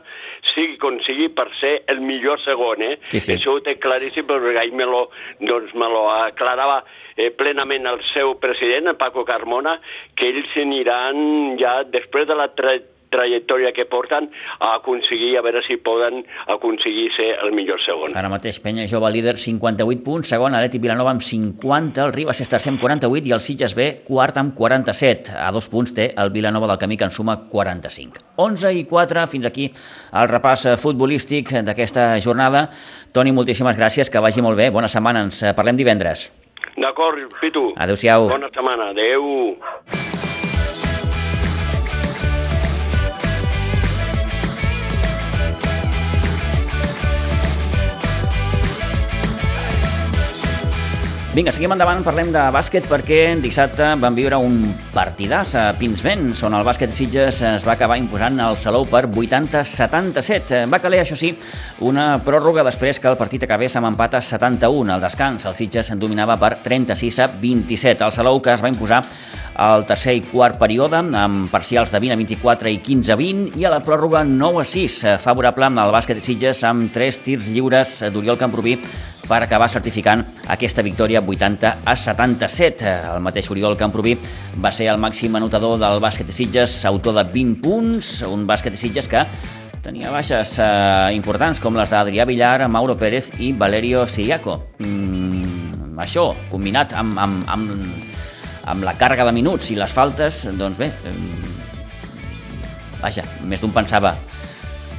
sigui 0.54 0.78
com 0.82 1.00
sigui, 1.06 1.30
per 1.30 1.48
ser 1.60 1.74
el 1.92 2.02
millor 2.06 2.42
segon, 2.44 2.84
eh? 2.86 2.96
Sí, 3.10 3.20
sí. 3.20 3.36
Això 3.38 3.56
ho 3.56 3.64
té 3.66 3.78
claríssim, 3.82 4.28
perquè 4.30 4.58
ahir 4.64 4.76
me 4.76 4.88
lo, 4.90 5.08
doncs, 5.40 5.74
me 5.74 5.90
lo 5.92 6.08
aclarava 6.12 6.84
eh, 7.16 7.32
plenament 7.36 7.88
el 7.90 8.02
seu 8.14 8.38
president, 8.42 8.88
el 8.88 9.00
Paco 9.00 9.26
Carmona, 9.28 9.80
que 10.16 10.32
ells 10.34 10.56
aniran 10.60 11.58
ja, 11.60 11.82
després 11.84 12.28
de 12.30 12.38
la 12.40 12.50
tra 12.56 12.78
trajectòria 13.10 13.72
que 13.74 13.86
porten, 13.90 14.30
a 14.60 14.76
aconseguir, 14.78 15.36
a 15.38 15.44
veure 15.46 15.62
si 15.66 15.78
poden 15.78 16.24
aconseguir 16.48 17.10
ser 17.16 17.30
el 17.44 17.54
millor 17.56 17.82
segon. 17.84 18.16
Ara 18.18 18.32
mateix 18.32 18.60
Penya 18.64 18.88
Jove 18.90 19.12
líder 19.14 19.38
58 19.38 20.04
punts, 20.06 20.30
segon 20.30 20.56
Atlètic 20.58 20.84
Vilanova 20.84 21.14
amb 21.16 21.24
50, 21.26 22.06
el 22.06 22.14
Ribas 22.16 22.42
és 22.44 22.52
tercer 22.52 22.74
amb 22.74 22.82
48 22.82 23.30
i 23.30 23.36
el 23.36 23.44
Sitges 23.44 23.76
B 23.78 23.90
quart 24.08 24.38
amb 24.42 24.56
47. 24.58 25.36
A 25.40 25.52
dos 25.56 25.70
punts 25.72 25.94
té 25.98 26.10
el 26.18 26.34
Vilanova 26.36 26.70
del 26.72 26.82
Camí 26.82 26.98
que 26.98 27.08
en 27.08 27.16
suma 27.16 27.38
45. 27.50 28.26
11 28.40 28.74
i 28.78 28.86
4, 28.90 29.26
fins 29.32 29.50
aquí 29.50 29.70
el 29.70 30.30
repàs 30.32 30.66
eh, 30.70 30.78
futbolístic 30.80 31.54
d'aquesta 31.66 32.12
jornada. 32.24 32.68
Toni, 33.14 33.34
moltíssimes 33.36 33.78
gràcies, 33.80 34.12
que 34.12 34.22
vagi 34.24 34.46
molt 34.46 34.60
bé, 34.60 34.70
bona 34.70 34.92
setmana, 34.92 35.26
ens 35.28 35.44
eh, 35.44 35.56
parlem 35.58 35.80
divendres. 35.80 36.30
D'acord, 36.80 37.20
Pitu? 37.42 37.70
Adéu-siau. 37.76 38.30
Bona 38.32 38.52
setmana, 38.54 38.94
adeu. 38.94 40.29
Vinga, 51.30 51.52
seguim 51.54 51.70
endavant, 51.70 52.00
parlem 52.02 52.32
de 52.34 52.42
bàsquet 52.50 52.88
perquè 52.90 53.36
dissabte 53.38 53.86
van 54.02 54.16
viure 54.18 54.40
un 54.42 54.64
partidàs 54.96 55.52
a 55.60 55.66
Pinsbens, 55.78 56.42
on 56.48 56.56
el 56.58 56.66
bàsquet 56.66 56.90
Sitges 56.90 57.44
es 57.46 57.66
va 57.68 57.76
acabar 57.76 58.00
imposant 58.02 58.42
al 58.42 58.58
Salou 58.58 58.88
per 58.90 59.04
80-77. 59.06 60.64
Va 60.74 60.80
caler, 60.82 61.04
això 61.04 61.14
sí, 61.14 61.30
una 61.86 62.16
pròrroga 62.26 62.66
després 62.66 62.98
que 62.98 63.12
el 63.12 63.20
partit 63.20 63.46
acabés 63.46 63.78
amb 63.78 63.92
empat 63.92 64.18
a 64.18 64.24
71. 64.26 64.90
Al 64.96 65.06
descans, 65.06 65.46
el 65.46 65.54
Sitges 65.54 65.94
en 65.94 66.02
dominava 66.02 66.40
per 66.42 66.56
36 66.66 67.22
a 67.22 67.30
27. 67.30 68.10
El 68.10 68.16
Salou 68.18 68.42
que 68.42 68.58
es 68.58 68.66
va 68.66 68.74
imposar 68.74 69.04
al 69.60 69.84
tercer 69.84 70.16
i 70.16 70.22
quart 70.24 70.56
període 70.60 71.02
amb 71.20 71.50
parcials 71.52 71.92
de 71.92 72.00
20 72.00 72.16
a 72.16 72.18
24 72.22 72.72
i 72.72 72.80
15 72.80 73.12
a 73.12 73.18
20 73.20 73.60
i 73.60 73.68
a 73.68 73.74
la 73.74 73.82
pròrroga 73.84 74.24
9 74.24 74.62
a 74.64 74.66
6, 74.66 75.00
favorable 75.20 75.68
al 75.68 75.92
bàsquet 75.92 76.24
Sitges 76.24 76.64
amb 76.64 76.88
3 76.96 77.20
tirs 77.26 77.50
lliures 77.52 77.98
d'Oriol 78.14 78.40
Camproví 78.40 78.78
per 79.30 79.44
acabar 79.44 79.68
certificant 79.70 80.24
aquesta 80.50 80.82
victòria 80.82 81.22
80 81.22 81.74
a 81.86 81.96
77. 81.96 82.96
El 83.14 83.22
mateix 83.22 83.52
Oriol 83.52 83.78
Camproví 83.78 84.16
va 84.58 84.72
ser 84.72 84.88
el 84.90 84.98
màxim 85.02 85.36
anotador 85.36 85.78
del 85.82 86.00
bàsquet 86.02 86.30
de 86.30 86.36
Sitges, 86.36 86.80
autor 86.90 87.20
de 87.20 87.28
20 87.28 87.60
punts, 87.62 88.14
un 88.32 88.48
bàsquet 88.50 88.74
de 88.74 88.80
Sitges 88.82 89.12
que 89.12 89.26
tenia 89.84 90.12
baixes 90.12 90.58
eh, 90.60 91.12
importants 91.16 91.60
com 91.64 91.78
les 91.78 91.92
d'Adrià 91.92 92.26
Villar, 92.28 92.68
Mauro 92.72 92.98
Pérez 93.00 93.32
i 93.40 93.52
Valerio 93.54 94.08
Siriaco. 94.08 94.58
Mm, 94.80 96.00
això, 96.00 96.32
combinat 96.52 96.96
amb, 97.00 97.20
amb, 97.20 97.46
amb, 97.54 98.09
amb 98.70 98.86
la 98.86 98.96
càrrega 99.00 99.26
de 99.28 99.34
minuts 99.36 99.72
i 99.74 99.80
les 99.80 99.94
faltes, 99.94 100.46
doncs 100.60 100.78
bé, 100.80 100.92
eh, 101.10 101.16
vaja, 103.02 103.26
més 103.50 103.62
d'un 103.62 103.74
pensava 103.74 104.16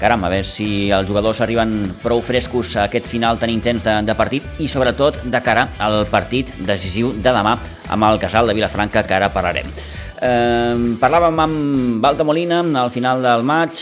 caram, 0.00 0.24
a 0.24 0.30
veure 0.32 0.48
si 0.48 0.88
els 0.88 1.06
jugadors 1.06 1.42
arriben 1.44 1.84
prou 2.00 2.22
frescos 2.24 2.72
a 2.80 2.86
aquest 2.88 3.04
final 3.06 3.38
tan 3.38 3.52
intens 3.52 3.84
de, 3.84 3.98
de 4.08 4.16
partit 4.16 4.46
i 4.58 4.66
sobretot 4.66 5.20
de 5.28 5.40
cara 5.44 5.68
al 5.78 6.06
partit 6.10 6.54
decisiu 6.64 7.12
de 7.12 7.34
demà 7.36 7.58
amb 7.92 8.08
el 8.08 8.18
Casal 8.22 8.48
de 8.48 8.56
Vilafranca 8.56 9.04
que 9.04 9.14
ara 9.18 9.28
parlarem. 9.34 9.68
Eh, 9.68 10.96
parlàvem 11.00 11.44
amb 11.44 12.00
Valta 12.02 12.24
Molina 12.24 12.62
al 12.80 12.90
final 12.90 13.20
del 13.22 13.44
maig 13.44 13.76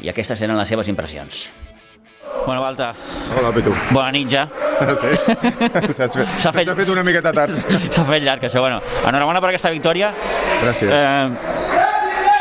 i 0.00 0.08
aquestes 0.08 0.40
eren 0.40 0.56
les 0.56 0.72
seves 0.72 0.88
impressions. 0.88 1.50
Bueno, 2.46 2.62
Balta, 2.62 2.94
Hola, 3.36 3.52
Pitu. 3.52 3.76
bona 3.92 4.10
nit 4.16 4.32
ja. 4.32 4.48
Sí? 4.98 5.10
S'ha 5.92 6.52
fet, 6.52 6.66
fet- 6.68 6.76
fet 6.78 6.88
una 6.92 7.02
miqueta 7.06 7.32
tard. 7.34 7.54
S'ha 7.94 8.04
fet 8.08 8.22
llarg, 8.24 8.44
això. 8.48 8.60
Bueno, 8.64 8.80
enhorabona 9.06 9.40
per 9.42 9.50
aquesta 9.52 9.70
victòria. 9.74 10.12
Gràcies. 10.62 10.90
Eh, 10.92 11.28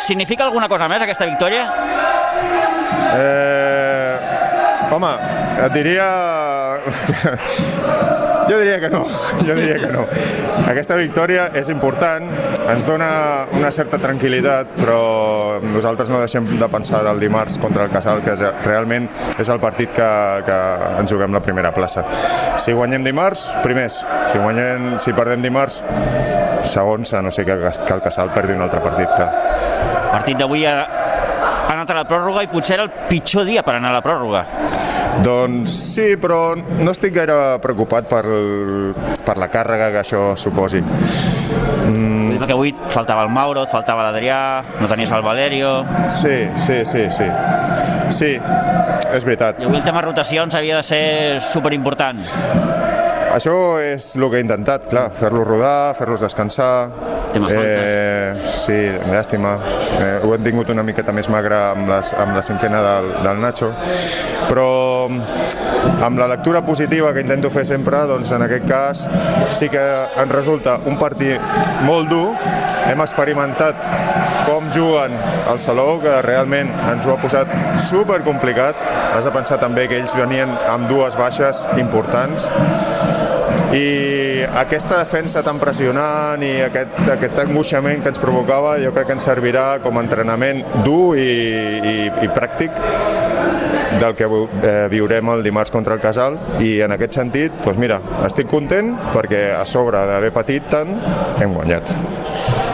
significa 0.05 0.45
alguna 0.45 0.69
cosa 0.69 0.87
més, 0.91 1.01
aquesta 1.01 1.25
victòria? 1.29 1.65
Eh, 3.17 4.17
Home, 4.91 5.09
et 5.65 5.73
diria... 5.73 6.05
jo 8.49 8.59
diria 8.59 8.79
que 8.79 8.89
no, 8.89 9.03
jo 9.47 9.55
diria 9.55 9.77
que 9.79 9.91
no. 9.91 10.05
Aquesta 10.67 10.97
victòria 10.99 11.47
és 11.57 11.69
important, 11.73 12.29
ens 12.67 12.87
dona 12.87 13.09
una 13.57 13.71
certa 13.75 13.99
tranquil·litat, 14.01 14.73
però 14.79 14.99
nosaltres 15.63 16.11
no 16.13 16.21
deixem 16.21 16.47
de 16.59 16.69
pensar 16.71 17.03
el 17.11 17.19
dimarts 17.21 17.59
contra 17.61 17.87
el 17.87 17.93
Casal, 17.93 18.23
que 18.25 18.35
realment 18.65 19.09
és 19.37 19.49
el 19.51 19.61
partit 19.63 19.93
que, 19.95 20.09
que 20.47 20.57
ens 21.01 21.11
juguem 21.11 21.35
la 21.35 21.43
primera 21.43 21.73
plaça. 21.75 22.05
Si 22.61 22.75
guanyem 22.75 23.05
dimarts, 23.07 23.47
primers. 23.63 24.01
Si, 24.31 24.39
guanyem, 24.39 24.95
si 25.03 25.15
perdem 25.17 25.43
dimarts, 25.43 25.81
segons, 26.67 27.13
a 27.13 27.23
no 27.23 27.31
sé 27.31 27.45
que, 27.47 27.57
que 27.57 27.93
el 27.93 28.03
Casal 28.03 28.31
perdi 28.35 28.55
un 28.57 28.63
altre 28.65 28.83
partit, 28.83 29.11
clar. 29.15 29.31
Partit 30.11 30.39
d'avui 30.39 30.65
ha 30.67 30.77
anat 31.67 31.91
a 31.91 31.99
la 31.99 32.07
pròrroga 32.07 32.43
i 32.45 32.51
potser 32.51 32.77
era 32.77 32.87
el 32.87 32.93
pitjor 33.09 33.45
dia 33.47 33.63
per 33.63 33.77
anar 33.77 33.91
a 33.91 33.99
la 33.99 34.05
pròrroga. 34.05 34.45
Doncs 35.25 35.73
sí, 35.95 36.07
però 36.21 36.55
no 36.55 36.91
estic 36.93 37.15
gaire 37.15 37.35
preocupat 37.63 38.07
per, 38.09 38.23
per 39.25 39.35
la 39.41 39.49
càrrega 39.51 39.89
que 39.95 40.01
això 40.03 40.21
suposi. 40.39 40.83
Mm, 40.83 42.37
Perquè 42.37 42.53
avui 42.53 42.73
faltava 42.93 43.23
el 43.25 43.31
Mauro, 43.33 43.63
et 43.65 43.71
faltava 43.71 44.05
l'Adrià, 44.07 44.39
no 44.81 44.89
tenies 44.91 45.11
el 45.15 45.25
Valerio... 45.25 45.71
sí, 46.13 46.45
sí, 46.55 46.83
sí, 46.85 47.07
sí. 47.11 47.27
Sí, 48.13 48.31
és 49.11 49.25
veritat. 49.25 49.59
I 49.59 49.67
avui 49.67 49.81
el 49.81 49.85
tema 49.85 50.01
rotacions 50.05 50.55
havia 50.55 50.77
de 50.79 50.85
ser 50.85 51.41
superimportant. 51.43 52.21
Això 53.33 53.53
és 53.83 54.13
el 54.15 54.29
que 54.31 54.39
he 54.39 54.45
intentat, 54.45 54.87
clar, 54.89 55.09
fer-los 55.13 55.45
rodar, 55.47 55.93
fer-los 55.97 56.23
descansar. 56.23 56.87
Eh, 57.35 58.33
sí, 58.47 58.77
llàstima. 59.11 59.57
Eh, 59.99 60.19
ho 60.23 60.33
hem 60.33 60.43
tingut 60.45 60.69
una 60.73 60.83
miqueta 60.83 61.13
més 61.13 61.29
magre 61.29 61.57
amb, 61.73 61.89
les, 61.89 62.13
amb 62.17 62.35
la 62.37 62.43
cinquena 62.45 62.81
del, 62.85 63.11
del 63.25 63.41
Nacho, 63.43 63.71
però 64.47 64.69
amb 66.03 66.19
la 66.19 66.27
lectura 66.27 66.63
positiva 66.65 67.13
que 67.13 67.21
intento 67.25 67.51
fer 67.53 67.65
sempre, 67.67 67.99
doncs 68.09 68.31
en 68.35 68.45
aquest 68.45 68.67
cas 68.69 69.03
sí 69.53 69.69
que 69.71 69.83
ens 70.17 70.33
resulta 70.33 70.77
un 70.85 70.97
partit 70.99 71.41
molt 71.87 72.09
dur. 72.11 72.31
Hem 72.87 73.01
experimentat 73.03 73.81
com 74.47 74.69
juguen 74.71 75.15
el 75.51 75.59
Salou, 75.59 75.97
que 76.03 76.21
realment 76.23 76.71
ens 76.91 77.07
ho 77.07 77.15
ha 77.15 77.19
posat 77.21 77.51
super 77.83 78.21
complicat. 78.23 78.79
Has 79.15 79.27
de 79.27 79.33
pensar 79.35 79.59
també 79.59 79.87
que 79.91 79.99
ells 79.99 80.15
venien 80.15 80.53
amb 80.71 80.87
dues 80.91 81.17
baixes 81.19 81.65
importants 81.81 82.47
i 83.75 83.87
aquesta 84.55 84.97
defensa 85.01 85.43
tan 85.43 85.59
pressionant 85.59 86.43
i 86.45 86.53
aquest, 86.65 87.01
aquest 87.11 87.39
angoixament 87.43 88.03
que 88.03 88.13
ens 88.13 88.21
provocava 88.21 88.77
jo 88.81 88.93
crec 88.95 89.09
que 89.09 89.17
ens 89.17 89.27
servirà 89.27 89.67
com 89.83 89.97
a 89.97 90.05
entrenament 90.05 90.63
dur 90.85 91.17
i, 91.19 91.27
i, 91.81 91.95
i 92.23 92.31
pràctic 92.33 92.79
del 94.01 94.15
que 94.17 94.27
eh, 94.27 94.87
viurem 94.91 95.29
el 95.33 95.43
dimarts 95.45 95.71
contra 95.71 95.95
el 95.95 96.01
Casal 96.03 96.37
i 96.63 96.77
en 96.85 96.93
aquest 96.95 97.17
sentit, 97.19 97.55
doncs 97.65 97.79
mira, 97.81 98.01
estic 98.27 98.49
content 98.51 98.93
perquè 99.13 99.47
a 99.55 99.63
sobre 99.65 100.03
d'haver 100.09 100.33
patit 100.35 100.67
tant 100.71 100.93
hem 101.41 101.55
guanyat. 101.55 101.95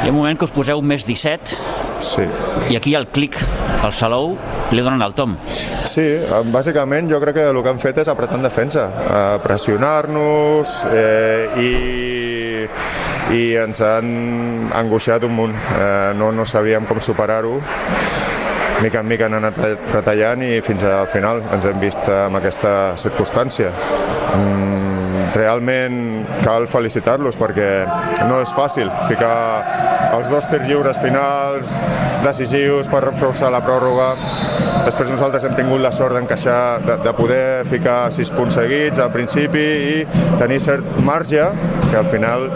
Hi 0.04 0.10
ha 0.10 0.12
un 0.12 0.18
moment 0.20 0.40
que 0.40 0.50
us 0.50 0.56
poseu 0.56 0.82
més 0.84 1.06
17 1.08 1.58
Sí. 2.04 2.26
i 2.70 2.76
aquí 2.76 2.94
el 2.96 3.08
clic, 3.08 3.38
el 3.86 3.94
Salou, 3.96 4.34
li 4.76 4.84
donen 4.84 5.02
el 5.06 5.14
tom. 5.16 5.38
Sí, 5.48 6.04
bàsicament 6.52 7.08
jo 7.08 7.20
crec 7.24 7.38
que 7.38 7.46
el 7.48 7.62
que 7.64 7.72
han 7.72 7.80
fet 7.80 8.02
és 8.04 8.12
apretar 8.12 8.36
en 8.42 8.44
defensa, 8.44 8.90
pressionar-nos 9.44 10.74
eh, 10.92 11.48
i, 11.64 11.72
i 13.38 13.42
ens 13.64 13.80
han 13.88 14.12
angoixat 14.76 15.24
un 15.24 15.36
munt. 15.40 15.56
Eh, 15.80 16.12
no, 16.20 16.34
no 16.36 16.46
sabíem 16.46 16.84
com 16.90 17.00
superar-ho. 17.00 17.56
Mica 18.84 19.00
en 19.00 19.08
mica 19.08 19.26
han 19.30 19.38
anat 19.38 19.58
re- 19.64 19.78
retallant 19.94 20.42
i 20.44 20.58
fins 20.66 20.84
al 20.84 21.08
final 21.08 21.40
ens 21.56 21.66
hem 21.70 21.80
vist 21.80 22.10
amb 22.12 22.36
aquesta 22.36 22.74
circumstància. 23.00 23.70
Mm, 24.36 25.30
realment 25.38 25.96
cal 26.44 26.68
felicitar-los 26.68 27.38
perquè 27.40 27.70
no 28.28 28.42
és 28.44 28.52
fàcil 28.54 28.92
ficar 29.08 29.38
els 30.18 30.30
dos 30.30 30.50
tirs 30.52 30.68
lliures 30.68 31.00
finals 31.02 31.78
decisius 32.26 32.90
per 32.92 33.06
reforçar 33.08 33.50
la 33.56 33.64
pròrroga 33.66 34.12
després 34.84 35.12
nosaltres 35.12 35.46
hem 35.48 35.56
tingut 35.58 35.82
la 35.84 35.92
sort 35.96 36.18
d'encaixar 36.18 36.60
de, 36.84 36.98
de 37.06 37.14
poder 37.18 37.64
ficar 37.72 37.98
sis 38.14 38.32
punts 38.34 38.58
seguits 38.60 39.00
al 39.04 39.12
principi 39.14 39.64
i 39.94 39.96
tenir 40.42 40.60
cert 40.64 41.00
marge 41.08 41.46
que 41.90 41.98
al 42.00 42.08
final 42.10 42.50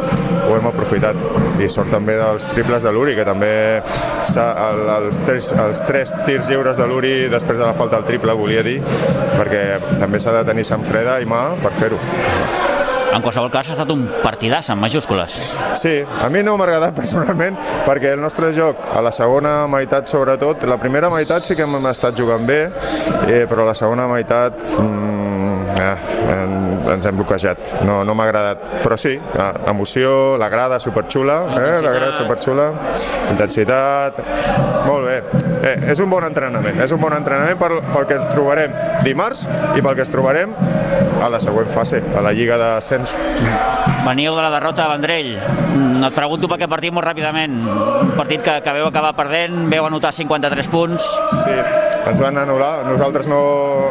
ho 0.48 0.56
hem 0.56 0.68
aprofitat. 0.70 1.20
I 1.62 1.70
sort 1.72 1.92
també 1.94 2.18
dels 2.20 2.48
triples 2.52 2.86
de 2.86 2.94
l'Uri 2.94 3.16
que 3.18 3.26
també 3.28 3.52
el, 3.80 4.84
els, 4.98 5.22
tres, 5.26 5.52
els 5.56 5.84
tres 5.88 6.14
tirs 6.28 6.52
lliures 6.52 6.80
de 6.80 6.88
l'Uri 6.90 7.16
després 7.34 7.60
de 7.60 7.66
la 7.66 7.76
falta 7.78 8.00
del 8.00 8.10
triple 8.12 8.38
volia 8.38 8.64
dir 8.66 8.80
perquè 9.38 9.66
també 10.02 10.22
s'ha 10.22 10.36
de 10.40 10.48
tenir 10.52 10.68
sang 10.68 10.86
freda 10.88 11.20
i 11.24 11.30
mà 11.30 11.44
per 11.64 11.76
fer-ho 11.78 12.67
En 13.18 13.24
qualsevol 13.26 13.50
cas 13.50 13.72
ha 13.72 13.74
estat 13.74 13.90
un 13.90 14.04
partidàs 14.22 14.68
en 14.70 14.78
majúscules. 14.78 15.38
Sí, 15.80 15.94
a 16.06 16.28
mi 16.30 16.44
no 16.46 16.54
m'ha 16.54 16.68
agradat 16.68 16.94
personalment 17.02 17.58
perquè 17.88 18.12
el 18.14 18.22
nostre 18.22 18.52
joc, 18.54 18.84
a 18.94 19.02
la 19.02 19.14
segona 19.16 19.56
meitat 19.72 20.06
sobretot, 20.12 20.68
la 20.70 20.78
primera 20.78 21.10
meitat 21.10 21.50
sí 21.50 21.58
que 21.58 21.66
hem 21.66 21.90
estat 21.90 22.20
jugant 22.20 22.46
bé, 22.46 22.60
eh, 23.26 23.46
però 23.50 23.66
la 23.66 23.74
segona 23.78 24.06
meitat 24.12 24.62
mm, 24.78 25.37
eh, 25.80 25.96
en- 26.34 26.92
ens 26.94 27.06
hem 27.06 27.16
bloquejat, 27.18 27.82
no, 27.86 28.04
no 28.04 28.14
m'ha 28.16 28.26
agradat. 28.26 28.66
Però 28.84 28.98
sí, 28.98 29.16
eh, 29.18 29.52
emoció, 29.70 30.38
la 30.38 30.50
grada 30.50 30.80
superxula, 30.80 31.38
eh, 31.58 31.82
la 31.82 31.92
grada 31.92 32.12
superxula, 32.12 32.72
intensitat, 33.32 34.18
molt 34.86 35.06
bé. 35.06 35.18
Eh, 35.64 35.92
és 35.92 36.00
un 36.04 36.10
bon 36.10 36.24
entrenament, 36.28 36.80
és 36.82 36.92
un 36.92 37.02
bon 37.02 37.14
entrenament 37.14 37.58
pel, 37.60 37.80
pel 37.94 38.08
que 38.10 38.18
ens 38.20 38.28
trobarem 38.34 38.74
dimarts 39.04 39.48
i 39.76 39.82
pel 39.82 39.96
que 39.98 40.06
ens 40.06 40.12
trobarem 40.14 40.54
a 41.22 41.30
la 41.34 41.40
següent 41.42 41.70
fase, 41.74 42.02
a 42.16 42.22
la 42.22 42.32
Lliga 42.34 42.58
d'Ascens. 42.62 43.16
Veníeu 44.06 44.36
de 44.38 44.42
la 44.42 44.52
derrota 44.54 44.86
a 44.86 44.92
Vendrell. 44.94 45.36
Mm, 45.74 46.04
Et 46.08 46.14
pregunto 46.16 46.48
per 46.48 46.56
aquest 46.56 46.70
partit 46.72 46.94
molt 46.94 47.06
ràpidament. 47.08 47.56
Un 48.04 48.12
partit 48.16 48.42
que, 48.46 48.54
que 48.64 48.74
veu 48.78 48.86
acabar 48.88 49.14
perdent, 49.18 49.66
veu 49.72 49.86
anotar 49.86 50.14
53 50.14 50.68
punts. 50.72 51.10
Sí, 51.44 51.58
ens 52.12 52.22
van 52.22 52.40
anul·lar. 52.42 52.86
Nosaltres 52.88 53.30
no... 53.32 53.40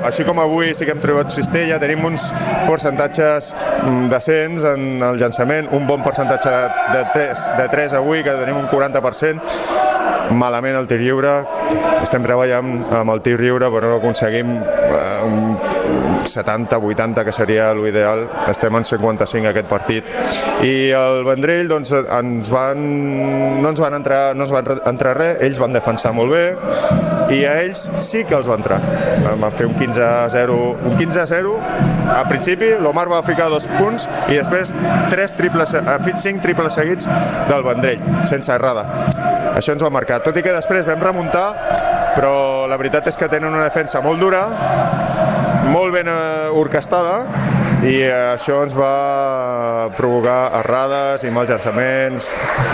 Així 0.07 0.25
com 0.29 0.39
avui 0.43 0.73
sí 0.77 0.87
que 0.87 0.95
hem 0.95 1.03
trobat 1.03 1.33
cistella, 1.35 1.81
tenim 1.83 2.05
uns 2.09 2.29
percentatges 2.69 3.53
mm, 3.57 4.07
decents 4.13 4.67
en 4.73 5.05
el 5.07 5.21
llançament, 5.21 5.71
un 5.77 5.87
bon 5.89 6.05
percentatge 6.07 6.55
de 6.95 7.05
3, 7.15 7.49
de 7.61 7.69
3 7.73 7.99
avui, 8.01 8.23
que 8.27 8.37
tenim 8.41 8.61
un 8.61 8.69
40%, 8.71 9.43
malament 10.37 10.79
el 10.79 10.89
tir 10.91 11.01
lliure, 11.03 11.39
estem 12.03 12.25
treballant 12.27 12.73
amb 12.95 13.13
el 13.15 13.23
tir 13.25 13.37
lliure 13.41 13.71
però 13.73 13.91
no 13.91 13.99
aconseguim 14.01 14.53
eh, 14.57 15.21
un 15.27 15.57
70-80 16.27 17.25
que 17.25 17.33
seria 17.35 17.71
l'ideal, 17.77 18.27
estem 18.51 18.77
en 18.79 18.85
55 18.85 19.51
aquest 19.51 19.69
partit. 19.71 20.13
I 20.67 20.91
el 20.97 21.23
Vendrell 21.27 21.71
doncs, 21.71 21.93
ens 21.95 22.51
van, 22.53 22.83
no 23.63 23.73
ens 23.73 23.83
van 23.83 23.99
entrar, 23.99 24.21
no 24.37 24.47
ens 24.47 24.55
van 24.55 24.71
entrar 24.87 25.17
res, 25.19 25.41
ells 25.47 25.61
van 25.63 25.77
defensar 25.77 26.15
molt 26.17 26.35
bé. 26.35 26.45
I 27.35 27.43
a 27.49 27.57
ells 27.65 27.89
sí 28.03 28.23
que 28.27 28.37
els 28.39 28.49
va 28.49 28.59
entrar. 28.61 28.81
Van 29.27 29.53
fer 29.57 29.67
un 29.67 29.75
15-0 29.79 30.57
un 30.87 30.99
15-0 30.99 31.57
al 32.07 32.29
principi 32.31 32.69
l'Omar 32.79 33.09
va 33.11 33.19
ficar 33.27 33.49
dos 33.51 33.67
punts 33.73 34.07
i 34.31 34.37
després 34.37 34.73
tres 35.11 35.35
triples, 35.37 35.75
ha 35.75 35.99
fet 36.05 36.23
cinc 36.23 36.43
triples 36.45 36.79
seguits 36.79 37.09
del 37.51 37.67
Vendrell, 37.67 38.03
sense 38.29 38.53
errada. 38.55 38.87
Això 39.57 39.75
ens 39.75 39.83
va 39.83 39.91
marcar, 39.91 40.21
tot 40.23 40.37
i 40.37 40.45
que 40.45 40.55
després 40.55 40.87
vam 40.87 41.03
remuntar 41.03 41.49
però 42.17 42.65
la 42.71 42.79
veritat 42.81 43.11
és 43.11 43.19
que 43.21 43.29
tenen 43.29 43.53
una 43.53 43.67
defensa 43.67 44.01
molt 44.05 44.23
dura 44.23 44.47
molt 45.73 45.93
ben 45.95 46.09
eh, 46.09 46.49
orquestada 46.63 47.56
i 47.87 48.01
eh, 48.03 48.35
això 48.35 48.59
ens 48.65 48.75
va 48.75 49.89
provocar 49.95 50.39
errades 50.61 51.23
i 51.27 51.31
mals 51.35 51.51
llançaments 51.53 52.29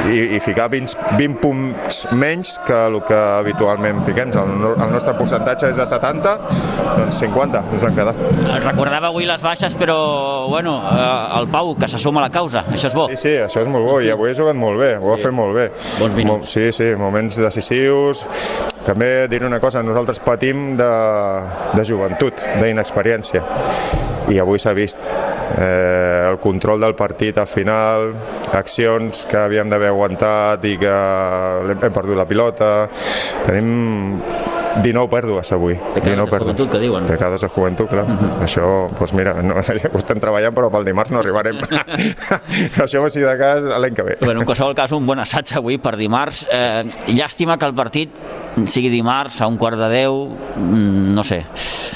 i, 0.08 0.36
i 0.36 0.40
ficar 0.40 0.70
20, 0.72 1.16
20 1.18 1.40
punts 1.42 1.98
menys 2.16 2.54
que 2.66 2.78
el 2.88 2.98
que 3.08 3.18
habitualment 3.18 4.00
fiquem. 4.06 4.32
El, 4.32 4.52
el 4.72 4.94
nostre 4.94 5.14
percentatge 5.18 5.68
és 5.72 5.76
de 5.76 5.86
70, 5.88 6.32
doncs 6.96 7.20
50 7.20 7.64
ens 7.74 7.84
vam 7.84 7.98
quedar. 7.98 8.14
Recordava 8.64 9.10
avui 9.10 9.28
les 9.28 9.44
baixes, 9.44 9.76
però 9.78 9.98
bueno, 10.48 10.78
eh, 10.92 11.40
el 11.40 11.50
Pau, 11.52 11.74
que 11.76 11.90
se 11.90 12.00
suma 12.00 12.22
a 12.22 12.28
la 12.28 12.32
causa. 12.32 12.64
Això 12.72 12.88
és 12.88 12.96
bo. 12.96 13.08
Sí, 13.12 13.20
sí, 13.20 13.34
això 13.44 13.64
és 13.66 13.70
molt 13.72 13.88
bo 13.88 13.98
i 14.00 14.08
avui 14.12 14.32
ha 14.32 14.38
jugat 14.38 14.56
molt 14.56 14.80
bé, 14.80 14.94
ho 14.96 15.12
ha 15.12 15.18
fet 15.20 15.34
molt 15.36 15.56
bé. 15.58 15.68
Bons 16.00 16.16
minuts. 16.16 16.56
Sí, 16.56 16.70
sí, 16.72 16.92
moments 16.96 17.40
decisius. 17.42 18.24
També 18.86 19.28
dir 19.30 19.44
una 19.46 19.60
cosa, 19.62 19.84
nosaltres 19.84 20.22
patim 20.24 20.72
de, 20.78 20.90
de 21.76 21.86
joventut, 21.86 22.48
d'inexperiència 22.62 23.44
i 24.30 24.38
avui 24.38 24.60
s'ha 24.62 24.74
vist 24.76 25.06
eh, 25.06 26.28
el 26.30 26.38
control 26.38 26.80
del 26.80 26.94
partit 26.94 27.38
al 27.38 27.48
final, 27.50 28.12
accions 28.52 29.26
que 29.30 29.40
havíem 29.40 29.72
d'haver 29.72 29.90
aguantat 29.92 30.64
i 30.68 30.76
que 30.80 30.94
hem 31.72 31.92
perdut 31.92 32.16
la 32.18 32.28
pilota. 32.28 32.72
Tenim 33.46 34.20
19 34.80 35.10
pèrdues 35.10 35.52
avui. 35.52 35.74
Pecados 35.94 36.30
19 36.30 36.30
de 36.30 36.38
joventut, 36.38 36.70
que 36.70 36.78
diuen. 36.80 37.06
Pecados 37.06 37.40
de 37.40 37.48
joventut, 37.48 37.88
clar. 37.90 38.04
Uh 38.04 38.16
-huh. 38.16 38.42
Això, 38.46 38.64
doncs 38.98 39.12
mira, 39.12 39.34
no, 39.42 39.54
ho 39.92 39.98
estem 39.98 40.20
treballant, 40.20 40.54
però 40.54 40.70
pel 40.70 40.84
dimarts 40.84 41.10
no 41.10 41.18
arribarem. 41.18 41.58
Això, 42.84 43.08
si 43.10 43.20
de 43.20 43.36
cas, 43.38 43.60
l'any 43.62 43.94
que 43.94 44.02
ve. 44.02 44.16
Bueno, 44.20 44.40
en 44.40 44.46
qualsevol 44.46 44.74
cas, 44.74 44.92
un 44.92 45.06
bon 45.06 45.18
assaig 45.18 45.52
avui 45.56 45.78
per 45.78 45.96
dimarts. 45.96 46.46
Eh, 46.50 46.84
llàstima 47.08 47.58
que 47.58 47.66
el 47.66 47.74
partit 47.74 48.10
sigui 48.66 48.88
dimarts 48.88 49.40
a 49.40 49.46
un 49.46 49.56
quart 49.56 49.78
de 49.78 49.88
deu, 49.88 50.28
mm, 50.56 51.14
no 51.14 51.24
sé. 51.24 51.44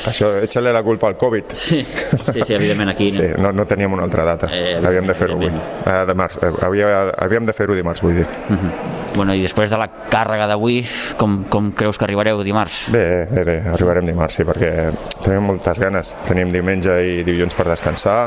Això, 0.06 0.30
échale 0.42 0.72
la 0.72 0.82
culpa 0.82 1.08
al 1.08 1.16
Covid. 1.16 1.44
Sí, 1.52 1.82
sí, 1.82 2.42
sí 2.44 2.54
evidentment 2.54 2.90
aquí. 2.90 3.10
Sí, 3.10 3.32
no, 3.38 3.52
no 3.52 3.66
teníem 3.66 3.92
una 3.92 4.04
altra 4.04 4.24
data. 4.24 4.48
Eh, 4.52 4.80
havíem 4.84 5.06
de 5.06 5.14
fer-ho 5.14 5.34
avui. 5.34 5.48
Eh, 5.48 6.04
dimarts. 6.06 6.38
Eh, 6.42 6.52
havia, 6.62 7.12
havíem 7.18 7.46
de 7.46 7.52
fer-ho 7.52 7.74
dimarts, 7.74 8.02
vull 8.02 8.14
dir. 8.14 8.26
Uh 8.48 8.56
-huh. 8.56 8.95
Bueno, 9.16 9.32
i 9.32 9.40
després 9.40 9.70
de 9.72 9.78
la 9.80 9.86
càrrega 10.12 10.44
d'avui, 10.50 10.82
com, 11.16 11.38
com 11.48 11.70
creus 11.72 11.96
que 11.96 12.04
arribareu 12.04 12.42
dimarts? 12.44 12.82
Bé, 12.92 13.24
bé, 13.30 13.44
bé, 13.48 13.54
arribarem 13.72 14.04
dimarts, 14.04 14.36
sí, 14.36 14.44
perquè 14.44 14.90
tenim 15.22 15.48
moltes 15.48 15.80
ganes. 15.80 16.12
Tenim 16.28 16.52
diumenge 16.52 16.98
i 17.00 17.22
dilluns 17.24 17.56
per 17.56 17.64
descansar. 17.70 18.18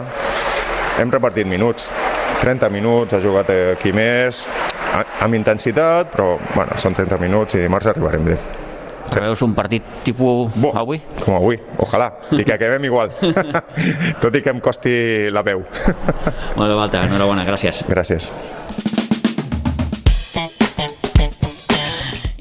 Hem 0.99 1.13
repartit 1.13 1.45
minuts. 1.47 1.91
30 2.39 2.71
minuts, 2.73 3.13
ha 3.13 3.19
jugat 3.21 3.51
eh, 3.53 3.75
qui 3.81 3.91
més, 3.93 4.45
amb 5.21 5.35
intensitat, 5.37 6.09
però 6.13 6.31
bueno, 6.55 6.77
són 6.79 6.95
30 6.97 7.19
minuts 7.21 7.57
i 7.59 7.63
dimarts 7.65 7.89
arribarem 7.91 8.25
bé. 8.31 8.37
Preveus 9.09 9.41
un 9.41 9.55
partit 9.57 9.85
tipus 10.05 10.53
Bo, 10.55 10.71
avui? 10.77 11.01
Com 11.19 11.35
avui, 11.35 11.57
ojalà, 11.81 12.11
i 12.31 12.45
que 12.45 12.55
acabem 12.55 12.85
igual, 12.89 13.11
tot 14.23 14.37
i 14.37 14.43
que 14.45 14.53
em 14.53 14.61
costi 14.63 14.93
la 15.33 15.43
veu. 15.45 15.65
Molt 15.65 16.65
bé, 16.65 16.73
Walter, 16.77 17.03
enhorabona, 17.09 17.45
gràcies. 17.49 17.83
Gràcies. 17.89 18.29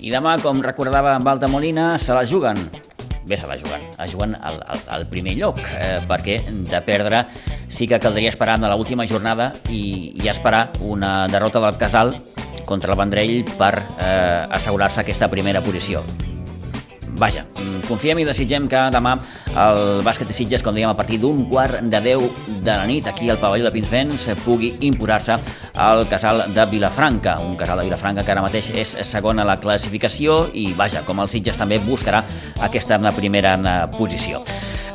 I 0.09 0.11
demà, 0.11 0.39
com 0.41 0.63
recordava 0.65 1.11
en 1.19 1.25
Valta 1.27 1.51
Molina, 1.53 1.99
se 2.01 2.15
la 2.17 2.23
juguen. 2.25 2.57
Bé, 3.29 3.37
se 3.37 3.45
la 3.45 3.59
juguen. 3.61 3.83
Es 4.01 4.15
juguen 4.15 4.33
al, 4.41 4.57
al, 4.65 4.81
al 4.89 5.05
primer 5.11 5.35
lloc, 5.37 5.61
eh, 5.77 5.99
perquè 6.09 6.39
de 6.49 6.81
perdre 6.87 7.27
sí 7.69 7.85
que 7.91 7.99
caldria 8.01 8.31
esperar 8.33 8.55
a 8.57 8.71
l'última 8.73 9.05
jornada 9.05 9.51
i, 9.69 10.15
i 10.17 10.31
esperar 10.33 10.71
una 10.81 11.29
derrota 11.29 11.61
del 11.61 11.77
Casal 11.77 12.15
contra 12.65 12.95
el 12.95 12.99
Vendrell 13.03 13.45
per 13.61 13.75
eh, 13.77 14.47
assegurar-se 14.49 15.03
aquesta 15.05 15.29
primera 15.29 15.61
posició. 15.61 16.01
Vaja, 17.21 17.45
confiem 17.89 18.21
i 18.23 18.27
desitgem 18.29 18.69
que 18.71 18.85
demà 18.95 19.17
el 19.59 20.03
bàsquet 20.07 20.29
de 20.29 20.37
Sitges, 20.37 20.63
com 20.65 20.77
dèiem, 20.77 20.91
a 20.91 20.97
partir 20.99 21.19
d'un 21.23 21.45
quart 21.51 21.81
de 21.81 22.01
10 22.05 22.63
de 22.63 22.71
la 22.71 22.87
nit 22.87 23.09
aquí 23.09 23.31
al 23.31 23.41
pavelló 23.41 23.67
de 23.69 23.75
Pinsbens 23.75 24.29
pugui 24.45 24.75
imposar-se 24.87 25.39
al 25.79 26.07
casal 26.11 26.45
de 26.55 26.67
Vilafranca, 26.71 27.39
un 27.41 27.57
casal 27.57 27.81
de 27.81 27.89
Vilafranca 27.89 28.25
que 28.25 28.35
ara 28.35 28.45
mateix 28.45 28.71
és 28.75 28.97
segon 29.07 29.41
a 29.41 29.47
la 29.49 29.59
classificació 29.63 30.45
i 30.53 30.73
vaja, 30.77 31.05
com 31.07 31.21
el 31.23 31.31
Sitges 31.33 31.59
també 31.59 31.81
buscarà 31.83 32.23
aquesta 32.69 32.99
primera 33.17 33.55
eh, 33.57 33.79
posició. 33.97 34.43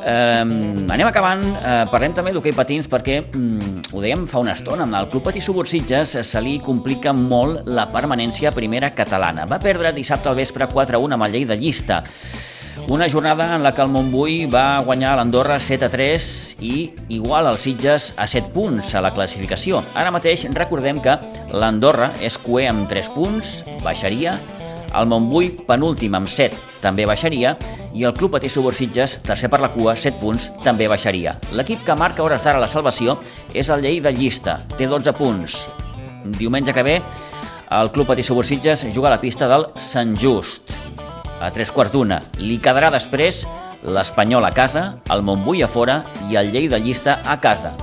Eh, 0.04 0.44
anem 0.44 1.08
acabant, 1.08 1.44
eh, 1.44 1.84
parlem 1.92 2.14
també 2.16 2.34
d'hoquei 2.36 2.54
patins 2.56 2.90
perquè, 2.92 3.22
mm, 3.24 3.94
ho 3.94 4.02
dèiem 4.04 4.28
fa 4.28 4.42
una 4.44 4.52
estona, 4.52 4.84
amb 4.84 4.96
el 5.00 5.10
Club 5.10 5.24
Patí 5.24 5.42
Subur 5.42 5.66
Sitges 5.68 6.18
se 6.22 6.42
li 6.42 6.60
complica 6.60 7.14
molt 7.14 7.68
la 7.68 7.88
permanència 7.92 8.50
a 8.50 8.52
primera 8.52 8.92
catalana. 8.92 9.46
Va 9.46 9.60
perdre 9.60 9.94
dissabte 9.94 10.30
al 10.30 10.36
vespre 10.36 10.68
4-1 10.68 11.14
amb 11.14 11.24
el 11.24 11.32
llei 11.32 11.46
de 11.46 11.58
llista. 11.58 12.04
Una 12.88 13.10
jornada 13.10 13.56
en 13.56 13.64
la 13.64 13.74
que 13.74 13.82
el 13.82 13.92
Montbui 13.94 14.46
va 14.52 14.82
guanyar 14.86 15.14
l'Andorra 15.18 15.60
7 15.62 15.86
a 15.86 15.90
3 15.94 16.26
i 16.66 16.74
igual 17.14 17.48
als 17.48 17.64
Sitges 17.68 18.14
a 18.18 18.28
7 18.28 18.50
punts 18.54 18.96
a 18.96 19.02
la 19.02 19.14
classificació. 19.14 19.84
Ara 19.94 20.12
mateix 20.12 20.44
recordem 20.58 21.00
que 21.02 21.16
l'Andorra 21.54 22.12
és 22.22 22.38
cué 22.42 22.68
amb 22.68 22.90
3 22.90 23.10
punts, 23.14 23.54
baixaria, 23.86 24.36
el 24.94 25.08
Montbui, 25.10 25.50
penúltim 25.68 26.14
amb 26.18 26.30
7, 26.30 26.58
també 26.82 27.06
baixaria, 27.10 27.56
i 27.94 28.06
el 28.06 28.14
Club 28.18 28.36
Patí 28.36 28.50
Subur 28.50 28.74
Sitges, 28.76 29.20
tercer 29.26 29.50
per 29.54 29.62
la 29.64 29.72
cua, 29.74 29.96
7 29.96 30.20
punts, 30.22 30.52
també 30.66 30.90
baixaria. 30.90 31.38
L'equip 31.54 31.86
que 31.86 31.98
marca 31.98 32.26
hores 32.26 32.44
d'ara 32.46 32.62
la 32.62 32.70
salvació 32.70 33.18
és 33.54 33.70
el 33.74 33.86
Llei 33.86 34.02
de 34.02 34.14
Llista, 34.14 34.60
té 34.78 34.90
12 34.90 35.16
punts. 35.18 35.64
Diumenge 36.38 36.74
que 36.74 36.86
ve, 36.86 37.02
el 37.74 37.92
Club 37.94 38.12
Patí 38.12 38.26
Subur 38.26 38.46
Sitges 38.46 38.86
juga 38.94 39.10
a 39.10 39.16
la 39.18 39.22
pista 39.22 39.50
del 39.50 39.70
Sant 39.78 40.18
Just, 40.20 40.78
a 41.42 41.50
tres 41.54 41.72
quarts 41.72 41.94
d'una. 41.94 42.22
Li 42.38 42.60
quedarà 42.62 42.92
després 42.94 43.44
l'Espanyol 43.84 44.46
a 44.46 44.52
casa, 44.56 44.98
el 45.14 45.24
Montbui 45.26 45.64
a 45.64 45.70
fora 45.72 46.02
i 46.30 46.38
el 46.40 46.52
Llei 46.54 46.70
de 46.72 46.80
Llista 46.80 47.20
a 47.26 47.40
casa. 47.42 47.74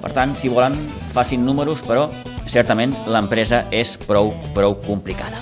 Per 0.00 0.12
tant, 0.12 0.34
si 0.36 0.50
volen, 0.52 0.74
facin 1.12 1.44
números, 1.46 1.84
però 1.84 2.08
certament 2.46 2.92
l'empresa 3.08 3.64
és 3.72 3.96
prou, 4.04 4.34
prou 4.56 4.76
complicada. 4.84 5.40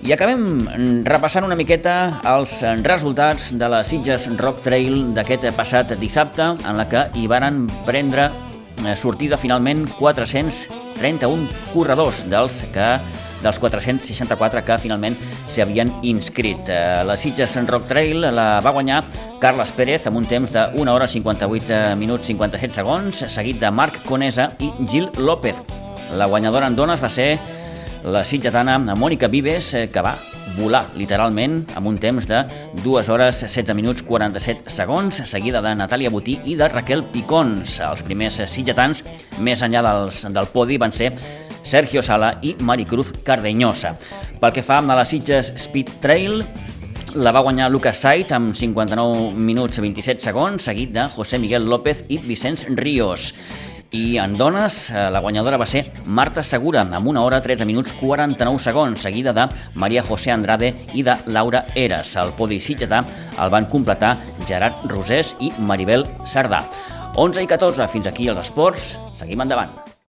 I 0.00 0.14
acabem 0.14 1.02
repassant 1.04 1.44
una 1.44 1.56
miqueta 1.58 1.94
els 2.30 2.60
resultats 2.86 3.50
de 3.52 3.68
la 3.68 3.82
Sitges 3.84 4.30
Rock 4.40 4.62
Trail 4.64 5.10
d'aquest 5.16 5.50
passat 5.56 5.92
dissabte, 6.00 6.46
en 6.56 6.78
la 6.78 6.86
que 6.88 7.04
hi 7.20 7.26
varen 7.28 7.66
prendre 7.84 8.30
eh, 8.86 8.94
sortida 8.96 9.36
finalment 9.36 9.84
431 9.98 11.50
corredors 11.74 12.24
dels 12.32 12.62
que 12.72 12.88
dels 13.42 13.58
464 13.58 14.64
que 14.64 14.78
finalment 14.82 15.16
s'hi 15.44 15.64
havien 15.64 15.92
inscrit. 16.02 16.68
Eh, 16.68 17.02
La 17.06 17.16
Sitges 17.16 17.56
Rock 17.66 17.86
Trail 17.90 18.28
la 18.34 18.48
va 18.64 18.74
guanyar 18.74 19.02
Carles 19.40 19.72
Pérez 19.76 20.06
amb 20.06 20.20
un 20.20 20.26
temps 20.28 20.52
de 20.52 20.66
1 20.76 20.92
hora 20.92 21.08
58 21.08 21.96
minuts 22.00 22.32
57 22.32 22.74
segons, 22.80 23.24
seguit 23.28 23.60
de 23.60 23.70
Marc 23.70 24.02
Conesa 24.06 24.50
i 24.60 24.72
Gil 24.86 25.10
López. 25.18 25.62
La 26.16 26.26
guanyadora 26.26 26.66
en 26.66 26.76
dones 26.76 27.02
va 27.02 27.08
ser 27.08 27.38
la 28.04 28.24
sitgetana 28.24 28.78
Mònica 28.78 29.28
Vives, 29.28 29.74
eh, 29.74 29.88
que 29.92 30.00
va 30.00 30.16
volar, 30.56 30.86
literalment, 30.96 31.62
amb 31.76 31.86
un 31.86 31.98
temps 32.00 32.26
de 32.26 32.40
2 32.82 33.08
hores 33.08 33.42
16 33.44 33.74
minuts 33.76 34.02
47 34.02 34.70
segons, 34.70 35.22
seguida 35.30 35.62
de 35.62 35.74
Natàlia 35.76 36.10
Botí 36.10 36.38
i 36.44 36.56
de 36.56 36.68
Raquel 36.68 37.04
Picons. 37.12 37.78
Els 37.86 38.02
primers 38.06 38.40
sitgetans, 38.50 39.04
més 39.38 39.62
enllà 39.62 39.84
dels, 39.86 40.24
del 40.32 40.50
podi, 40.52 40.78
van 40.80 40.92
ser 40.92 41.12
Sergio 41.70 42.02
Sala 42.02 42.34
i 42.42 42.56
Maricruz 42.58 43.12
Cardeñosa. 43.22 43.94
Pel 44.40 44.52
que 44.52 44.66
fa 44.66 44.80
a 44.82 44.96
la 44.98 45.06
Sitges 45.06 45.54
Speed 45.54 46.00
Trail, 46.02 46.42
la 47.14 47.32
va 47.32 47.42
guanyar 47.46 47.70
Lucas 47.70 48.02
Sait 48.02 48.30
amb 48.34 48.54
59 48.54 49.32
minuts 49.34 49.78
27 49.78 50.22
segons, 50.22 50.62
seguit 50.62 50.90
de 50.94 51.06
José 51.14 51.38
Miguel 51.38 51.68
López 51.70 52.04
i 52.08 52.18
Vicenç 52.18 52.66
Ríos. 52.74 53.30
I 53.90 54.18
en 54.22 54.36
dones, 54.38 54.90
eh, 54.90 55.08
la 55.10 55.18
guanyadora 55.18 55.58
va 55.58 55.66
ser 55.66 55.82
Marta 56.06 56.44
Segura, 56.46 56.82
amb 56.82 57.08
una 57.10 57.24
hora 57.24 57.40
13 57.42 57.66
minuts 57.66 57.92
49 57.98 58.58
segons, 58.62 59.02
seguida 59.02 59.32
de 59.32 59.48
Maria 59.74 60.04
José 60.06 60.30
Andrade 60.30 60.72
i 60.94 61.02
de 61.02 61.16
Laura 61.26 61.64
Eras. 61.74 62.14
El 62.16 62.30
podi 62.38 62.60
sitgetà 62.60 63.04
el 63.38 63.50
van 63.50 63.66
completar 63.66 64.16
Gerard 64.46 64.86
Rosés 64.86 65.34
i 65.40 65.50
Maribel 65.58 66.06
Sardà. 66.24 66.64
11 67.16 67.42
i 67.42 67.46
14, 67.50 67.88
fins 67.90 68.06
aquí 68.06 68.28
els 68.30 68.38
esports. 68.38 68.98
Seguim 69.18 69.42
endavant. 69.42 69.89